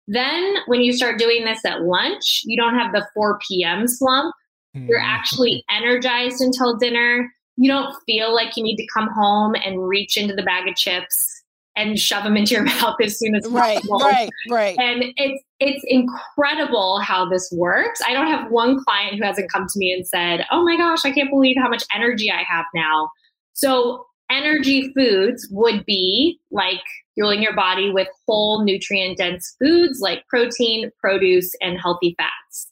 Then, 0.09 0.57
when 0.66 0.80
you 0.80 0.92
start 0.92 1.18
doing 1.18 1.44
this 1.44 1.64
at 1.64 1.82
lunch, 1.82 2.42
you 2.44 2.57
don't 2.61 2.74
have 2.74 2.92
the 2.92 3.07
4 3.14 3.38
p.m. 3.48 3.86
slump. 3.86 4.34
You're 4.74 5.00
Mhm. 5.00 5.05
actually 5.07 5.64
energized 5.70 6.40
until 6.40 6.76
dinner. 6.76 7.30
You 7.57 7.70
don't 7.70 7.94
feel 8.07 8.34
like 8.34 8.57
you 8.57 8.62
need 8.64 8.76
to 8.76 8.86
come 8.92 9.09
home 9.09 9.55
and 9.55 9.86
reach 9.86 10.16
into 10.16 10.34
the 10.34 10.42
bag 10.42 10.66
of 10.68 10.74
chips 10.74 11.28
and 11.76 11.98
shove 11.98 12.24
them 12.24 12.36
into 12.36 12.55
your 12.55 12.64
mouth 12.64 12.96
as 13.03 13.18
soon 13.18 13.34
as 13.36 13.46
Right, 13.48 13.76
possible. 13.76 13.98
right, 14.00 14.30
right. 14.50 14.76
And 14.78 15.05
it's 15.16 15.42
it's 15.61 15.84
incredible 15.86 16.98
how 16.98 17.28
this 17.28 17.48
works. 17.57 18.00
I 18.07 18.12
don't 18.12 18.26
have 18.26 18.50
one 18.50 18.82
client 18.84 19.16
who 19.16 19.24
hasn't 19.24 19.50
come 19.53 19.66
to 19.68 19.78
me 19.78 19.92
and 19.92 20.07
said, 20.07 20.44
"Oh 20.50 20.64
my 20.64 20.76
gosh, 20.76 21.05
I 21.05 21.12
can't 21.12 21.30
believe 21.30 21.57
how 21.57 21.68
much 21.68 21.84
energy 21.94 22.30
I 22.32 22.42
have 22.42 22.64
now." 22.74 23.11
So, 23.53 24.07
energy 24.30 24.92
foods 24.94 25.46
would 25.50 25.84
be 25.84 26.40
like 26.50 26.80
fueling 27.14 27.42
your 27.42 27.55
body 27.55 27.90
with 27.90 28.09
whole 28.26 28.64
nutrient 28.64 29.18
dense 29.18 29.55
foods 29.62 30.00
like 30.00 30.26
protein, 30.28 30.90
produce, 30.98 31.53
and 31.61 31.78
healthy 31.78 32.14
fats. 32.16 32.68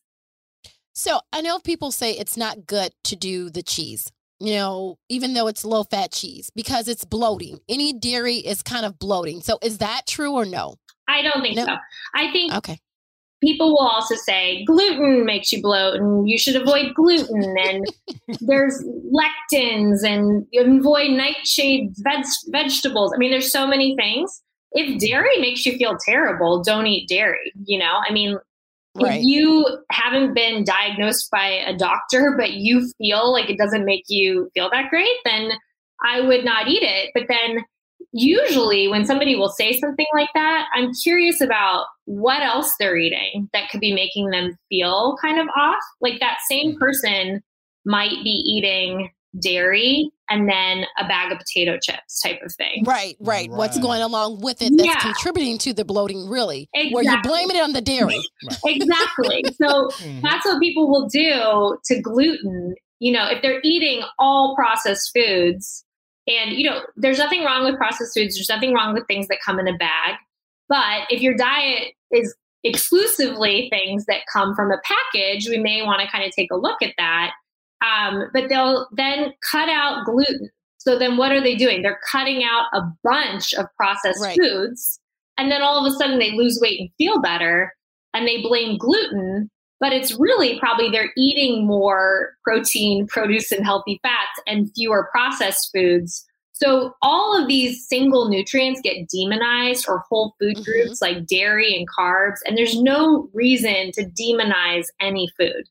So 0.92 1.20
I 1.32 1.40
know 1.40 1.58
people 1.58 1.92
say 1.92 2.12
it's 2.12 2.36
not 2.36 2.66
good 2.66 2.92
to 3.04 3.16
do 3.16 3.48
the 3.48 3.62
cheese, 3.62 4.12
you 4.38 4.54
know, 4.54 4.98
even 5.08 5.32
though 5.32 5.46
it's 5.46 5.64
low 5.64 5.82
fat 5.82 6.12
cheese 6.12 6.50
because 6.54 6.88
it's 6.88 7.04
bloating. 7.04 7.58
Any 7.68 7.92
dairy 7.92 8.36
is 8.36 8.62
kind 8.62 8.84
of 8.84 8.98
bloating. 8.98 9.40
So 9.40 9.58
is 9.62 9.78
that 9.78 10.02
true 10.06 10.32
or 10.32 10.44
no? 10.44 10.76
I 11.08 11.22
don't 11.22 11.40
think 11.42 11.56
No. 11.56 11.64
so. 11.64 11.76
I 12.14 12.30
think 12.32 12.52
Okay. 12.52 12.78
People 13.40 13.70
will 13.70 13.86
also 13.86 14.14
say 14.14 14.64
gluten 14.64 15.24
makes 15.24 15.52
you 15.52 15.62
bloat 15.62 15.96
and 15.96 16.28
you 16.28 16.36
should 16.38 16.56
avoid 16.56 16.94
gluten 16.94 17.54
and 17.58 17.84
there's 18.40 18.82
lectins 19.12 20.04
and 20.04 20.46
you 20.50 20.62
avoid 20.78 21.10
nightshade 21.10 21.92
veg- 21.98 22.24
vegetables. 22.48 23.12
I 23.14 23.18
mean, 23.18 23.30
there's 23.30 23.50
so 23.52 23.66
many 23.66 23.96
things. 23.96 24.42
If 24.72 25.00
dairy 25.00 25.38
makes 25.40 25.66
you 25.66 25.76
feel 25.76 25.96
terrible, 26.06 26.62
don't 26.62 26.86
eat 26.86 27.08
dairy. 27.08 27.52
You 27.64 27.78
know, 27.78 28.00
I 28.08 28.12
mean, 28.12 28.38
Right. 28.96 29.20
if 29.20 29.24
you 29.24 29.64
haven't 29.92 30.34
been 30.34 30.64
diagnosed 30.64 31.30
by 31.30 31.46
a 31.46 31.76
doctor, 31.76 32.34
but 32.36 32.54
you 32.54 32.90
feel 32.98 33.32
like 33.32 33.48
it 33.48 33.56
doesn't 33.56 33.84
make 33.84 34.04
you 34.08 34.50
feel 34.52 34.68
that 34.70 34.90
great, 34.90 35.16
then 35.24 35.52
I 36.04 36.20
would 36.20 36.44
not 36.44 36.66
eat 36.66 36.82
it. 36.82 37.10
But 37.14 37.24
then 37.28 37.64
usually 38.12 38.88
when 38.88 39.04
somebody 39.06 39.36
will 39.36 39.48
say 39.50 39.78
something 39.78 40.06
like 40.14 40.28
that, 40.34 40.66
I'm 40.74 40.92
curious 41.02 41.40
about 41.40 41.86
what 42.06 42.42
else 42.42 42.72
they're 42.78 42.96
eating 42.96 43.48
that 43.52 43.70
could 43.70 43.80
be 43.80 43.92
making 43.94 44.30
them 44.30 44.56
feel 44.68 45.16
kind 45.20 45.38
of 45.40 45.46
off. 45.56 45.82
Like 46.00 46.20
that 46.20 46.38
same 46.50 46.78
person 46.78 47.42
might 47.84 48.22
be 48.24 48.30
eating 48.30 49.10
dairy 49.40 50.10
and 50.28 50.48
then 50.48 50.84
a 50.98 51.06
bag 51.06 51.30
of 51.30 51.38
potato 51.38 51.78
chips 51.80 52.20
type 52.20 52.40
of 52.44 52.52
thing. 52.56 52.82
Right, 52.84 53.16
right. 53.20 53.48
What's 53.48 53.78
going 53.78 54.02
along 54.02 54.40
with 54.40 54.60
it 54.60 54.72
that's 54.76 54.88
Yeah. 54.88 54.98
contributing 55.12 55.56
to 55.58 55.72
the 55.72 55.84
bloating, 55.84 56.28
really? 56.28 56.68
Where 56.90 57.04
you're 57.04 57.22
blaming 57.22 57.56
it 57.56 57.62
on 57.62 57.72
the 57.72 57.80
dairy. 57.80 58.18
Exactly. 58.66 59.44
So 59.60 59.66
Mhm. 60.00 60.22
that's 60.22 60.44
what 60.46 60.60
people 60.60 60.90
will 60.90 61.06
do 61.08 61.78
to 61.84 62.00
gluten. 62.02 62.74
You 62.98 63.12
know, 63.12 63.28
if 63.30 63.40
they're 63.42 63.60
eating 63.62 64.02
all 64.18 64.54
processed 64.56 65.10
foods, 65.14 65.84
and 66.36 66.52
you 66.52 66.68
know, 66.68 66.80
there's 66.96 67.18
nothing 67.18 67.44
wrong 67.44 67.64
with 67.64 67.76
processed 67.76 68.14
foods, 68.14 68.36
there's 68.36 68.48
nothing 68.48 68.72
wrong 68.72 68.94
with 68.94 69.06
things 69.06 69.28
that 69.28 69.38
come 69.44 69.58
in 69.58 69.68
a 69.68 69.76
bag. 69.76 70.14
But 70.68 71.06
if 71.10 71.20
your 71.20 71.34
diet 71.34 71.94
is 72.12 72.34
exclusively 72.62 73.68
things 73.70 74.04
that 74.06 74.20
come 74.32 74.54
from 74.54 74.70
a 74.70 74.80
package, 74.84 75.48
we 75.48 75.58
may 75.58 75.82
want 75.82 76.00
to 76.02 76.08
kind 76.08 76.24
of 76.24 76.32
take 76.32 76.50
a 76.52 76.56
look 76.56 76.82
at 76.82 76.94
that. 76.98 77.32
Um, 77.84 78.24
but 78.32 78.48
they'll 78.48 78.86
then 78.92 79.32
cut 79.50 79.68
out 79.68 80.04
gluten. 80.04 80.50
So 80.78 80.98
then 80.98 81.16
what 81.16 81.32
are 81.32 81.40
they 81.40 81.56
doing? 81.56 81.82
They're 81.82 82.00
cutting 82.10 82.42
out 82.44 82.66
a 82.72 82.82
bunch 83.02 83.52
of 83.54 83.66
processed 83.76 84.22
Right. 84.22 84.38
foods. 84.38 85.00
And 85.38 85.50
then 85.50 85.62
all 85.62 85.84
of 85.84 85.90
a 85.90 85.96
sudden 85.96 86.18
they 86.18 86.32
lose 86.32 86.58
weight 86.60 86.80
and 86.80 86.90
feel 86.98 87.20
better 87.20 87.74
and 88.12 88.26
they 88.26 88.42
blame 88.42 88.76
gluten, 88.78 89.50
but 89.80 89.92
it's 89.92 90.18
really 90.18 90.58
probably 90.60 90.90
they're 90.90 91.12
eating 91.16 91.66
more 91.66 92.36
protein, 92.44 93.06
produce, 93.06 93.50
and 93.50 93.64
healthy 93.64 93.98
fats 94.02 94.40
and 94.46 94.70
fewer 94.74 95.08
processed 95.10 95.70
foods. 95.74 96.26
So 96.52 96.92
all 97.00 97.40
of 97.40 97.48
these 97.48 97.88
single 97.88 98.28
nutrients 98.28 98.82
get 98.82 99.08
demonized 99.08 99.86
or 99.88 100.04
whole 100.10 100.34
food 100.38 100.58
Mhm. 100.58 100.64
groups 100.64 101.00
like 101.00 101.26
dairy 101.26 101.74
and 101.74 101.88
carbs, 101.88 102.36
and 102.44 102.56
there's 102.56 102.78
no 102.80 103.30
reason 103.32 103.90
to 103.92 104.04
demonize 104.04 104.84
any 105.00 105.26
food. 105.38 105.64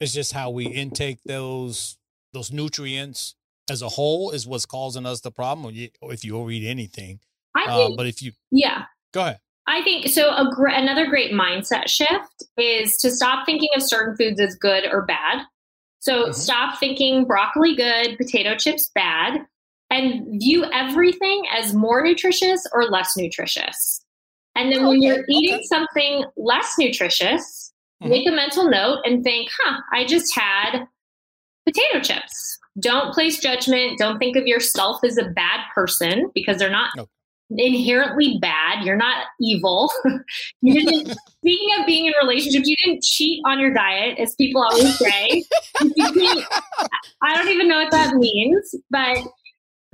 It's 0.00 0.14
just 0.14 0.32
how 0.32 0.50
we 0.50 0.66
intake 0.66 1.22
those 1.24 1.98
those 2.32 2.50
nutrients 2.52 3.34
as 3.70 3.82
a 3.82 3.88
whole 3.90 4.30
is 4.30 4.46
what's 4.46 4.66
causing 4.66 5.06
us 5.06 5.20
the 5.20 5.30
problem. 5.30 5.66
Or, 5.66 5.72
you, 5.72 5.88
or 6.00 6.12
if 6.12 6.24
you 6.24 6.36
overeat 6.36 6.66
anything, 6.66 7.20
I 7.54 7.64
um, 7.64 7.78
think, 7.78 7.96
but 7.96 8.06
if 8.06 8.22
you 8.22 8.32
yeah, 8.50 8.84
go 9.12 9.22
ahead, 9.22 9.40
I 9.68 9.82
think 9.82 10.08
so. 10.08 10.28
A 10.30 10.50
gr- 10.54 10.68
another 10.68 11.06
great 11.06 11.32
mindset 11.32 11.88
shift 11.88 12.44
is 12.56 12.96
to 12.98 13.10
stop 13.10 13.44
thinking 13.46 13.68
of 13.74 13.82
certain 13.82 14.16
foods 14.16 14.40
as 14.40 14.54
good 14.54 14.84
or 14.90 15.02
bad. 15.02 15.42
So 15.98 16.26
Mhm. 16.28 16.34
stop 16.34 16.78
thinking 16.78 17.24
broccoli 17.24 17.74
good, 17.74 18.16
potato 18.16 18.54
chips 18.56 18.90
bad, 18.94 19.44
and 19.90 20.40
view 20.40 20.64
everything 20.72 21.46
as 21.50 21.74
more 21.74 22.02
nutritious 22.02 22.64
or 22.72 22.84
less 22.88 23.16
nutritious. 23.16 24.04
And 24.54 24.72
then 24.72 24.84
Oh, 24.84 24.88
when 24.90 24.98
okay, 24.98 25.06
you're 25.06 25.24
eating 25.28 25.54
okay. 25.56 25.62
something 25.64 26.24
less 26.36 26.78
nutritious, 26.78 27.72
Mhm. 28.02 28.08
make 28.08 28.28
a 28.28 28.32
mental 28.32 28.70
note 28.70 29.00
and 29.04 29.24
think, 29.24 29.50
huh, 29.58 29.80
I 29.92 30.04
just 30.04 30.34
had 30.34 30.86
potato 31.66 32.00
chips. 32.00 32.58
Don't 32.78 33.12
place 33.12 33.38
judgment. 33.40 33.98
Don't 33.98 34.18
think 34.18 34.36
of 34.36 34.46
yourself 34.46 35.02
as 35.02 35.18
a 35.18 35.24
bad 35.24 35.60
person 35.74 36.30
because 36.34 36.58
they're 36.58 36.70
not 36.70 36.90
No. 36.96 37.08
Inherently 37.50 38.38
bad. 38.40 38.84
You're 38.84 38.96
not 38.96 39.26
evil. 39.40 39.90
you 40.62 40.74
didn't, 40.74 41.16
speaking 41.38 41.80
of 41.80 41.86
being 41.86 42.06
in 42.06 42.12
relationships, 42.20 42.68
you 42.68 42.76
didn't 42.84 43.02
cheat 43.02 43.42
on 43.46 43.58
your 43.58 43.72
diet, 43.72 44.18
as 44.18 44.34
people 44.34 44.62
always 44.62 44.98
say. 44.98 45.44
I 45.80 47.34
don't 47.34 47.48
even 47.48 47.68
know 47.68 47.78
what 47.78 47.90
that 47.92 48.14
means, 48.16 48.74
but 48.90 49.18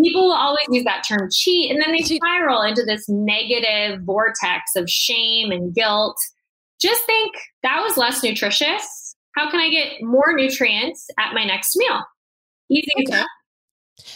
people 0.00 0.24
will 0.24 0.32
always 0.32 0.66
use 0.70 0.84
that 0.84 1.04
term 1.06 1.28
cheat. 1.30 1.70
And 1.70 1.80
then 1.80 1.92
they 1.92 2.02
spiral 2.02 2.62
into 2.62 2.84
this 2.84 3.08
negative 3.08 4.00
vortex 4.02 4.74
of 4.76 4.88
shame 4.88 5.50
and 5.50 5.74
guilt. 5.74 6.16
Just 6.80 7.04
think 7.04 7.34
that 7.62 7.80
was 7.82 7.96
less 7.96 8.22
nutritious. 8.22 9.14
How 9.36 9.50
can 9.50 9.60
I 9.60 9.70
get 9.70 10.02
more 10.02 10.34
nutrients 10.34 11.06
at 11.18 11.34
my 11.34 11.44
next 11.44 11.76
meal? 11.76 12.02
Easy 12.70 12.90
as 12.98 13.14
Okay. 13.14 13.24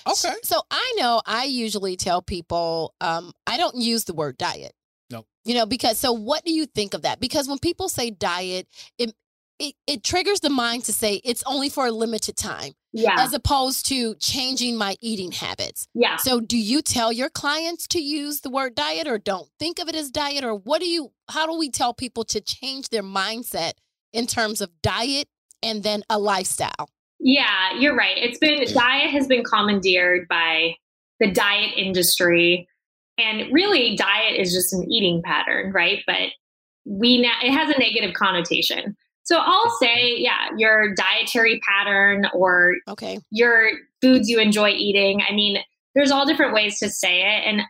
Okay, 0.06 0.34
So 0.42 0.62
I 0.70 0.94
know 0.98 1.22
I 1.26 1.44
usually 1.44 1.96
tell 1.96 2.22
people 2.22 2.94
um, 3.00 3.32
I 3.46 3.56
don't 3.56 3.76
use 3.76 4.04
the 4.04 4.14
word 4.14 4.36
diet. 4.38 4.72
No. 5.10 5.24
You 5.44 5.54
know, 5.54 5.66
because 5.66 5.98
so 5.98 6.12
what 6.12 6.44
do 6.44 6.52
you 6.52 6.66
think 6.66 6.94
of 6.94 7.02
that? 7.02 7.20
Because 7.20 7.48
when 7.48 7.58
people 7.58 7.88
say 7.88 8.10
diet, 8.10 8.66
it 8.98 9.14
it, 9.58 9.74
it 9.86 10.04
triggers 10.04 10.40
the 10.40 10.50
mind 10.50 10.84
to 10.84 10.92
say 10.92 11.14
it's 11.24 11.42
only 11.46 11.70
for 11.70 11.86
a 11.86 11.90
limited 11.90 12.36
time, 12.36 12.72
Yeah. 12.92 13.14
as 13.18 13.32
opposed 13.32 13.86
to 13.86 14.14
changing 14.16 14.76
my 14.76 14.96
eating 15.00 15.32
habits. 15.32 15.88
Yeah. 15.94 16.16
So 16.16 16.40
do 16.40 16.58
you 16.58 16.82
tell 16.82 17.10
your 17.10 17.30
clients 17.30 17.86
to 17.88 17.98
use 17.98 18.40
the 18.42 18.50
word 18.50 18.74
diet 18.74 19.08
or 19.08 19.16
don't 19.16 19.48
think 19.58 19.78
of 19.78 19.88
it 19.88 19.94
as 19.94 20.10
diet? 20.10 20.44
Or 20.44 20.54
what 20.54 20.80
do 20.82 20.86
you 20.86 21.12
how 21.30 21.46
do 21.46 21.56
we 21.58 21.70
tell 21.70 21.94
people 21.94 22.24
to 22.24 22.40
change 22.42 22.90
their 22.90 23.02
mindset 23.02 23.72
in 24.12 24.26
terms 24.26 24.60
of 24.60 24.70
diet 24.82 25.26
and 25.62 25.82
then 25.82 26.02
a 26.10 26.18
lifestyle? 26.18 26.90
Yeah, 27.18 27.78
you're 27.78 27.96
right. 27.96 28.16
It's 28.16 28.38
been 28.38 28.64
diet 28.72 29.10
has 29.10 29.26
been 29.26 29.42
commandeered 29.44 30.28
by 30.28 30.74
the 31.20 31.30
diet 31.30 31.72
industry. 31.76 32.68
And 33.18 33.50
really 33.52 33.96
diet 33.96 34.38
is 34.38 34.52
just 34.52 34.74
an 34.74 34.90
eating 34.92 35.22
pattern, 35.22 35.72
right? 35.72 36.02
But 36.06 36.30
we 36.84 37.22
na- 37.22 37.40
it 37.42 37.52
has 37.52 37.74
a 37.74 37.78
negative 37.78 38.14
connotation. 38.14 38.96
So 39.22 39.38
I'll 39.38 39.70
say, 39.80 40.14
yeah, 40.18 40.50
your 40.56 40.94
dietary 40.94 41.60
pattern 41.66 42.26
or 42.32 42.74
Okay. 42.86 43.18
your 43.30 43.70
foods 44.00 44.28
you 44.28 44.38
enjoy 44.38 44.70
eating. 44.70 45.22
I 45.28 45.32
mean, 45.32 45.58
there's 45.94 46.10
all 46.10 46.26
different 46.26 46.52
ways 46.54 46.78
to 46.78 46.90
say 46.90 47.22
it. 47.22 47.42
And 47.46 47.62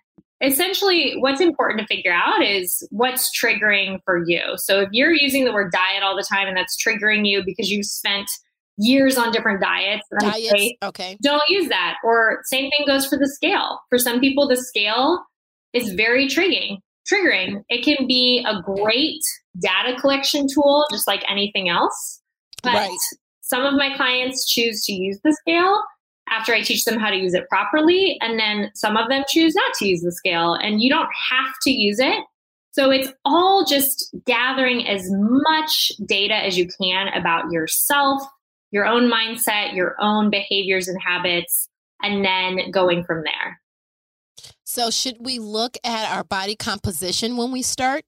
essentially, 0.42 1.14
what's 1.18 1.40
important 1.40 1.80
to 1.80 1.86
figure 1.86 2.12
out 2.12 2.42
is 2.42 2.86
what's 2.90 3.30
triggering 3.34 4.00
for 4.04 4.22
you. 4.26 4.42
So 4.56 4.80
if 4.80 4.88
you're 4.92 5.14
using 5.14 5.44
the 5.44 5.52
word 5.52 5.72
diet 5.72 6.02
all 6.02 6.16
the 6.16 6.26
time 6.28 6.48
and 6.48 6.56
that's 6.56 6.76
triggering 6.76 7.26
you 7.26 7.42
because 7.42 7.70
you've 7.70 7.86
spent 7.86 8.28
years 8.78 9.16
on 9.16 9.32
different 9.32 9.60
diets, 9.60 10.06
Diets. 10.20 10.50
say, 10.50 10.76
Okay. 10.82 11.16
don't 11.22 11.42
use 11.48 11.68
that. 11.68 11.96
Or 12.04 12.40
same 12.44 12.70
thing 12.70 12.86
goes 12.86 13.06
for 13.06 13.16
the 13.18 13.28
scale. 13.28 13.80
For 13.88 13.98
some 13.98 14.20
people, 14.20 14.46
the 14.48 14.56
scale 14.56 15.24
is 15.72 15.92
very 15.94 16.26
triggering. 16.28 16.78
Triggering. 17.10 17.62
It 17.68 17.84
can 17.84 18.06
be 18.06 18.44
a 18.46 18.60
great 18.62 19.20
data 19.60 19.98
collection 20.00 20.46
tool, 20.52 20.84
just 20.90 21.06
like 21.06 21.24
anything 21.30 21.68
else. 21.68 22.20
But 22.62 22.74
Right. 22.74 22.98
some 23.42 23.64
of 23.64 23.74
my 23.74 23.94
clients 23.96 24.50
choose 24.50 24.84
to 24.86 24.92
use 24.92 25.18
the 25.22 25.32
scale 25.32 25.82
after 26.28 26.52
I 26.52 26.60
teach 26.62 26.84
them 26.84 26.98
how 26.98 27.10
to 27.10 27.16
use 27.16 27.34
it 27.34 27.48
properly, 27.48 28.18
and 28.20 28.38
then 28.38 28.70
some 28.74 28.96
of 28.96 29.08
them 29.08 29.22
choose 29.28 29.54
not 29.54 29.72
to 29.74 29.86
use 29.86 30.02
the 30.02 30.10
scale. 30.10 30.54
And 30.54 30.82
you 30.82 30.90
don't 30.90 31.08
have 31.30 31.54
to 31.62 31.70
use 31.70 32.00
it. 32.00 32.18
So 32.72 32.90
it's 32.90 33.10
all 33.24 33.64
just 33.64 34.12
gathering 34.26 34.86
as 34.88 35.08
much 35.10 35.92
data 36.04 36.34
as 36.34 36.58
you 36.58 36.66
can 36.80 37.08
about 37.14 37.50
yourself, 37.52 38.22
your 38.76 38.84
own 38.86 39.10
mindset, 39.10 39.74
your 39.74 39.96
own 39.98 40.28
behaviors 40.28 40.86
and 40.86 41.00
habits, 41.00 41.66
and 42.02 42.22
then 42.22 42.70
going 42.70 43.04
from 43.04 43.24
there. 43.24 43.58
So 44.64 44.90
should 44.90 45.16
we 45.18 45.38
look 45.38 45.78
at 45.82 46.14
our 46.14 46.22
body 46.22 46.56
composition 46.56 47.38
when 47.38 47.52
we 47.52 47.62
start? 47.62 48.04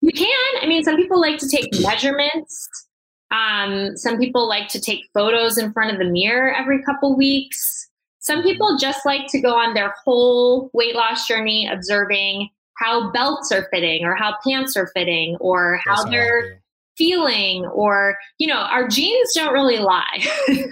You 0.00 0.10
can. 0.10 0.62
I 0.62 0.66
mean, 0.66 0.82
some 0.82 0.96
people 0.96 1.20
like 1.20 1.38
to 1.38 1.48
take 1.48 1.68
measurements. 1.80 2.68
Um, 3.30 3.96
some 3.96 4.18
people 4.18 4.48
like 4.48 4.66
to 4.70 4.80
take 4.80 4.98
photos 5.14 5.58
in 5.58 5.72
front 5.72 5.92
of 5.92 5.98
the 5.98 6.10
mirror 6.10 6.52
every 6.52 6.82
couple 6.82 7.16
weeks. 7.16 7.88
Some 8.18 8.42
people 8.42 8.78
just 8.78 9.06
like 9.06 9.28
to 9.28 9.40
go 9.40 9.54
on 9.54 9.74
their 9.74 9.94
whole 10.04 10.70
weight 10.72 10.96
loss 10.96 11.28
journey 11.28 11.70
observing 11.72 12.48
how 12.78 13.12
belts 13.12 13.52
are 13.52 13.68
fitting 13.72 14.04
or 14.04 14.16
how 14.16 14.34
pants 14.44 14.76
are 14.76 14.90
fitting 14.92 15.36
or 15.40 15.80
how 15.84 15.92
That's 15.92 16.04
how 16.04 16.10
they're 16.10 16.42
feel. 16.42 16.58
Feeling 16.98 17.64
or, 17.66 18.16
you 18.38 18.48
know, 18.48 18.56
our 18.58 18.88
jeans 18.88 19.30
don't 19.34 19.52
really 19.54 19.78
lie. 19.78 20.04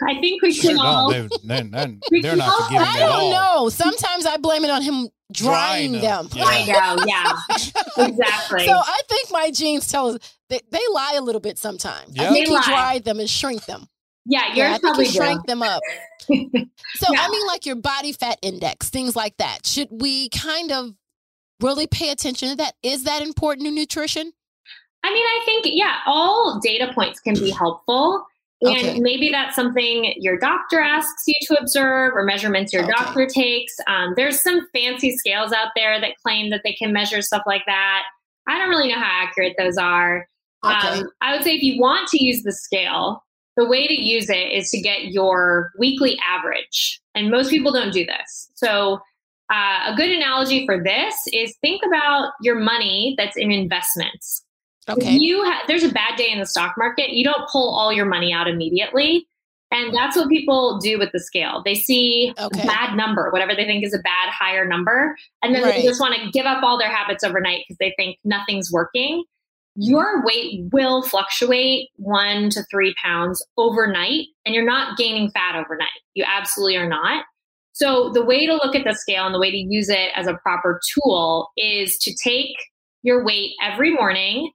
I 0.08 0.20
think 0.20 0.42
we 0.42 0.52
Sure 0.52 0.72
can 0.72 0.78
all. 0.80 1.10
don't. 1.10 1.32
They, 1.44 1.62
they, 1.62 1.68
they're, 2.10 2.20
they're 2.22 2.36
not 2.36 2.48
all- 2.48 2.64
forgiving 2.64 2.86
I 2.86 2.98
don't 2.98 3.12
all. 3.34 3.64
know. 3.64 3.68
Sometimes 3.70 4.26
I 4.26 4.36
blame 4.36 4.64
it 4.64 4.70
on 4.70 4.82
him 4.82 5.08
drying, 5.32 5.92
Drying 5.92 6.02
them. 6.02 6.28
them. 6.28 6.38
I 6.44 6.64
know, 6.66 7.04
yeah, 7.06 8.04
exactly. 8.06 8.66
So 8.66 8.72
I 8.76 9.00
think 9.08 9.28
my 9.30 9.50
jeans 9.50 9.86
tell 9.88 10.08
us 10.08 10.18
they, 10.50 10.60
they 10.70 10.80
lie 10.92 11.14
a 11.16 11.20
little 11.22 11.40
bit 11.40 11.58
sometimes. 11.58 12.18
I 12.18 12.28
think 12.30 12.46
They 12.48 12.54
he 12.54 12.60
dried 12.62 13.04
them 13.04 13.18
and 13.20 13.28
shrink 13.30 13.64
them. 13.66 13.86
yeah, 14.24 14.46
yours 14.48 14.56
Yeah, 14.56 14.66
I 14.66 14.70
think 14.72 14.82
probably 14.82 15.06
he 15.06 15.12
do. 15.12 15.16
shrank 15.16 15.46
them 15.46 15.62
up. 15.62 15.80
So 16.28 17.12
Yeah. 17.12 17.20
I 17.20 17.28
mean, 17.30 17.46
like 17.46 17.66
your 17.66 17.76
body 17.76 18.12
fat 18.12 18.38
index, 18.42 18.88
things 18.90 19.14
like 19.16 19.36
that. 19.38 19.66
Should 19.66 19.88
we 19.90 20.28
kind 20.30 20.72
of 20.72 20.90
really 21.60 21.86
pay 21.86 22.10
attention 22.10 22.48
to 22.50 22.56
that? 22.56 22.74
Is 22.82 23.04
that 23.04 23.22
important 23.22 23.66
in 23.68 23.74
nutrition? 23.74 24.32
I 25.06 25.12
mean, 25.12 25.24
I 25.24 25.40
think, 25.44 25.66
yeah, 25.68 25.98
all 26.04 26.58
data 26.60 26.90
points 26.92 27.20
can 27.20 27.34
be 27.34 27.50
helpful. 27.50 28.26
And 28.62 28.88
Okay. 28.88 29.00
maybe 29.00 29.28
that's 29.30 29.54
something 29.54 30.14
your 30.16 30.38
doctor 30.38 30.80
asks 30.80 31.22
you 31.26 31.34
to 31.42 31.60
observe 31.60 32.14
or 32.14 32.24
measurements 32.24 32.72
your 32.72 32.82
Okay. 32.82 32.92
doctor 32.92 33.26
takes. 33.26 33.74
Um, 33.86 34.14
there's 34.16 34.42
some 34.42 34.66
fancy 34.74 35.16
scales 35.16 35.52
out 35.52 35.68
there 35.76 36.00
that 36.00 36.16
claim 36.24 36.50
that 36.50 36.62
they 36.64 36.72
can 36.72 36.92
measure 36.92 37.22
stuff 37.22 37.42
like 37.46 37.62
that. 37.66 38.02
I 38.48 38.58
don't 38.58 38.68
really 38.70 38.88
know 38.88 38.98
how 38.98 39.10
accurate 39.26 39.54
those 39.58 39.76
are. 39.76 40.26
Okay. 40.64 40.74
Um, 40.74 41.10
I 41.20 41.34
would 41.34 41.44
say 41.44 41.54
if 41.54 41.62
you 41.62 41.80
want 41.80 42.08
to 42.08 42.24
use 42.24 42.42
the 42.42 42.52
scale, 42.52 43.22
the 43.56 43.66
way 43.66 43.86
to 43.86 44.02
use 44.02 44.28
it 44.28 44.50
is 44.52 44.70
to 44.70 44.80
get 44.80 45.06
your 45.12 45.70
weekly 45.78 46.18
average. 46.28 47.00
And 47.14 47.30
most 47.30 47.50
people 47.50 47.72
don't 47.72 47.92
do 47.92 48.04
this. 48.04 48.50
So, 48.54 49.00
uh, 49.52 49.92
a 49.92 49.94
good 49.96 50.10
analogy 50.10 50.66
for 50.66 50.82
this 50.82 51.14
is 51.32 51.54
think 51.60 51.82
about 51.86 52.32
your 52.42 52.56
money 52.56 53.14
that's 53.16 53.36
in 53.36 53.52
investments. 53.52 54.42
Okay. 54.88 55.14
If 55.16 55.20
you 55.20 55.44
ha- 55.44 55.62
there's 55.66 55.84
a 55.84 55.92
bad 55.92 56.16
day 56.16 56.30
in 56.30 56.38
the 56.38 56.46
stock 56.46 56.74
market, 56.78 57.10
you 57.10 57.24
don't 57.24 57.48
pull 57.50 57.74
all 57.74 57.92
your 57.92 58.06
money 58.06 58.32
out 58.32 58.48
immediately. 58.48 59.26
And 59.72 59.92
that's 59.92 60.16
what 60.16 60.28
people 60.28 60.78
do 60.78 60.96
with 60.98 61.10
the 61.12 61.18
scale. 61.18 61.60
They 61.64 61.74
see 61.74 62.32
Okay. 62.38 62.62
a 62.62 62.66
bad 62.66 62.96
number, 62.96 63.30
whatever 63.32 63.52
they 63.54 63.64
think 63.64 63.84
is 63.84 63.92
a 63.92 63.98
bad 63.98 64.30
higher 64.30 64.64
number, 64.64 65.16
and 65.42 65.54
then 65.54 65.62
Right. 65.62 65.74
they 65.74 65.82
just 65.82 66.00
want 66.00 66.14
to 66.14 66.30
give 66.30 66.46
up 66.46 66.62
all 66.62 66.78
their 66.78 66.88
habits 66.90 67.24
overnight 67.24 67.64
because 67.66 67.78
they 67.78 67.92
think 67.96 68.16
nothing's 68.24 68.70
working. 68.72 69.24
Mm-hmm. 69.78 69.90
Your 69.90 70.24
weight 70.24 70.60
will 70.72 71.02
fluctuate 71.02 71.88
one 71.96 72.48
to 72.50 72.62
three 72.70 72.94
pounds 73.02 73.44
overnight, 73.58 74.26
and 74.44 74.54
you're 74.54 74.64
not 74.64 74.96
gaining 74.96 75.30
fat 75.32 75.56
overnight. 75.56 75.88
You 76.14 76.24
absolutely 76.26 76.76
are 76.76 76.88
not. 76.88 77.24
So, 77.72 78.10
the 78.10 78.24
way 78.24 78.46
to 78.46 78.54
look 78.54 78.74
at 78.74 78.84
the 78.84 78.94
scale 78.94 79.26
and 79.26 79.34
the 79.34 79.38
way 79.40 79.50
to 79.50 79.56
use 79.56 79.88
it 79.90 80.10
as 80.14 80.26
a 80.28 80.34
proper 80.42 80.80
tool 80.94 81.50
is 81.58 81.98
to 81.98 82.14
take 82.24 82.54
your 83.02 83.22
weight 83.24 83.50
every 83.62 83.92
morning, 83.92 84.50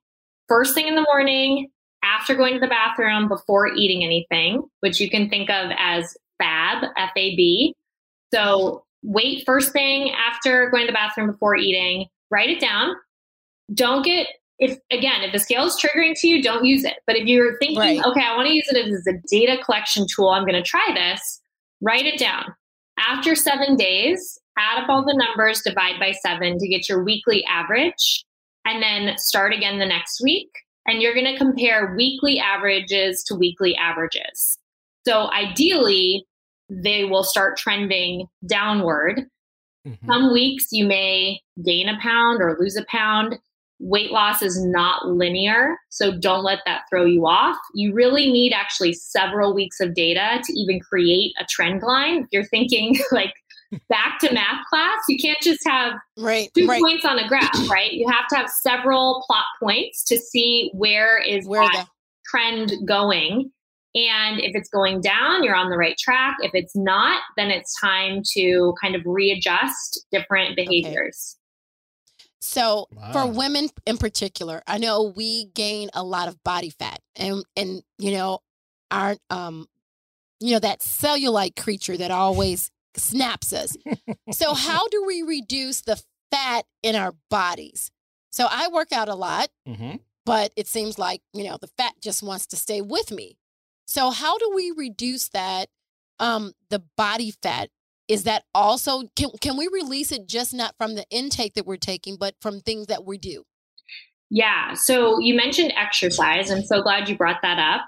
first 0.51 0.75
thing 0.75 0.87
in 0.87 0.95
the 0.95 1.05
morning, 1.13 1.69
after 2.03 2.35
going 2.35 2.53
to 2.55 2.59
the 2.59 2.67
bathroom, 2.67 3.29
before 3.29 3.67
eating 3.73 4.03
anything, 4.03 4.63
which 4.81 4.99
you 4.99 5.09
can 5.09 5.29
think 5.29 5.49
of 5.49 5.71
as 5.77 6.17
FAB, 6.41 6.83
F 6.97 7.11
A 7.15 7.35
B. 7.37 7.73
So, 8.33 8.83
wait 9.01 9.43
first 9.45 9.71
thing 9.71 10.11
after 10.11 10.69
going 10.69 10.83
to 10.83 10.91
the 10.91 10.93
bathroom 10.93 11.31
before 11.31 11.55
eating, 11.55 12.07
write 12.31 12.49
it 12.49 12.59
down. 12.59 12.95
Don't 13.73 14.03
get 14.03 14.27
if 14.59 14.77
again, 14.91 15.21
if 15.21 15.31
the 15.31 15.39
scale 15.39 15.65
is 15.65 15.75
triggering 15.81 16.13
to 16.19 16.27
you, 16.27 16.43
don't 16.43 16.65
use 16.65 16.83
it. 16.83 16.97
But 17.07 17.15
if 17.15 17.27
you're 17.27 17.57
thinking, 17.59 17.79
Right. 17.79 18.05
okay, 18.05 18.21
I 18.21 18.35
want 18.35 18.47
to 18.47 18.53
use 18.53 18.67
it 18.69 18.77
as 18.77 19.07
a 19.07 19.13
data 19.29 19.63
collection 19.63 20.05
tool, 20.13 20.29
I'm 20.29 20.43
going 20.43 20.61
to 20.61 20.67
try 20.67 20.87
this, 20.93 21.41
write 21.81 22.05
it 22.05 22.19
down. 22.19 22.45
After 22.99 23.35
seven 23.35 23.75
days, 23.75 24.39
add 24.57 24.83
up 24.83 24.89
all 24.89 25.03
the 25.03 25.15
numbers, 25.15 25.61
divide 25.65 25.99
by 25.99 26.11
seven 26.11 26.59
to 26.59 26.67
get 26.67 26.87
your 26.87 27.03
weekly 27.03 27.43
average, 27.45 28.23
and 28.65 28.81
then 28.81 29.17
start 29.17 29.53
again 29.53 29.79
the 29.79 29.85
next 29.85 30.21
week. 30.23 30.49
And 30.87 31.01
you're 31.01 31.13
going 31.13 31.31
to 31.31 31.37
compare 31.37 31.93
weekly 31.95 32.39
averages 32.39 33.23
to 33.25 33.35
weekly 33.35 33.75
averages. 33.75 34.57
So 35.05 35.31
ideally, 35.31 36.25
they 36.69 37.05
will 37.05 37.23
start 37.23 37.57
trending 37.57 38.27
downward. 38.47 39.25
Mhm. 39.87 40.05
Some 40.05 40.33
weeks 40.33 40.67
you 40.71 40.85
may 40.85 41.41
gain 41.63 41.89
a 41.89 41.99
pound 41.99 42.41
or 42.41 42.57
lose 42.59 42.75
a 42.75 42.85
pound. 42.85 43.37
Weight 43.79 44.11
loss 44.11 44.43
is 44.43 44.63
not 44.63 45.07
linear, 45.07 45.75
so 45.89 46.15
don't 46.15 46.43
let 46.43 46.59
that 46.67 46.83
throw 46.89 47.03
you 47.03 47.25
off. 47.25 47.57
You 47.73 47.93
really 47.93 48.31
need 48.31 48.53
actually 48.53 48.93
several 48.93 49.55
weeks 49.55 49.79
of 49.79 49.95
data 49.95 50.39
to 50.43 50.53
even 50.53 50.79
create 50.79 51.33
a 51.39 51.45
trend 51.45 51.81
line. 51.81 52.19
If 52.23 52.27
you're 52.31 52.45
thinking 52.45 52.99
like 53.11 53.33
back 53.89 54.19
to 54.19 54.33
math 54.33 54.65
class, 54.69 54.99
you 55.07 55.17
can't 55.17 55.41
just 55.41 55.61
have 55.65 55.93
Right. 56.17 56.51
two 56.55 56.67
Right. 56.67 56.81
points 56.81 57.05
on 57.05 57.19
a 57.19 57.27
graph, 57.27 57.69
right? 57.69 57.91
You 57.91 58.07
have 58.09 58.27
to 58.29 58.35
have 58.37 58.49
several 58.49 59.23
plot 59.27 59.45
points 59.61 60.03
to 60.05 60.17
see 60.17 60.71
where 60.73 61.17
is 61.17 61.45
Where 61.47 61.61
that 61.61 61.87
trend 62.25 62.73
going. 62.85 63.51
And 63.93 64.39
if 64.39 64.51
it's 64.55 64.69
going 64.69 65.01
down, 65.01 65.43
you're 65.43 65.55
on 65.55 65.69
the 65.69 65.77
right 65.77 65.97
track. 65.97 66.37
If 66.41 66.51
it's 66.53 66.75
not, 66.75 67.21
then 67.35 67.51
it's 67.51 67.77
time 67.79 68.21
to 68.33 68.73
kind 68.81 68.95
of 68.95 69.01
readjust 69.05 70.05
different 70.11 70.55
behaviors. 70.55 71.37
So 72.39 72.87
Wow. 72.91 73.11
for 73.13 73.27
women 73.27 73.69
in 73.85 73.97
particular, 73.97 74.61
I 74.65 74.77
know 74.77 75.03
we 75.15 75.45
gain 75.45 75.89
a 75.93 76.03
lot 76.03 76.27
of 76.27 76.41
body 76.43 76.69
fat 76.69 76.99
and 77.15 77.43
and 77.55 77.83
you 77.97 78.11
know 78.11 78.39
our 78.89 79.15
um 79.29 79.67
you 80.39 80.53
know 80.53 80.59
that 80.59 80.79
cellulite 80.79 81.55
creature 81.55 81.97
that 81.97 82.11
always 82.11 82.71
snaps 82.95 83.53
us. 83.53 83.77
so 84.31 84.53
how 84.53 84.87
do 84.87 85.03
we 85.05 85.21
reduce 85.21 85.81
the 85.81 86.01
fat 86.31 86.65
in 86.83 86.95
our 86.95 87.13
bodies? 87.29 87.91
So 88.31 88.47
I 88.49 88.67
work 88.69 88.91
out 88.91 89.09
a 89.09 89.15
lot, 89.15 89.49
Mhm. 89.67 89.99
but 90.25 90.51
it 90.55 90.67
seems 90.67 90.97
like, 90.97 91.21
you 91.33 91.43
know, 91.43 91.57
the 91.59 91.67
fat 91.67 91.93
just 92.01 92.23
wants 92.23 92.47
to 92.47 92.55
stay 92.55 92.81
with 92.81 93.11
me. 93.11 93.37
So 93.85 94.09
how 94.11 94.37
do 94.37 94.51
we 94.55 94.71
reduce 94.75 95.29
that 95.29 95.69
um 96.19 96.53
the 96.69 96.83
body 96.97 97.33
fat 97.41 97.69
is 98.07 98.23
that 98.23 98.43
also 98.53 99.03
can 99.15 99.29
can 99.41 99.57
we 99.57 99.67
release 99.67 100.11
it 100.11 100.27
just 100.27 100.53
not 100.53 100.75
from 100.77 100.95
the 100.95 101.05
intake 101.09 101.55
that 101.55 101.65
we're 101.65 101.77
taking 101.77 102.15
but 102.15 102.35
from 102.41 102.59
things 102.59 102.87
that 102.87 103.05
we 103.05 103.17
do 103.17 103.43
Yeah. 104.29 104.73
So 104.75 105.19
you 105.19 105.35
mentioned 105.35 105.73
exercise. 105.75 106.51
I'm 106.51 106.63
so 106.63 106.81
glad 106.81 107.09
you 107.09 107.17
brought 107.17 107.41
that 107.41 107.59
up. 107.59 107.81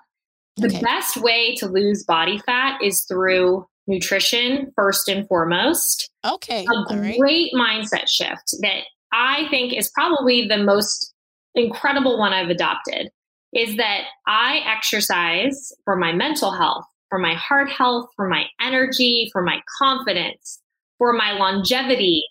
The 0.58 0.68
Okay. 0.68 0.82
best 0.82 1.18
way 1.18 1.56
to 1.56 1.68
lose 1.68 2.04
body 2.04 2.38
fat 2.40 2.82
is 2.82 3.06
through 3.06 3.66
nutrition, 3.88 4.72
first 4.76 5.08
and 5.10 5.28
foremost. 5.28 6.10
okay 6.26 6.66
a 6.66 6.98
right 6.98 7.18
great 7.20 7.52
mindset 7.54 8.08
shift 8.08 8.56
that 8.62 8.84
I 9.12 9.48
think 9.50 9.74
is 9.74 9.92
probably 9.94 10.48
the 10.48 10.58
most 10.58 11.14
incredible 11.56 12.18
one 12.18 12.34
I've 12.34 12.50
adopted 12.50 13.10
is 13.54 13.78
that 13.78 14.06
I 14.28 14.62
exercise 14.66 15.72
for 15.86 15.96
my 15.96 16.12
mental 16.12 16.52
health, 16.52 16.86
for 17.10 17.20
my 17.20 17.36
heart 17.36 17.70
health, 17.70 18.10
for 18.16 18.28
my 18.28 18.46
energy, 18.60 19.30
for 19.32 19.44
my 19.44 19.62
confidence, 19.78 20.60
for 20.98 21.14
my 21.14 21.34
longevity. 21.34 22.24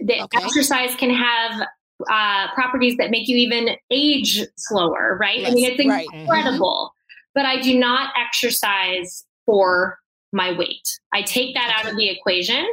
That 0.00 0.24
Okay. 0.24 0.44
exercise 0.44 0.94
can 0.96 1.10
have 1.10 1.66
uh, 2.10 2.52
properties 2.54 2.96
that 2.98 3.10
make 3.10 3.28
you 3.28 3.36
even 3.36 3.76
age 3.90 4.42
slower, 4.58 5.16
right? 5.18 5.40
Yes, 5.40 5.50
I 5.50 5.54
mean, 5.54 5.70
it's 5.70 5.86
right. 5.86 6.06
incredible. 6.12 6.92
But 7.34 7.46
I 7.46 7.60
do 7.60 7.78
not 7.78 8.12
exercise 8.18 9.24
for 9.46 9.98
my 10.32 10.56
weight. 10.56 10.82
I 11.12 11.22
take 11.22 11.54
that 11.54 11.74
out 11.78 11.90
of 11.90 11.96
the 11.96 12.08
equation 12.08 12.64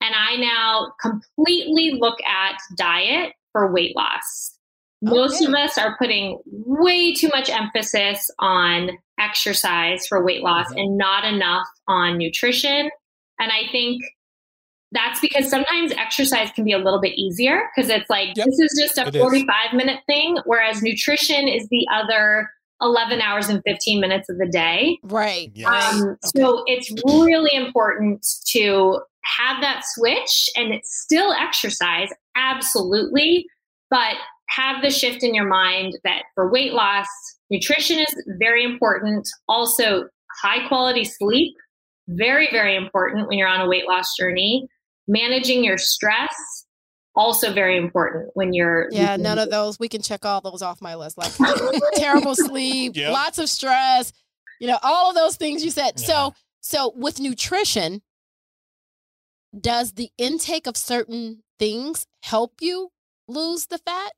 and 0.00 0.14
I 0.14 0.36
now 0.36 0.92
completely 1.00 1.98
look 1.98 2.18
at 2.22 2.58
diet 2.76 3.32
for 3.52 3.72
weight 3.72 3.96
loss. 3.96 4.54
Most 5.00 5.36
Okay. 5.42 5.46
of 5.46 5.54
us 5.54 5.78
are 5.78 5.96
putting 5.98 6.38
way 6.46 7.14
too 7.14 7.28
much 7.28 7.48
emphasis 7.50 8.28
on 8.38 8.90
exercise 9.18 10.06
for 10.06 10.24
weight 10.24 10.42
loss 10.42 10.72
Mhm. 10.72 10.80
and 10.80 10.98
not 10.98 11.24
enough 11.24 11.66
on 11.86 12.18
nutrition. 12.18 12.90
And 13.40 13.52
I 13.52 13.68
think 13.70 14.02
that's 14.90 15.20
because 15.20 15.48
sometimes 15.50 15.92
exercise 15.92 16.50
can 16.52 16.64
be 16.64 16.72
a 16.72 16.78
little 16.78 17.00
bit 17.00 17.14
easier 17.18 17.68
because 17.74 17.90
it's 17.90 18.08
like 18.08 18.36
Yep. 18.36 18.46
this 18.46 18.58
is 18.58 18.80
just 18.80 18.98
a 18.98 19.06
It 19.08 19.14
is. 19.16 19.20
45 19.20 19.72
minute 19.74 20.00
thing, 20.06 20.38
whereas 20.46 20.82
nutrition 20.82 21.46
is 21.46 21.68
the 21.68 21.86
other 21.92 22.50
11 22.80 23.20
hours 23.20 23.48
and 23.48 23.62
15 23.66 24.00
minutes 24.00 24.28
of 24.28 24.38
the 24.38 24.46
day. 24.46 24.98
Right. 25.02 25.50
Yes. 25.54 25.94
Um, 25.94 26.16
So 26.24 26.62
it's 26.66 26.92
really 27.04 27.54
important 27.54 28.26
to 28.48 29.00
have 29.38 29.60
that 29.60 29.82
switch 29.84 30.48
and 30.56 30.72
it's 30.72 31.02
still 31.02 31.32
exercise, 31.32 32.08
absolutely, 32.36 33.46
but 33.90 34.14
have 34.48 34.82
the 34.82 34.90
shift 34.90 35.22
in 35.22 35.34
your 35.34 35.46
mind 35.46 35.98
that 36.04 36.22
for 36.34 36.50
weight 36.50 36.72
loss, 36.72 37.06
nutrition 37.50 37.98
is 37.98 38.14
very 38.38 38.64
important. 38.64 39.28
Also, 39.48 40.04
high 40.42 40.66
quality 40.68 41.04
sleep, 41.04 41.54
very, 42.08 42.48
very 42.50 42.76
important 42.76 43.28
when 43.28 43.38
you're 43.38 43.48
on 43.48 43.60
a 43.60 43.68
weight 43.68 43.86
loss 43.86 44.16
journey. 44.18 44.66
Managing 45.10 45.64
your 45.64 45.78
stress, 45.78 46.34
also 47.14 47.52
very 47.52 47.76
important 47.76 48.30
when 48.34 48.52
you're. 48.52 48.88
Yeah, 48.90 49.16
none 49.16 49.38
of 49.38 49.50
those. 49.50 49.78
We 49.78 49.88
can 49.88 50.02
check 50.02 50.24
all 50.24 50.40
those 50.40 50.62
off 50.62 50.80
my 50.80 50.94
list. 50.94 51.18
Like 51.18 51.32
terrible 51.94 52.34
sleep, 52.34 52.96
Yep. 52.96 53.12
lots 53.12 53.38
of 53.38 53.48
stress, 53.48 54.12
you 54.60 54.66
know, 54.68 54.78
all 54.82 55.10
of 55.10 55.16
those 55.16 55.36
things 55.36 55.64
you 55.64 55.70
said. 55.70 55.92
Yeah. 55.96 56.06
So, 56.06 56.34
so 56.60 56.92
with 56.96 57.18
nutrition, 57.20 58.02
does 59.58 59.92
the 59.92 60.10
intake 60.18 60.66
of 60.66 60.76
certain 60.76 61.42
things 61.58 62.06
help 62.22 62.54
you 62.60 62.90
lose 63.26 63.66
the 63.66 63.78
fat? 63.78 64.12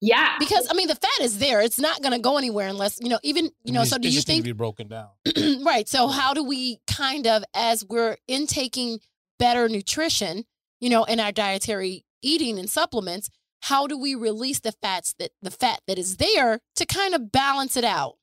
Yeah. 0.00 0.36
Because 0.38 0.66
I 0.70 0.74
mean, 0.74 0.88
the 0.88 0.96
fat 0.96 1.20
is 1.22 1.38
there; 1.38 1.62
it's 1.62 1.78
not 1.78 2.02
going 2.02 2.12
to 2.12 2.18
go 2.18 2.36
anywhere 2.36 2.68
unless 2.68 2.98
you 3.00 3.08
know. 3.08 3.18
Even 3.22 3.50
you 3.64 3.72
know. 3.72 3.82
It 3.82 3.86
So, 3.86 3.96
just- 3.96 4.02
do 4.02 4.08
it 4.08 4.10
you 4.10 4.16
just 4.18 4.28
need 4.28 4.34
to 4.34 4.42
think 4.42 4.44
be 4.44 4.52
broken 4.52 4.88
down? 4.88 5.08
right? 5.64 5.88
So, 5.88 6.08
how 6.08 6.34
do 6.34 6.44
we 6.44 6.80
kind 6.86 7.26
of, 7.26 7.42
as 7.54 7.84
we're 7.88 8.16
intaking 8.28 8.98
better 9.38 9.68
nutrition, 9.68 10.44
you 10.80 10.90
know, 10.90 11.04
in 11.04 11.20
our 11.20 11.32
dietary 11.32 12.03
eating 12.24 12.58
and 12.58 12.68
supplements, 12.68 13.28
how 13.62 13.86
do 13.86 13.98
we 13.98 14.14
release 14.14 14.60
the 14.60 14.72
fats 14.72 15.14
that 15.18 15.30
the 15.42 15.50
fat 15.50 15.80
that 15.86 15.98
is 15.98 16.16
there 16.16 16.60
to 16.76 16.86
kind 16.86 17.14
of 17.14 17.30
balance 17.30 17.76
it 17.76 17.84
out? 17.84 18.14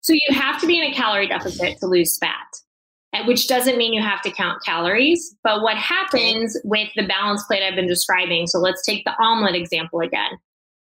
So 0.00 0.14
you 0.14 0.34
have 0.34 0.60
to 0.60 0.66
be 0.66 0.78
in 0.78 0.92
a 0.92 0.94
calorie 0.94 1.28
deficit 1.28 1.78
to 1.80 1.86
lose 1.86 2.16
fat, 2.18 3.26
which 3.26 3.46
doesn't 3.48 3.76
mean 3.76 3.92
you 3.92 4.02
have 4.02 4.22
to 4.22 4.30
count 4.30 4.62
calories. 4.64 5.36
But 5.44 5.62
what 5.62 5.76
happens 5.76 6.56
with 6.64 6.88
the 6.96 7.06
balance 7.06 7.44
plate 7.46 7.62
I've 7.62 7.76
been 7.76 7.86
describing? 7.86 8.46
So 8.46 8.58
let's 8.58 8.84
take 8.84 9.04
the 9.04 9.14
omelet 9.20 9.54
example 9.54 10.00
again. 10.00 10.38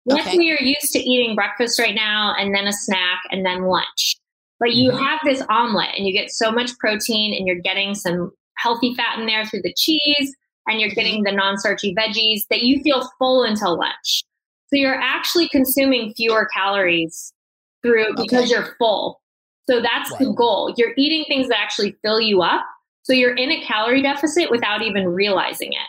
Okay. 0.09 0.24
say 0.24 0.38
you're 0.39 0.61
used 0.61 0.93
to 0.93 0.99
eating 0.99 1.36
breakfast 1.36 1.80
right 1.80 1.95
now, 1.95 2.34
and 2.39 2.55
then 2.55 2.65
a 2.65 2.72
snack, 2.72 3.20
and 3.30 3.45
then 3.45 3.63
lunch. 3.63 4.15
But 4.57 4.74
you 4.74 4.91
Mhm. 4.91 4.99
have 5.05 5.20
this 5.26 5.41
omelet, 5.49 5.89
and 5.97 6.07
you 6.07 6.13
get 6.13 6.32
so 6.32 6.49
much 6.49 6.72
protein, 6.80 7.34
and 7.34 7.45
you're 7.45 7.59
getting 7.59 7.93
some 7.93 8.32
healthy 8.55 8.93
fat 8.95 9.20
in 9.20 9.26
there 9.26 9.45
through 9.45 9.63
the 9.63 9.74
cheese, 9.78 10.34
and 10.68 10.80
you're 10.80 10.89
mm-hmm. 10.89 10.99
getting 10.99 11.24
the 11.24 11.32
non-starchy 11.32 11.95
veggies 11.95 12.41
that 12.49 12.63
you 12.63 12.82
feel 12.84 13.09
full 13.18 13.43
until 13.43 13.78
lunch. 13.78 14.24
So 14.70 14.76
you're 14.76 14.99
actually 14.99 15.47
consuming 15.47 16.13
fewer 16.13 16.47
calories 16.53 17.34
through 17.82 18.15
because 18.15 18.43
Okay. 18.43 18.49
you're 18.49 18.76
full. 18.78 19.22
So 19.70 19.82
that's 19.82 20.15
the 20.18 20.34
goal. 20.34 20.74
You're 20.78 20.93
eating 20.97 21.26
things 21.28 21.49
that 21.49 21.59
actually 21.59 21.95
fill 22.01 22.22
you 22.22 22.41
up. 22.41 22.65
So 23.03 23.13
you're 23.13 23.36
in 23.36 23.51
a 23.51 23.61
calorie 23.61 24.01
deficit 24.01 24.51
without 24.51 24.82
even 24.82 25.07
realizing 25.07 25.74
it. 25.74 25.88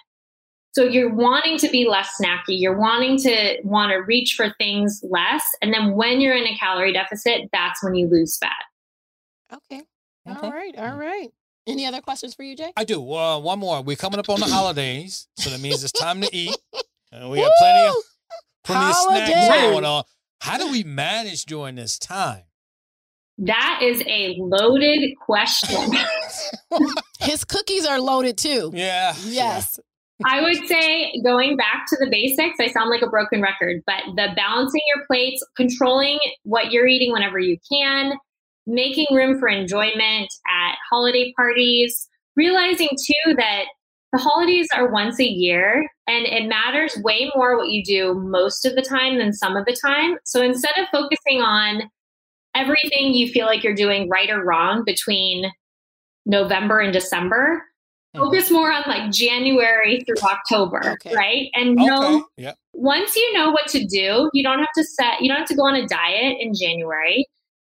So 0.72 0.84
you're 0.84 1.12
wanting 1.12 1.58
to 1.58 1.68
be 1.68 1.88
less 1.88 2.16
snacky. 2.20 2.60
You're 2.60 2.78
wanting 2.78 3.18
to 3.18 3.58
want 3.64 3.90
to 3.90 3.96
reach 3.96 4.34
for 4.36 4.54
things 4.58 5.00
less. 5.02 5.42
And 5.60 5.72
then 5.72 5.94
when 5.94 6.20
you're 6.20 6.36
in 6.36 6.46
a 6.46 6.56
calorie 6.56 6.92
deficit, 6.92 7.48
that's 7.52 7.82
when 7.82 7.94
you 7.94 8.06
lose 8.08 8.38
fat. 8.38 8.52
Okay. 9.52 9.82
Okay. 10.28 10.46
All 10.46 10.52
right. 10.52 10.76
All 10.76 10.92
mm. 10.92 10.98
right. 10.98 11.30
Any 11.68 11.86
other 11.86 12.00
questions 12.00 12.34
for 12.34 12.42
you, 12.42 12.56
Jay? 12.56 12.72
I 12.76 12.84
do. 12.84 13.12
Uh, 13.12 13.38
one 13.38 13.58
more. 13.58 13.82
We're 13.82 13.96
coming 13.96 14.18
up 14.18 14.28
on 14.30 14.40
the 14.40 14.46
holidays, 14.46 15.28
so 15.36 15.50
that 15.50 15.60
means 15.60 15.84
it's 15.84 15.92
time 15.92 16.22
to 16.22 16.28
eat. 16.32 16.56
And 17.12 17.30
we 17.30 17.40
have 17.40 17.52
plenty 17.58 17.88
of 17.88 17.94
Woo! 17.94 18.02
plenty 18.64 18.86
of 18.86 18.96
snacks 18.96 19.48
going 19.70 19.84
on. 19.84 20.04
How 20.40 20.56
do 20.56 20.70
we 20.70 20.82
manage 20.82 21.44
during 21.44 21.74
this 21.74 21.98
time? 21.98 22.44
That 23.38 23.80
is 23.82 24.02
a 24.06 24.36
loaded 24.38 25.14
question. 25.24 25.92
His 27.20 27.44
cookies 27.44 27.86
are 27.86 28.00
loaded 28.00 28.38
too. 28.38 28.70
Yeah. 28.74 29.14
Yes. 29.24 29.78
I 30.24 30.40
would 30.40 30.66
say 30.66 31.12
going 31.24 31.56
back 31.56 31.86
to 31.88 31.96
the 32.00 32.10
basics, 32.10 32.58
I 32.58 32.66
sound 32.66 32.90
like 32.90 33.02
a 33.02 33.06
broken 33.06 33.40
record, 33.40 33.82
but 33.86 34.02
the 34.16 34.30
balancing 34.34 34.80
your 34.94 35.06
plates, 35.06 35.44
controlling 35.56 36.18
what 36.42 36.72
you're 36.72 36.88
eating 36.88 37.12
whenever 37.12 37.38
you 37.38 37.56
can, 37.70 38.14
making 38.68 39.06
room 39.10 39.38
for 39.38 39.48
enjoyment 39.48 40.28
at 40.46 40.76
holiday 40.90 41.32
parties, 41.36 42.08
realizing 42.36 42.88
too 42.88 43.34
that 43.36 43.64
the 44.12 44.18
holidays 44.18 44.68
are 44.74 44.90
once 44.90 45.18
a 45.18 45.26
year 45.26 45.88
and 46.06 46.26
it 46.26 46.48
matters 46.48 46.96
way 47.02 47.30
more 47.34 47.56
what 47.56 47.68
you 47.68 47.82
do 47.84 48.14
most 48.14 48.64
of 48.64 48.74
the 48.74 48.82
time 48.82 49.18
than 49.18 49.32
some 49.32 49.56
of 49.56 49.64
the 49.66 49.76
time. 49.84 50.16
So 50.24 50.42
instead 50.42 50.72
of 50.78 50.86
focusing 50.92 51.42
on 51.42 51.82
everything 52.54 53.14
you 53.14 53.28
feel 53.28 53.46
like 53.46 53.62
you're 53.64 53.74
doing 53.74 54.08
right 54.08 54.30
or 54.30 54.44
wrong 54.44 54.82
between 54.84 55.50
November 56.26 56.80
and 56.80 56.92
December, 56.92 57.62
Mhm. 58.16 58.20
focus 58.20 58.50
more 58.50 58.72
on 58.72 58.82
like 58.86 59.10
January 59.10 60.02
through 60.06 60.16
October, 60.22 60.80
Okay. 60.92 61.14
right? 61.14 61.50
And 61.54 61.74
know 61.74 62.16
Okay. 62.16 62.24
Yeah. 62.38 62.52
once 62.72 63.14
you 63.16 63.32
know 63.34 63.50
what 63.50 63.66
to 63.68 63.84
do, 63.86 64.30
you 64.32 64.42
don't 64.42 64.58
have 64.58 64.72
to 64.76 64.84
set, 64.84 65.20
you 65.20 65.28
don't 65.28 65.38
have 65.38 65.48
to 65.48 65.54
go 65.54 65.64
on 65.66 65.74
a 65.74 65.86
diet 65.86 66.36
in 66.40 66.52
January. 66.58 67.26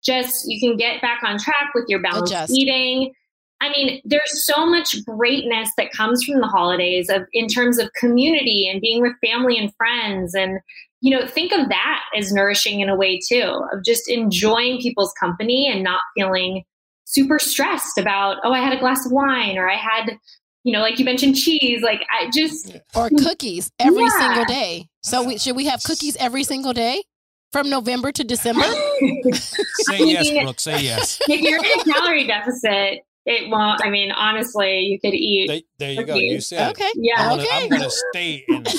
Just 0.06 0.44
you 0.46 0.60
can 0.60 0.76
get 0.76 1.02
back 1.02 1.20
on 1.24 1.38
track 1.38 1.72
with 1.74 1.84
your 1.88 2.00
balanced 2.00 2.32
Adjust. 2.32 2.52
eating. 2.56 3.12
I 3.60 3.70
mean, 3.70 4.00
there's 4.04 4.44
so 4.46 4.66
much 4.66 4.94
greatness 5.04 5.70
that 5.78 5.90
comes 5.90 6.22
from 6.22 6.40
the 6.40 6.46
holidays 6.46 7.08
of 7.08 7.22
in 7.32 7.48
terms 7.48 7.78
of 7.78 7.90
community 7.98 8.68
and 8.70 8.80
being 8.80 9.02
with 9.02 9.14
family 9.24 9.58
and 9.58 9.72
friends 9.76 10.34
and 10.34 10.60
you 11.02 11.16
know, 11.16 11.26
think 11.26 11.52
of 11.52 11.68
that 11.68 12.00
as 12.16 12.32
nourishing 12.32 12.80
in 12.80 12.88
a 12.88 12.96
way 12.96 13.20
too, 13.28 13.60
of 13.72 13.84
just 13.84 14.08
enjoying 14.08 14.80
people's 14.80 15.12
company 15.20 15.70
and 15.70 15.84
not 15.84 16.00
feeling 16.16 16.64
super 17.04 17.38
stressed 17.38 17.98
about, 17.98 18.38
oh, 18.44 18.52
I 18.52 18.60
had 18.60 18.72
a 18.72 18.80
glass 18.80 19.04
of 19.06 19.12
wine 19.12 19.58
or 19.58 19.70
I 19.70 19.76
had, 19.76 20.16
you 20.64 20.72
know, 20.72 20.80
like 20.80 20.98
you 20.98 21.04
mentioned 21.04 21.36
cheese. 21.36 21.82
Like 21.82 22.00
I 22.10 22.30
just 22.34 22.74
Or 22.94 23.08
mm. 23.10 23.22
cookies 23.22 23.70
every 23.78 24.02
Yeah. 24.02 24.18
single 24.18 24.44
day. 24.46 24.88
So 25.02 25.22
we, 25.22 25.38
should 25.38 25.54
we 25.54 25.66
have 25.66 25.82
cookies 25.82 26.16
every 26.16 26.44
single 26.44 26.72
day 26.72 27.02
from 27.52 27.70
November 27.70 28.12
to 28.12 28.24
December? 28.24 28.62
Say 29.32 30.04
yes, 30.04 30.30
Brooke. 30.30 30.60
Say 30.60 30.82
yes. 30.82 31.20
if 31.28 31.40
you're 31.40 31.64
in 31.64 31.80
a 31.80 31.84
calorie 31.84 32.26
deficit, 32.26 33.04
it 33.24 33.50
won't. 33.50 33.84
I 33.84 33.90
mean, 33.90 34.12
honestly, 34.12 34.80
you 34.80 35.00
could 35.00 35.14
eat. 35.14 35.48
There, 35.48 35.60
there 35.78 35.92
you 35.92 36.04
go. 36.04 36.14
You 36.14 36.40
said 36.40 36.68
it. 36.68 36.70
Okay. 36.72 36.92
Yeah. 36.96 37.14
I'm 37.18 37.28
gonna, 37.30 37.42
Okay. 37.42 37.64
I'm 37.64 37.68
gonna 37.68 37.90
stay 37.90 38.44
in. 38.48 38.64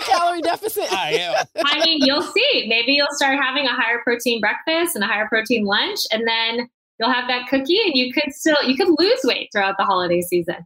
Calorie 0.00 0.40
deficit. 0.40 0.90
I 0.92 1.12
am. 1.12 1.44
I 1.66 1.84
mean, 1.84 1.98
you'll 2.02 2.22
see. 2.22 2.66
Maybe 2.68 2.92
you'll 2.92 3.06
start 3.12 3.38
having 3.38 3.66
a 3.66 3.72
higher 3.72 4.00
protein 4.02 4.40
breakfast 4.40 4.94
and 4.94 5.04
a 5.04 5.06
higher 5.06 5.28
protein 5.28 5.64
lunch, 5.64 6.00
and 6.10 6.26
then 6.26 6.68
you'll 6.98 7.12
have 7.12 7.28
that 7.28 7.48
cookie, 7.48 7.78
and 7.84 7.94
you 7.94 8.12
could 8.12 8.32
still 8.32 8.56
you 8.66 8.76
could 8.76 8.88
lose 8.98 9.20
weight 9.24 9.50
throughout 9.52 9.76
the 9.78 9.84
holiday 9.84 10.22
season. 10.22 10.56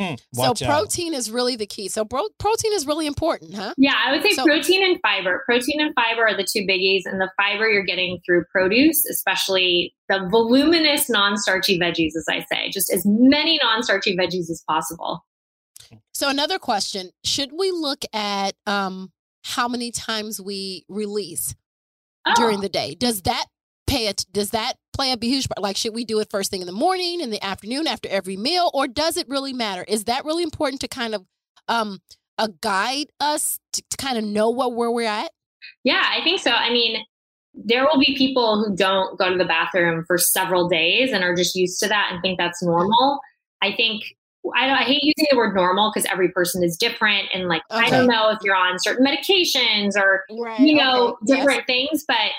Hmm, 0.00 0.14
So 0.32 0.42
watch 0.48 0.62
out. 0.62 0.68
protein 0.70 1.12
is 1.12 1.30
really 1.30 1.56
the 1.56 1.66
key. 1.66 1.88
So 1.88 2.04
bro- 2.04 2.28
protein 2.38 2.72
is 2.72 2.86
really 2.86 3.06
important, 3.06 3.54
huh? 3.54 3.74
Yeah, 3.76 3.94
I 4.02 4.12
would 4.12 4.22
say 4.22 4.32
So- 4.32 4.44
protein 4.44 4.82
and 4.82 4.98
fiber. 5.02 5.42
Protein 5.46 5.80
and 5.80 5.94
fiber 5.94 6.26
are 6.26 6.34
the 6.36 6.44
two 6.44 6.60
biggies, 6.66 7.02
and 7.04 7.20
the 7.20 7.30
fiber 7.36 7.68
you're 7.68 7.84
getting 7.84 8.18
through 8.24 8.44
produce, 8.50 9.04
especially 9.06 9.94
the 10.08 10.26
voluminous 10.30 11.10
non-starchy 11.10 11.78
veggies, 11.78 12.12
as 12.16 12.24
I 12.30 12.44
say, 12.50 12.70
just 12.70 12.90
as 12.92 13.04
many 13.04 13.58
non-starchy 13.62 14.16
veggies 14.16 14.48
as 14.50 14.62
possible. 14.66 15.24
So 16.12 16.28
another 16.28 16.58
question: 16.58 17.10
Should 17.24 17.50
we 17.52 17.70
look 17.70 18.04
at 18.12 18.54
um, 18.66 19.12
how 19.44 19.68
many 19.68 19.90
times 19.90 20.40
we 20.40 20.84
release 20.88 21.54
Oh, 22.26 22.32
during 22.36 22.60
the 22.60 22.68
day? 22.68 22.94
Does 22.94 23.22
that 23.22 23.46
pay 23.90 24.06
it? 24.06 24.24
Does 24.32 24.50
that 24.50 24.74
play 24.92 25.12
a 25.12 25.18
huge 25.20 25.48
part? 25.48 25.62
Like, 25.62 25.76
should 25.76 25.94
we 25.94 26.04
do 26.04 26.20
it 26.20 26.30
first 26.30 26.50
thing 26.50 26.60
in 26.60 26.66
the 26.66 26.72
morning, 26.72 27.20
in 27.20 27.30
the 27.30 27.44
afternoon, 27.44 27.86
after 27.86 28.08
every 28.08 28.36
meal, 28.36 28.70
or 28.72 28.86
does 28.86 29.16
it 29.16 29.28
really 29.28 29.52
matter? 29.52 29.84
Is 29.88 30.04
that 30.04 30.24
really 30.24 30.42
important 30.42 30.80
to 30.82 30.88
kind 30.88 31.14
of 31.14 31.26
um, 31.68 32.00
uh, 32.38 32.48
guide 32.60 33.06
us 33.18 33.58
to, 33.72 33.82
to 33.90 33.96
kind 33.96 34.16
of 34.16 34.24
know 34.24 34.50
what 34.50 34.74
where 34.74 34.90
we're 34.90 35.08
at? 35.08 35.30
Yeah, 35.84 36.02
I 36.06 36.22
think 36.22 36.40
so. 36.40 36.52
I 36.52 36.70
mean, 36.70 37.04
there 37.52 37.84
will 37.84 37.98
be 37.98 38.14
people 38.16 38.64
who 38.64 38.76
don't 38.76 39.18
go 39.18 39.28
to 39.30 39.36
the 39.36 39.44
bathroom 39.44 40.04
for 40.06 40.16
several 40.18 40.68
days 40.68 41.12
and 41.12 41.24
are 41.24 41.34
just 41.34 41.56
used 41.56 41.80
to 41.80 41.88
that 41.88 42.10
and 42.12 42.22
think 42.22 42.38
that's 42.38 42.62
normal. 42.62 43.20
I 43.60 43.72
think 43.72 44.04
I, 44.56 44.70
I 44.70 44.82
hate 44.84 45.02
using 45.02 45.26
the 45.30 45.36
word 45.36 45.54
normal 45.54 45.90
because 45.92 46.08
every 46.10 46.28
person 46.30 46.62
is 46.62 46.76
different. 46.76 47.28
And 47.34 47.48
like, 47.48 47.62
I 47.70 47.90
don't 47.90 48.06
know 48.06 48.30
if 48.30 48.38
you're 48.42 48.54
on 48.56 48.78
certain 48.78 49.04
medications 49.04 49.96
or, 49.96 50.24
Right. 50.30 50.60
you 50.60 50.76
know, 50.76 51.08
okay, 51.08 51.16
yes. 51.26 51.38
different 51.38 51.66
things, 51.66 52.04
but 52.06 52.30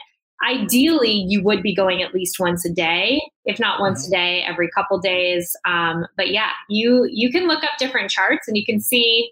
ideally 0.48 1.26
you 1.28 1.44
would 1.44 1.62
be 1.62 1.74
going 1.76 2.02
at 2.02 2.14
least 2.14 2.38
once 2.40 2.66
a 2.66 2.72
day, 2.74 3.22
if 3.46 3.60
not 3.60 3.80
once 3.80 4.08
a 4.08 4.12
day, 4.12 4.44
every 4.48 4.70
couple 4.70 5.00
days. 5.00 5.56
Um, 5.66 6.06
but 6.18 6.32
yeah, 6.32 6.50
you, 6.70 7.08
you 7.12 7.32
can 7.32 7.48
look 7.48 7.64
up 7.64 7.72
different 7.80 8.10
charts 8.10 8.48
and 8.48 8.58
you 8.58 8.66
can 8.66 8.80
see, 8.80 9.32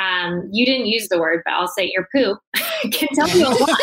um, 0.00 0.48
you 0.52 0.64
didn't 0.66 0.86
use 0.86 1.08
the 1.08 1.18
word, 1.18 1.42
but 1.44 1.52
I'll 1.54 1.68
say 1.68 1.90
your 1.92 2.06
poop 2.14 2.38
can 2.92 3.08
tell 3.14 3.28
you 3.28 3.46
a 3.46 3.48
lot. 3.48 3.78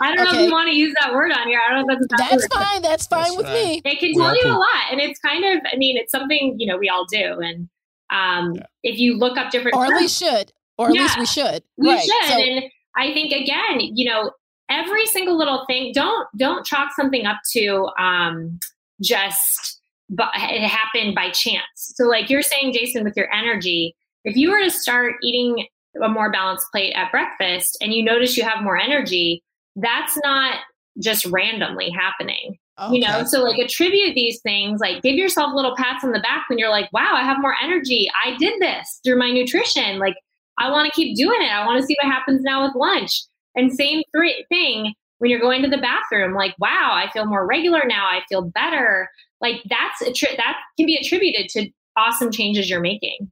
I 0.00 0.14
don't 0.14 0.24
know 0.24 0.38
if 0.40 0.46
you 0.46 0.52
want 0.52 0.68
to 0.68 0.74
use 0.74 0.94
that 1.00 1.12
word 1.12 1.32
on 1.32 1.46
here. 1.48 1.60
I 1.66 1.72
don't 1.74 1.86
know 1.86 1.94
if 1.94 2.00
that's 2.08 2.12
a 2.12 2.16
bad 2.16 2.30
That's 2.32 2.46
fine. 2.54 2.82
That's 2.82 3.06
fine 3.06 3.22
That's 3.24 3.36
with 3.36 3.46
fine. 3.46 3.54
me. 3.54 3.82
It 3.84 3.98
can 3.98 4.08
We 4.10 4.14
tell 4.14 4.24
all 4.26 4.36
you 4.36 4.48
a 4.48 4.58
lot, 4.58 4.90
and 4.92 5.00
it's 5.00 5.18
kind 5.20 5.44
of, 5.44 5.62
I 5.72 5.76
mean, 5.76 5.96
it's 5.96 6.12
something 6.12 6.56
you 6.58 6.66
know 6.66 6.76
we 6.76 6.88
all 6.88 7.04
do, 7.06 7.40
and 7.40 7.68
um, 8.10 8.54
Yeah. 8.54 8.66
if 8.82 8.98
you 8.98 9.16
look 9.16 9.38
up 9.38 9.50
different, 9.50 9.76
Or 9.76 9.86
at 9.86 9.92
least 10.00 10.18
should. 10.18 10.52
Or 10.76 10.88
at 10.88 10.92
least 10.92 11.18
we 11.18 11.26
should. 11.26 11.62
we 11.76 11.88
right. 11.88 12.02
should. 12.02 12.30
So, 12.32 12.38
and 12.38 12.64
I 12.96 13.12
think 13.14 13.32
again, 13.32 13.78
you 13.80 14.10
know, 14.10 14.32
every 14.68 15.06
single 15.06 15.36
little 15.36 15.64
thing. 15.66 15.92
Don't 15.92 16.28
don't 16.36 16.64
chalk 16.64 16.92
something 16.94 17.26
up 17.26 17.38
to 17.52 17.88
um, 17.98 18.58
just, 19.02 19.80
but 20.08 20.30
it 20.34 20.68
happened 20.68 21.14
by 21.14 21.30
chance. 21.30 21.64
So, 21.74 22.04
like 22.04 22.30
you're 22.30 22.42
saying, 22.42 22.72
Jason, 22.72 23.04
with 23.04 23.16
your 23.16 23.32
energy, 23.32 23.94
if 24.24 24.36
you 24.36 24.50
were 24.50 24.60
to 24.60 24.70
start 24.70 25.14
eating 25.22 25.66
a 26.02 26.08
more 26.08 26.30
balanced 26.30 26.66
plate 26.72 26.92
at 26.94 27.10
breakfast, 27.10 27.76
and 27.80 27.92
you 27.92 28.04
notice 28.04 28.36
you 28.36 28.44
have 28.44 28.62
more 28.62 28.76
energy, 28.76 29.42
that's 29.76 30.18
not 30.24 30.58
just 31.00 31.26
randomly 31.26 31.90
happening. 31.90 32.58
You 32.90 32.98
know 33.06 33.22
so 33.24 33.40
like 33.44 33.56
attribute 33.58 34.16
these 34.16 34.40
things 34.40 34.80
like 34.80 35.00
give 35.00 35.14
yourself 35.14 35.54
little 35.54 35.76
pats 35.76 36.02
on 36.02 36.10
the 36.10 36.18
back 36.18 36.48
when 36.48 36.58
you're 36.58 36.70
like 36.70 36.92
wow 36.92 37.12
i 37.14 37.22
have 37.22 37.40
more 37.40 37.54
energy. 37.62 38.10
I 38.24 38.36
did 38.36 38.60
this 38.60 38.98
through 39.04 39.16
my 39.16 39.30
nutrition. 39.30 40.00
Like 40.00 40.16
i 40.58 40.68
want 40.68 40.86
to 40.86 40.90
keep 40.92 41.16
doing 41.16 41.40
it. 41.40 41.52
I 41.52 41.64
want 41.64 41.80
to 41.80 41.86
see 41.86 41.96
what 42.02 42.12
happens 42.12 42.42
now 42.42 42.66
with 42.66 42.74
lunch 42.74 43.22
and 43.54 43.72
same 43.72 44.02
three 44.14 44.44
thing 44.48 44.94
when 45.18 45.30
you're 45.30 45.40
going 45.40 45.62
to 45.62 45.68
the 45.68 45.78
bathroom 45.78 46.34
like 46.34 46.54
wow 46.58 46.90
i 46.92 47.08
feel 47.12 47.26
more 47.26 47.46
regular 47.46 47.82
now 47.86 48.06
i 48.06 48.20
feel 48.28 48.42
better 48.42 49.08
like 49.40 49.62
that's 49.68 50.02
attri- 50.02 50.36
that 50.36 50.56
can 50.76 50.86
be 50.86 50.96
attributed 50.96 51.48
to 51.48 51.68
awesome 51.96 52.30
changes 52.32 52.68
you're 52.68 52.80
making 52.80 53.30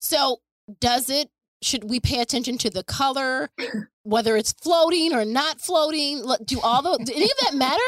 So, 0.00 0.38
does 0.80 1.10
it? 1.10 1.28
Should 1.62 1.90
we 1.90 2.00
pay 2.00 2.20
attention 2.22 2.56
to 2.58 2.70
the 2.70 2.82
color, 2.82 3.50
whether 4.02 4.34
it's 4.36 4.52
floating 4.52 5.12
or 5.12 5.26
not 5.26 5.60
floating? 5.60 6.24
Do 6.46 6.58
all 6.62 6.80
the 6.80 7.04
do 7.04 7.12
any 7.14 7.24
of 7.24 7.36
that 7.42 7.54
matter? 7.54 7.82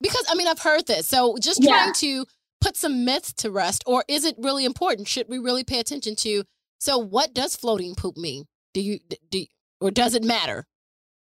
Because 0.00 0.24
I 0.30 0.34
mean, 0.34 0.48
I've 0.48 0.60
heard 0.62 0.86
this. 0.86 1.06
So, 1.06 1.36
just 1.38 1.62
Yeah. 1.62 1.72
trying 1.72 1.92
to 1.94 2.24
put 2.62 2.76
some 2.76 3.04
myths 3.04 3.34
to 3.34 3.50
rest, 3.50 3.82
or 3.86 4.02
is 4.08 4.24
it 4.24 4.34
really 4.38 4.64
important? 4.64 5.08
Should 5.08 5.28
we 5.28 5.38
really 5.38 5.62
pay 5.62 5.78
attention 5.78 6.16
to? 6.16 6.44
So, 6.78 6.96
what 6.96 7.34
does 7.34 7.54
floating 7.54 7.94
poop 7.94 8.16
mean? 8.16 8.44
Do 8.72 8.80
you 8.80 9.00
do, 9.30 9.44
or 9.80 9.90
does 9.90 10.14
it 10.14 10.24
matter? 10.24 10.64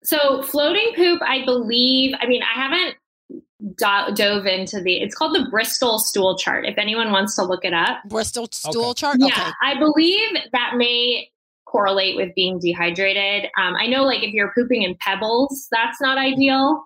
So 0.03 0.41
floating 0.43 0.91
poop 0.95 1.21
i 1.23 1.43
believe 1.45 2.13
i 2.21 2.27
mean 2.27 2.41
i 2.43 2.59
haven't 2.59 2.95
do- 3.77 4.13
dove 4.15 4.45
into 4.45 4.81
the 4.81 4.97
it's 5.01 5.15
called 5.15 5.33
the 5.35 5.47
bristol 5.49 5.97
stool 5.99 6.37
chart 6.37 6.65
if 6.65 6.77
anyone 6.77 7.11
wants 7.11 7.35
to 7.35 7.43
look 7.43 7.63
it 7.63 7.73
up 7.73 7.99
Bristol 8.09 8.47
stool 8.51 8.89
Okay. 8.89 8.99
chart. 8.99 9.17
Yeah, 9.19 9.27
Okay. 9.27 9.49
I 9.61 9.79
believe 9.79 10.29
that 10.51 10.73
may 10.75 11.29
correlate 11.65 12.15
with 12.15 12.29
being 12.35 12.59
dehydrated. 12.59 13.49
Um, 13.57 13.75
I 13.75 13.87
know, 13.87 14.03
like, 14.03 14.21
if 14.21 14.31
you're 14.31 14.51
pooping 14.53 14.83
in 14.83 14.95
pebbles, 14.99 15.67
that's 15.71 15.99
not 15.99 16.19
ideal. 16.19 16.83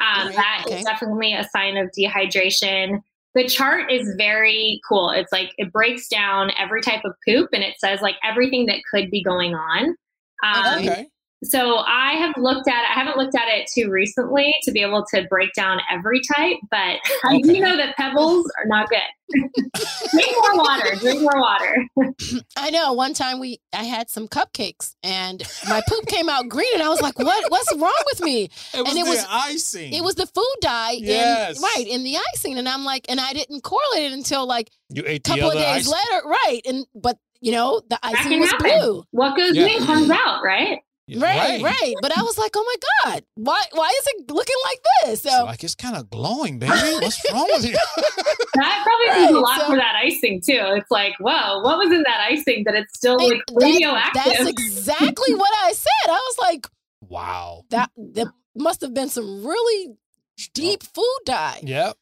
Um, 0.00 0.28
Right, 0.28 0.36
that 0.36 0.64
is 0.68 0.72
okay. 0.74 0.82
definitely 0.84 1.34
a 1.34 1.42
sign 1.48 1.76
of 1.76 1.90
dehydration. 1.98 3.00
The 3.34 3.48
chart 3.48 3.90
is 3.90 4.14
very 4.16 4.80
cool. 4.88 5.10
It's 5.10 5.32
like 5.32 5.50
it 5.58 5.72
breaks 5.72 6.06
down 6.08 6.52
every 6.56 6.82
type 6.82 7.04
of 7.04 7.14
poop 7.26 7.48
and 7.52 7.64
it 7.64 7.74
says 7.80 8.00
like 8.00 8.14
everything 8.22 8.66
that 8.66 8.78
could 8.88 9.10
be 9.10 9.24
going 9.24 9.54
on. 9.56 9.96
Um, 10.44 10.78
Okay. 10.80 11.08
Okay. 11.42 11.48
so 11.50 11.76
I 11.78 12.12
have 12.14 12.34
looked 12.36 12.68
at 12.68 12.82
it. 12.84 12.90
I 12.90 12.94
haven't 12.98 13.16
looked 13.16 13.34
at 13.34 13.48
it 13.48 13.68
too 13.72 13.90
recently 13.90 14.54
to 14.62 14.72
be 14.72 14.80
able 14.82 15.04
to 15.14 15.24
break 15.28 15.52
down 15.54 15.78
every 15.90 16.20
type, 16.36 16.56
but 16.70 16.98
I 17.24 17.40
do 17.42 17.60
know 17.60 17.76
that 17.76 17.96
pebbles 17.96 18.50
are 18.58 18.66
not 18.66 18.88
good. 18.88 18.98
drink 20.10 20.32
more 20.40 20.56
water. 20.56 20.96
Drink 20.96 21.20
more 21.20 21.38
water. 21.38 21.76
I 22.56 22.70
know. 22.70 22.94
One 22.94 23.12
time 23.12 23.40
we, 23.40 23.60
I 23.74 23.84
had 23.84 24.08
some 24.08 24.26
cupcakes 24.26 24.94
and 25.02 25.42
my 25.68 25.82
poop 25.86 26.06
came 26.06 26.28
out 26.30 26.48
green, 26.48 26.70
and 26.74 26.82
I 26.82 26.88
was 26.88 27.02
like, 27.02 27.18
"What? 27.18 27.50
What's 27.50 27.74
wrong 27.76 27.92
with 28.06 28.22
me?" 28.22 28.48
It 28.74 28.82
was 28.84 28.96
it 28.96 29.04
the 29.04 29.10
was- 29.10 29.26
icing. 29.28 29.92
It 29.92 30.02
was 30.02 30.14
the 30.14 30.26
food 30.26 30.56
dye, 30.62 30.92
Yes. 30.98 31.56
in, 31.58 31.62
right, 31.62 31.84
in 31.86 32.04
the 32.04 32.16
icing, 32.34 32.58
and 32.58 32.66
I'm 32.68 32.84
like, 32.86 33.04
and 33.10 33.20
I 33.20 33.32
didn't 33.34 33.62
correlate 33.62 34.10
it 34.10 34.12
until 34.12 34.46
like 34.46 34.70
you 34.88 35.02
ate 35.06 35.26
a 35.26 35.30
couple 35.30 35.48
of 35.50 35.54
days 35.56 35.86
ice. 35.86 35.88
later, 35.92 36.26
right? 36.26 36.60
And 36.66 36.86
but 36.94 37.18
you 37.42 37.52
know, 37.52 37.82
the 37.90 37.98
icing 38.02 38.40
was 38.40 38.50
happen. 38.50 38.70
blue, 38.80 39.04
What 39.10 39.36
goes 39.36 39.54
Yeah. 39.54 39.66
in 39.66 39.84
comes 39.84 40.10
out, 40.10 40.42
right? 40.42 40.78
Yeah, 41.08 41.24
right, 41.24 41.62
right, 41.62 41.94
But 42.02 42.16
I 42.16 42.22
was 42.22 42.36
like, 42.36 42.52
oh 42.54 42.64
my 42.66 43.10
god, 43.12 43.24
why, 43.34 43.62
why 43.72 43.88
is 43.88 44.06
it 44.08 44.30
looking 44.30 44.56
like 44.64 44.78
this? 45.04 45.24
It's 45.24 45.34
So 45.34 45.44
like 45.44 45.64
it's 45.64 45.74
kind 45.74 45.96
of 45.96 46.10
glowing, 46.10 46.58
baby. 46.58 46.72
What's 47.00 47.32
wrong 47.32 47.48
with 47.52 47.64
you? 47.64 47.76
That 48.54 48.84
probably 48.84 49.22
means 49.26 49.36
a 49.36 49.40
lot 49.40 49.60
so- 49.60 49.66
for 49.68 49.76
that 49.76 49.94
icing 49.96 50.40
too. 50.44 50.60
It's 50.76 50.90
like, 50.90 51.14
whoa, 51.18 51.60
what 51.62 51.78
was 51.78 51.90
in 51.92 52.02
that 52.02 52.20
icing 52.30 52.64
that 52.64 52.74
it's 52.74 52.94
still 52.94 53.18
Hey, 53.18 53.30
like 53.30 53.46
that- 53.46 53.54
radioactive? 53.62 54.22
that's 54.24 54.48
exactly 54.48 55.34
what 55.34 55.50
I 55.64 55.72
said. 55.72 56.08
I 56.10 56.10
was 56.30 56.36
like, 56.40 56.66
wow. 57.00 57.62
that 57.70 57.90
there 57.96 58.32
must 58.54 58.80
have 58.82 58.92
been 58.94 59.08
some 59.08 59.46
really 59.46 59.94
deep 60.54 60.82
food 60.82 61.18
dye. 61.24 61.60
Yep. 61.62 61.96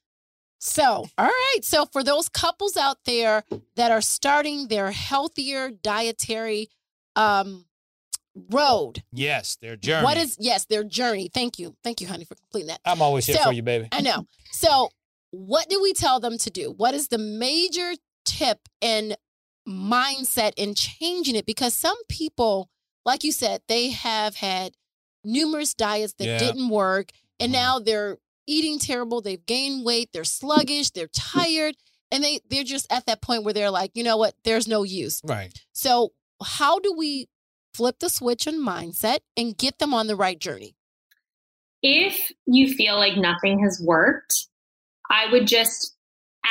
So, 0.58 0.84
all 1.16 1.26
right. 1.26 1.58
So, 1.62 1.84
for 1.86 2.02
those 2.02 2.28
couples 2.28 2.76
out 2.76 2.96
there 3.04 3.44
that 3.76 3.92
are 3.92 4.00
starting 4.00 4.66
their 4.68 4.90
healthier 4.90 5.70
dietary 5.70 6.70
um, 7.14 7.66
road, 8.50 9.02
Yes, 9.12 9.56
their 9.60 9.76
journey. 9.76 10.04
what 10.04 10.16
is, 10.16 10.36
yes, 10.38 10.64
their 10.66 10.84
journey. 10.84 11.28
Thank 11.32 11.58
you. 11.58 11.76
Thank 11.82 12.00
you, 12.00 12.06
honey, 12.06 12.24
for 12.24 12.34
completing 12.34 12.68
that. 12.68 12.80
I'm 12.84 13.00
always 13.02 13.26
here 13.26 13.36
So- 13.36 13.44
for 13.44 13.52
you, 13.52 13.62
baby. 13.62 13.88
I 13.92 14.00
know. 14.02 14.26
So, 14.52 14.90
what 15.30 15.68
do 15.68 15.82
we 15.82 15.92
tell 15.92 16.20
them 16.20 16.38
to 16.38 16.50
do? 16.50 16.70
What 16.70 16.94
is 16.94 17.08
the 17.08 17.18
major 17.18 17.94
tip 18.24 18.68
and 18.82 19.16
mindset 19.68 20.52
in 20.56 20.74
changing 20.74 21.36
it? 21.36 21.46
Because 21.46 21.74
some 21.74 21.96
people, 22.08 22.70
like 23.04 23.24
you 23.24 23.32
said, 23.32 23.62
they 23.68 23.90
have 23.90 24.36
had 24.36 24.74
numerous 25.24 25.74
diets 25.74 26.14
that 26.18 26.26
Yeah. 26.26 26.38
didn't 26.38 26.68
work, 26.68 27.10
and 27.40 27.50
Mhm. 27.50 27.54
now 27.54 27.78
they're 27.78 28.18
eating 28.46 28.78
terrible. 28.78 29.20
They've 29.20 29.44
gained 29.44 29.84
weight. 29.84 30.10
They're 30.12 30.24
sluggish. 30.24 30.90
They're 30.90 31.08
tired, 31.08 31.76
and 32.12 32.22
they 32.22 32.40
they're 32.48 32.62
just 32.64 32.86
at 32.90 33.06
that 33.06 33.20
point 33.20 33.42
where 33.44 33.52
they're 33.54 33.70
like, 33.70 33.90
you 33.94 34.04
know 34.04 34.16
what? 34.16 34.36
There's 34.44 34.68
no 34.68 34.84
use. 34.84 35.20
Right. 35.24 35.52
So, 35.72 36.12
how 36.42 36.78
do 36.78 36.92
we 36.92 37.28
flip 37.76 37.98
the 38.00 38.08
switch 38.08 38.48
on 38.48 38.54
mindset 38.54 39.18
and 39.36 39.56
get 39.56 39.78
them 39.78 39.92
on 39.94 40.06
the 40.06 40.16
right 40.16 40.38
journey? 40.38 40.76
if 41.82 42.32
you 42.46 42.74
feel 42.74 42.96
like 42.96 43.16
nothing 43.16 43.60
has 43.60 43.80
worked, 43.84 44.48
I 45.10 45.30
would 45.30 45.46
just 45.46 45.94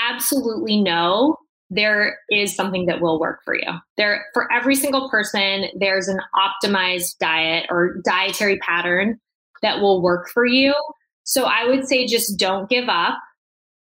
absolutely 0.09 0.81
know 0.81 1.37
there 1.69 2.19
is 2.29 2.55
something 2.55 2.85
that 2.85 3.01
will 3.01 3.19
work 3.19 3.41
for 3.43 3.53
you. 3.55 3.67
There 3.97 4.25
for 4.33 4.51
every 4.51 4.75
single 4.75 5.09
person, 5.09 5.65
there's 5.77 6.07
an 6.07 6.19
optimized 6.35 7.17
diet 7.19 7.65
or 7.69 7.97
dietary 8.05 8.59
pattern 8.59 9.19
that 9.61 9.81
will 9.81 10.01
work 10.01 10.29
for 10.29 10.45
you. 10.45 10.73
So 11.23 11.45
I 11.45 11.65
would 11.65 11.87
say 11.87 12.05
just 12.05 12.37
don't 12.37 12.69
give 12.69 12.87
up. 12.87 13.17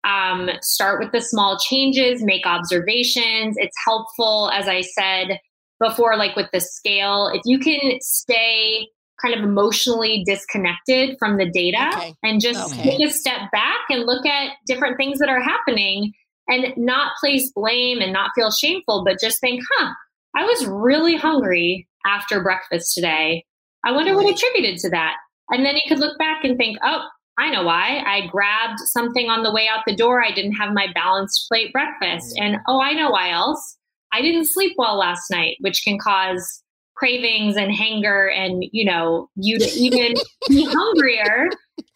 Um, 0.05 0.49
start 0.61 0.99
with 1.01 1.11
the 1.11 1.21
small 1.21 1.59
changes, 1.59 2.23
make 2.23 2.45
observations. 2.45 3.55
It's 3.57 3.77
helpful, 3.85 4.49
as 4.51 4.67
I 4.67 4.81
said 4.81 5.39
before, 5.83 6.15
like 6.17 6.35
with 6.35 6.49
the 6.53 6.61
scale, 6.61 7.29
if 7.33 7.41
you 7.45 7.59
can 7.59 7.99
stay 8.01 8.87
kind 9.21 9.35
of 9.35 9.43
emotionally 9.43 10.23
disconnected 10.25 11.15
from 11.19 11.37
the 11.37 11.49
data 11.49 11.89
Okay. 11.95 12.13
and 12.23 12.41
just 12.41 12.59
Okay. 12.73 12.97
take 12.97 13.07
a 13.07 13.11
step 13.11 13.51
back 13.51 13.79
and 13.89 14.05
look 14.05 14.25
at 14.25 14.53
different 14.67 14.97
things 14.97 15.19
that 15.19 15.29
are 15.29 15.41
happening 15.41 16.13
and 16.47 16.73
not 16.75 17.13
place 17.19 17.51
blame 17.55 17.99
and 18.01 18.11
not 18.11 18.31
feel 18.35 18.51
shameful, 18.51 19.03
but 19.05 19.19
just 19.21 19.39
think, 19.39 19.61
huh, 19.77 19.91
I 20.35 20.43
was 20.43 20.65
really 20.67 21.15
hungry 21.15 21.87
after 22.05 22.41
breakfast 22.41 22.93
today. 22.95 23.45
I 23.85 23.91
wonder 23.91 24.15
what 24.15 24.29
attributed 24.29 24.79
to 24.79 24.89
that. 24.89 25.15
And 25.49 25.65
then 25.65 25.75
you 25.75 25.81
could 25.87 25.99
look 25.99 26.17
back 26.17 26.43
and 26.43 26.57
think, 26.57 26.77
oh, 26.83 27.07
I 27.37 27.49
know 27.49 27.63
why. 27.63 28.03
I 28.05 28.27
grabbed 28.27 28.79
something 28.79 29.29
on 29.29 29.43
the 29.43 29.53
way 29.53 29.67
out 29.67 29.83
the 29.87 29.95
door. 29.95 30.23
I 30.23 30.31
didn't 30.31 30.53
have 30.53 30.73
my 30.73 30.87
balanced 30.93 31.47
plate 31.49 31.71
breakfast. 31.71 32.35
Mm. 32.37 32.41
And 32.45 32.57
oh, 32.67 32.81
I 32.81 32.93
know 32.93 33.09
why 33.09 33.29
else. 33.31 33.77
I 34.13 34.21
didn't 34.21 34.45
sleep 34.47 34.73
well 34.77 34.97
last 34.97 35.29
night, 35.31 35.57
which 35.59 35.83
can 35.83 35.97
cause 35.99 36.61
cravings 36.95 37.57
and 37.57 37.75
hunger 37.75 38.29
and, 38.29 38.63
you 38.71 38.85
know, 38.85 39.27
you 39.35 39.57
to 39.59 39.65
even 39.75 40.13
be 40.47 40.65
hungrier 40.69 41.49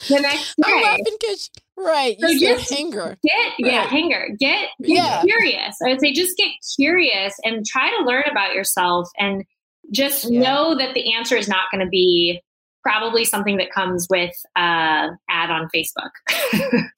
the 0.09 0.19
next 0.19 0.55
I'm 0.65 0.73
day. 0.73 0.83
laughing 0.83 1.05
because 1.21 1.49
right, 1.77 2.17
So 2.19 2.27
you 2.29 2.39
said 2.39 2.57
just- 2.57 2.73
hanger. 2.73 3.17
Get 3.23 3.53
yeah, 3.59 3.79
Right. 3.81 3.87
hanger. 3.89 4.27
Get 4.39 4.69
get 4.81 4.89
Yeah. 4.89 5.21
curious. 5.21 5.77
I 5.85 5.89
would 5.89 5.99
say 6.01 6.11
just 6.13 6.35
get 6.37 6.49
curious 6.77 7.35
and 7.43 7.65
try 7.65 7.89
to 7.97 8.03
learn 8.05 8.23
about 8.29 8.55
yourself 8.55 9.07
and 9.19 9.43
just 9.91 10.29
Yeah. 10.29 10.39
know 10.41 10.75
that 10.75 10.93
the 10.95 11.13
answer 11.13 11.37
is 11.37 11.47
not 11.47 11.69
going 11.71 11.85
to 11.85 11.89
be 11.89 12.41
probably 12.87 13.25
something 13.25 13.57
that 13.57 13.69
comes 13.71 14.07
with 14.09 14.33
uh, 14.55 15.09
ad 15.29 15.49
on 15.51 15.67
Facebook. 15.75 16.11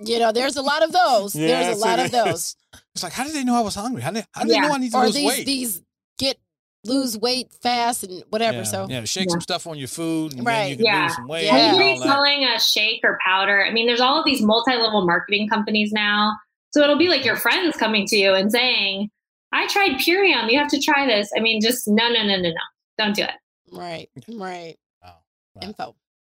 You 0.00 0.18
know, 0.18 0.30
there's 0.30 0.56
a 0.56 0.62
lot 0.62 0.82
of 0.84 0.92
those. 0.92 1.34
Yes, 1.34 1.66
there's 1.66 1.78
a 1.78 1.84
lot 1.84 1.98
of 1.98 2.10
those. 2.10 2.54
It's 2.94 3.02
like, 3.02 3.12
how 3.12 3.24
did 3.24 3.32
they 3.32 3.44
know 3.44 3.56
I 3.56 3.60
was 3.60 3.74
hungry? 3.76 4.02
How 4.02 4.10
did, 4.10 4.26
how 4.32 4.42
did 4.42 4.50
they 4.50 4.60
know 4.60 4.72
I 4.72 4.78
need 4.78 4.90
to 4.92 4.98
Or 4.98 5.04
lose 5.06 5.14
these 5.14 5.26
weight? 5.26 5.46
these 5.46 5.82
get 6.18 6.36
lose 6.84 7.16
weight 7.16 7.52
fast 7.62 8.02
and 8.04 8.22
whatever. 8.28 8.58
yeah. 8.58 8.62
So 8.64 8.86
yeah, 8.90 9.04
shake 9.04 9.30
some 9.30 9.40
stuff 9.40 9.66
on 9.66 9.78
your 9.78 9.88
food, 9.88 10.32
and 10.32 10.40
then 10.40 10.46
Right. 10.46 10.70
you 10.70 10.76
can 10.76 10.84
Yeah. 10.84 11.02
lose 11.04 11.14
some 11.14 11.28
weight. 11.28 11.44
Yeah. 11.44 11.54
and 11.56 11.60
all 11.62 11.68
Anybody's 11.80 12.00
that. 12.02 12.08
selling 12.08 12.44
a 12.44 12.60
shake 12.60 13.00
or 13.04 13.18
powder. 13.24 13.64
I 13.64 13.70
mean, 13.72 13.86
there's 13.86 14.00
all 14.00 14.18
of 14.18 14.24
these 14.26 14.42
multi-level 14.42 15.06
marketing 15.06 15.48
companies 15.48 15.92
now. 15.92 16.32
So 16.72 16.82
it'll 16.82 16.98
be 16.98 17.08
like 17.08 17.24
your 17.24 17.36
friends 17.36 17.76
coming 17.76 18.04
to 18.08 18.16
you 18.16 18.34
and 18.34 18.50
saying, 18.52 19.08
"I 19.52 19.66
tried 19.68 19.92
Purium. 19.92 20.50
You 20.50 20.58
have 20.58 20.68
to 20.68 20.80
try 20.80 21.06
this." 21.06 21.30
I 21.36 21.40
mean, 21.40 21.60
just 21.62 21.86
no, 21.88 22.08
no, 22.08 22.22
no, 22.22 22.36
no, 22.36 22.50
no. 22.50 22.64
Don't 22.98 23.14
do 23.16 23.22
it. 23.22 23.30
Right, 23.72 24.08
right. 24.28 24.76
Wow. 25.02 25.14
Wow. 25.54 25.60
Info. 25.62 25.82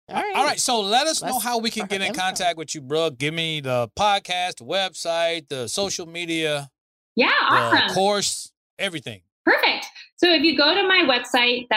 All 0.10 0.16
right. 0.16 0.36
All 0.36 0.44
right, 0.46 0.60
so 0.60 0.82
let 0.82 1.08
us 1.08 1.22
know 1.22 1.34
Let's 1.34 1.44
how 1.44 1.60
we 1.60 1.70
can 1.70 1.86
get 1.86 2.02
in 2.02 2.08
info. 2.08 2.20
contact 2.20 2.58
with 2.58 2.76
you, 2.76 2.82
bro. 2.82 3.12
Give 3.12 3.34
me 3.34 3.62
the 3.62 3.90
podcast, 3.98 4.58
the 4.58 4.66
website, 4.66 5.48
the 5.48 5.68
social 5.70 6.06
media, 6.06 6.70
Yeah, 7.16 7.28
the 7.50 7.56
awesome. 7.56 7.96
course, 7.96 8.52
everything. 8.78 9.22
Perfect. 9.46 9.86
So 10.18 10.32
if 10.34 10.42
you 10.44 10.58
go 10.58 10.74
to 10.76 10.86
my 10.88 11.04
website, 11.08 11.68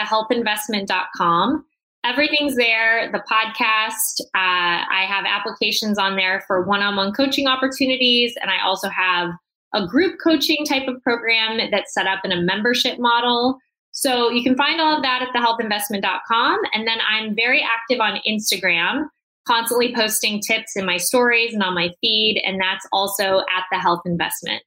thehealthinvestment.com, 0.65 1.65
everything's 2.03 2.55
there. 2.55 3.11
The 3.11 3.19
podcast, 3.31 4.21
uh, 4.21 4.85
I 4.91 5.05
have 5.07 5.25
applications 5.25 5.97
on 5.97 6.15
there 6.15 6.43
for 6.47 6.63
one 6.65 6.81
on 6.81 6.95
one 6.95 7.13
coaching 7.13 7.47
opportunities. 7.47 8.33
And 8.41 8.51
I 8.51 8.63
also 8.65 8.89
have 8.89 9.29
a 9.73 9.87
group 9.87 10.17
coaching 10.23 10.65
type 10.65 10.87
of 10.87 11.01
program 11.03 11.59
that's 11.71 11.93
set 11.93 12.07
up 12.07 12.21
in 12.23 12.31
a 12.31 12.41
membership 12.41 12.99
model. 12.99 13.57
So 13.97 14.29
you 14.29 14.43
can 14.43 14.57
find 14.57 14.81
all 14.81 14.97
of 14.97 15.03
that 15.03 15.21
at 15.21 15.29
thehealthinvestment.com. 15.33 16.57
And 16.73 16.85
then 16.85 16.97
I'm 17.09 17.33
very 17.33 17.63
active 17.63 18.01
on 18.01 18.19
Instagram, 18.27 19.05
constantly 19.47 19.95
posting 19.95 20.41
tips 20.41 20.75
in 20.75 20.85
my 20.85 20.97
stories 20.97 21.53
and 21.53 21.63
on 21.63 21.73
my 21.73 21.89
feed. 22.01 22.41
And 22.45 22.59
that's 22.59 22.85
also 22.91 23.39
at 23.39 23.63
the 23.71 23.79
health 23.79 24.01
investment. 24.05 24.61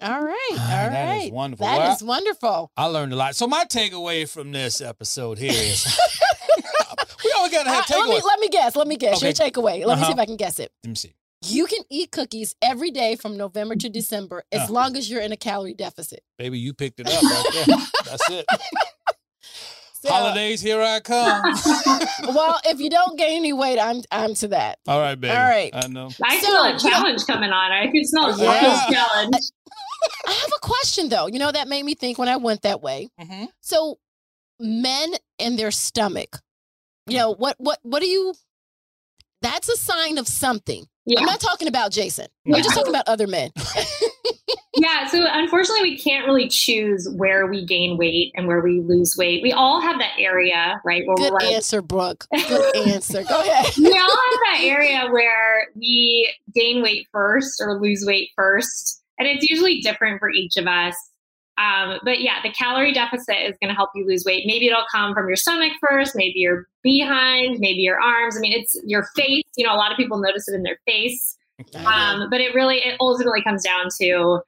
All 0.00 0.20
right. 0.20 0.48
All 0.50 0.58
Ah, 0.58 0.82
right. 0.82 0.90
that 0.90 1.22
is 1.26 1.30
wonderful. 1.30 1.64
That 1.64 1.78
Well, 1.78 1.92
is 1.94 2.02
wonderful. 2.02 2.70
I 2.76 2.86
learned 2.86 3.12
a 3.12 3.16
lot. 3.16 3.36
So 3.36 3.46
my 3.46 3.64
takeaway 3.66 4.28
from 4.28 4.50
this 4.50 4.80
episode 4.80 5.38
here 5.38 5.52
is 5.52 5.86
we 7.24 7.32
always 7.36 7.52
gotta 7.52 7.70
have 7.70 7.88
Uh, 7.88 7.98
let 8.00 8.08
me 8.08 8.16
takeaways. 8.16 8.24
let 8.24 8.38
me 8.40 8.48
guess. 8.48 8.76
Let 8.76 8.88
me 8.88 8.96
guess. 8.96 9.22
Your 9.22 9.32
takeaway. 9.32 9.86
Let 9.86 9.98
me 9.98 10.04
see 10.04 10.10
Uh-huh. 10.10 10.12
if 10.12 10.18
I 10.18 10.26
can 10.26 10.36
guess 10.36 10.58
it. 10.58 10.72
Let 10.82 10.88
me 10.90 10.96
see. 10.96 11.14
You 11.46 11.66
can 11.66 11.82
eat 11.90 12.10
cookies 12.10 12.54
every 12.62 12.90
day 12.90 13.16
from 13.16 13.36
November 13.36 13.76
to 13.76 13.88
December 13.88 14.44
as 14.52 14.68
Uh. 14.68 14.72
long 14.72 14.96
as 14.96 15.10
you're 15.10 15.20
in 15.20 15.32
a 15.32 15.36
calorie 15.36 15.74
deficit. 15.74 16.22
Baby, 16.38 16.58
you 16.58 16.72
picked 16.74 17.00
it 17.00 17.06
up 17.12 17.22
right 17.22 17.44
there. 17.66 17.76
That's 18.04 18.30
it. 18.30 18.46
So- 20.00 20.12
Holidays, 20.12 20.60
here 20.60 20.82
I 20.82 21.00
come. 21.00 21.42
well, 22.34 22.60
if 22.66 22.78
you 22.78 22.90
don't 22.90 23.16
gain 23.18 23.38
any 23.38 23.54
weight, 23.54 23.78
I'm 23.78 24.02
I'm 24.12 24.34
to 24.34 24.48
that. 24.48 24.78
All 24.86 25.00
right, 25.00 25.18
baby. 25.18 25.32
All 25.34 25.42
right. 25.42 25.70
I 25.74 25.86
know. 25.86 26.10
I 26.22 26.40
So, 26.40 26.46
smell 26.50 26.64
a 26.64 26.72
yeah. 26.72 26.76
challenge 26.78 27.24
coming 27.26 27.48
on. 27.50 27.72
I 27.72 27.86
can 27.90 28.04
smell 28.04 28.34
a 28.34 28.36
challenge. 28.36 29.34
I 30.26 30.30
have 30.32 30.50
a 30.54 30.60
question 30.60 31.08
though. 31.08 31.26
You 31.26 31.38
know 31.38 31.50
that 31.50 31.68
made 31.68 31.86
me 31.86 31.94
think 31.94 32.18
when 32.18 32.28
I 32.28 32.36
went 32.36 32.60
that 32.62 32.82
way. 32.82 33.08
Mhm. 33.18 33.48
So, 33.62 33.98
men 34.60 35.14
and 35.38 35.58
their 35.58 35.70
stomach. 35.70 36.38
You 37.06 37.16
know 37.16 37.30
what? 37.34 37.56
What? 37.58 37.78
What 37.80 38.00
do 38.02 38.06
you? 38.06 38.34
That's 39.40 39.70
a 39.70 39.76
sign 39.78 40.18
of 40.18 40.28
something. 40.28 40.84
Yeah. 41.06 41.20
I'm 41.20 41.26
not 41.26 41.40
talking 41.40 41.68
about 41.68 41.92
Jason. 41.92 42.26
I'm 42.46 42.62
just 42.62 42.74
talking 42.74 42.90
about 42.90 43.08
other 43.08 43.26
men. 43.26 43.50
Yeah, 44.76 45.06
so 45.06 45.24
unfortunately, 45.30 45.90
we 45.90 45.98
can't 45.98 46.26
really 46.26 46.48
choose 46.48 47.08
where 47.16 47.46
we 47.46 47.64
gain 47.64 47.96
weight 47.96 48.32
and 48.34 48.48
where 48.48 48.60
we 48.60 48.80
lose 48.80 49.14
weight. 49.16 49.42
We 49.42 49.52
all 49.52 49.80
have 49.80 49.98
that 49.98 50.14
area, 50.18 50.80
right? 50.84 51.02
Where 51.06 51.14
Good 51.16 51.32
we're 51.32 51.38
like, 51.38 51.52
answer, 51.52 51.80
Brooke. 51.80 52.26
Good 52.32 52.76
answer. 52.88 53.22
Go 53.22 53.40
ahead. 53.40 53.72
we 53.76 53.86
all 53.86 53.92
have 53.92 54.40
that 54.52 54.60
area 54.62 55.08
where 55.12 55.68
we 55.76 56.32
gain 56.54 56.82
weight 56.82 57.06
first 57.12 57.60
or 57.60 57.80
lose 57.80 58.04
weight 58.04 58.30
first. 58.34 59.02
And 59.18 59.28
it's 59.28 59.48
usually 59.48 59.80
different 59.80 60.18
for 60.18 60.28
each 60.28 60.56
of 60.56 60.66
us. 60.66 60.96
Um, 61.56 62.00
but 62.04 62.20
yeah, 62.20 62.42
the 62.42 62.50
calorie 62.50 62.92
deficit 62.92 63.36
is 63.36 63.56
going 63.62 63.68
to 63.68 63.74
help 63.74 63.90
you 63.94 64.06
lose 64.06 64.24
weight. 64.24 64.44
Maybe 64.46 64.66
it'll 64.66 64.84
come 64.90 65.14
from 65.14 65.28
your 65.28 65.36
stomach 65.36 65.72
first, 65.80 66.16
maybe 66.16 66.40
your 66.40 66.66
behind, 66.82 67.60
maybe 67.60 67.80
your 67.80 68.00
arms. 68.00 68.36
I 68.36 68.40
mean, 68.40 68.52
it's 68.52 68.76
your 68.84 69.06
face. 69.14 69.44
You 69.56 69.66
know, 69.66 69.74
a 69.74 69.76
lot 69.76 69.92
of 69.92 69.96
people 69.96 70.18
notice 70.18 70.48
it 70.48 70.54
in 70.54 70.62
their 70.62 70.78
face. 70.84 71.36
Um, 71.86 72.28
but 72.30 72.40
it 72.40 72.54
really, 72.54 72.78
it 72.78 72.96
ultimately 73.00 73.42
comes 73.42 73.62
down 73.62 73.86
to 74.00 74.40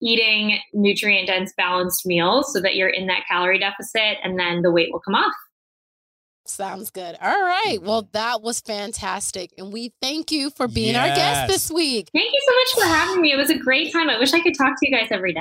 eating 0.00 0.60
nutrient 0.72 1.26
dense, 1.26 1.52
balanced 1.56 2.06
meals 2.06 2.52
so 2.52 2.60
that 2.60 2.76
you're 2.76 2.88
in 2.88 3.06
that 3.08 3.24
calorie 3.28 3.58
deficit 3.58 4.18
and 4.22 4.38
then 4.38 4.62
the 4.62 4.70
weight 4.70 4.92
will 4.92 5.00
come 5.00 5.14
off. 5.14 5.34
Sounds 6.46 6.90
good. 6.90 7.16
All 7.22 7.42
right. 7.42 7.78
Well, 7.80 8.08
that 8.12 8.42
was 8.42 8.60
fantastic. 8.60 9.52
And 9.56 9.72
we 9.72 9.92
thank 10.02 10.30
you 10.30 10.50
for 10.50 10.68
being 10.68 10.94
our 10.94 11.06
guest 11.06 11.50
this 11.50 11.70
week. 11.70 12.10
Thank 12.12 12.30
you 12.32 12.40
so 12.46 12.54
much 12.54 12.86
for 12.86 12.94
having 12.94 13.22
me. 13.22 13.32
It 13.32 13.36
was 13.36 13.48
a 13.48 13.56
great 13.56 13.92
time. 13.92 14.10
I 14.10 14.18
wish 14.18 14.34
I 14.34 14.40
could 14.40 14.54
talk 14.56 14.78
to 14.78 14.86
you 14.86 14.94
guys 14.94 15.08
every 15.10 15.32
day. 15.32 15.40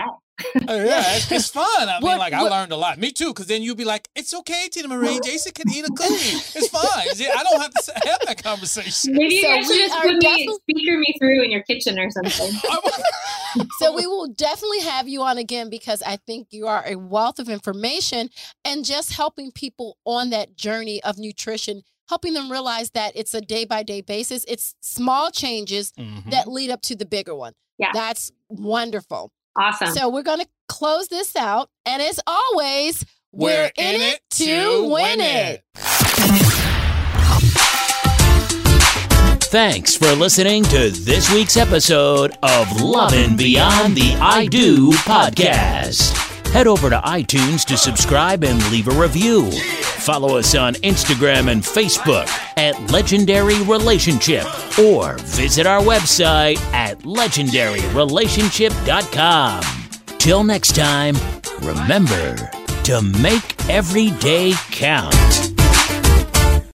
Oh, 0.67 0.83
yeah, 0.83 1.03
it's, 1.15 1.31
it's 1.31 1.49
fun. 1.49 1.65
I 1.89 1.93
mean, 1.99 2.01
What- 2.01 2.17
like 2.19 2.33
I 2.33 2.41
learned 2.41 2.71
a 2.71 2.75
lot. 2.75 2.97
Me 2.97 3.11
too, 3.11 3.27
because 3.27 3.45
then 3.47 3.61
you'd 3.61 3.77
be 3.77 3.85
like, 3.85 4.07
"It's 4.15 4.33
okay, 4.33 4.67
Tina 4.71 4.87
Marie. 4.87 5.19
Jason 5.23 5.51
can 5.53 5.69
eat 5.71 5.85
a 5.85 5.89
cookie. 5.89 6.13
It's 6.13 6.67
fine. 6.69 6.83
I 7.37 7.43
don't 7.43 7.61
have 7.61 7.73
to 7.73 7.91
have 8.09 8.19
that 8.25 8.43
conversation." 8.43 9.13
Maybe 9.13 9.35
you 9.35 9.41
So 9.41 9.47
guys 9.47 9.65
should 9.67 9.71
we 9.73 9.77
just 9.77 9.93
are 9.95 10.01
put 10.01 10.13
me, 10.13 10.19
definitely- 10.19 10.55
speaker 10.69 10.97
me 10.97 11.15
through 11.19 11.43
in 11.43 11.51
your 11.51 11.61
kitchen 11.63 11.99
or 11.99 12.09
something. 12.11 12.51
So 13.77 13.95
we 13.95 14.07
will 14.07 14.27
definitely 14.27 14.79
have 14.79 15.07
you 15.07 15.21
on 15.21 15.37
again 15.37 15.69
because 15.69 16.01
I 16.01 16.17
think 16.17 16.47
you 16.49 16.65
are 16.65 16.83
a 16.87 16.95
wealth 16.95 17.37
of 17.37 17.49
information 17.49 18.29
and 18.65 18.83
just 18.83 19.13
helping 19.13 19.51
people 19.51 19.97
on 20.05 20.31
that 20.31 20.55
journey 20.55 21.03
of 21.03 21.19
nutrition, 21.19 21.83
helping 22.09 22.33
them 22.33 22.51
realize 22.51 22.89
that 22.91 23.11
it's 23.15 23.35
a 23.35 23.41
day 23.41 23.63
by 23.65 23.83
day 23.83 24.01
basis. 24.01 24.43
It's 24.47 24.73
small 24.81 25.29
changes 25.29 25.91
Mhm. 25.91 26.31
that 26.31 26.47
lead 26.47 26.71
up 26.71 26.81
to 26.83 26.95
the 26.95 27.05
bigger 27.05 27.35
one. 27.35 27.53
Yeah. 27.77 27.91
That's 27.93 28.31
wonderful. 28.49 29.31
Awesome. 29.55 29.93
So 29.93 30.09
we're 30.09 30.23
going 30.23 30.39
to 30.39 30.47
close 30.67 31.07
this 31.07 31.35
out. 31.35 31.69
And 31.85 32.01
as 32.01 32.19
always, 32.25 33.05
we're, 33.31 33.71
in, 33.77 34.01
it 34.01 34.21
to 34.31 34.89
win 34.89 35.19
it. 35.19 35.63
Thanks 39.43 39.95
for 39.95 40.11
listening 40.13 40.63
to 40.63 40.89
this 40.89 41.31
week's 41.31 41.57
episode 41.57 42.35
of 42.41 42.81
Lovin' 42.81 43.37
Beyond 43.37 43.95
the 43.95 44.15
I 44.15 44.47
Do 44.47 44.91
podcast. 44.91 46.32
Head 46.53 46.67
over 46.67 46.89
to 46.91 46.99
iTunes 46.99 47.65
to 47.65 47.75
subscribe 47.77 48.43
and 48.43 48.61
leave 48.71 48.87
a 48.87 48.91
review. 48.91 49.49
Follow 49.51 50.37
us 50.37 50.53
on 50.53 50.75
Instagram 50.75 51.51
and 51.51 51.63
Facebook 51.63 52.27
at 52.57 52.79
Legendary 52.91 53.59
Relationship 53.63 54.45
or 54.77 55.17
visit 55.17 55.65
our 55.65 55.81
website 55.81 56.59
at 56.71 56.99
legendaryrelationship.com. 56.99 59.63
Till 60.19 60.43
next 60.43 60.75
time, 60.75 61.15
remember 61.61 62.35
to 62.83 63.01
make 63.01 63.67
every 63.67 64.11
day 64.19 64.53
count. 64.69 65.52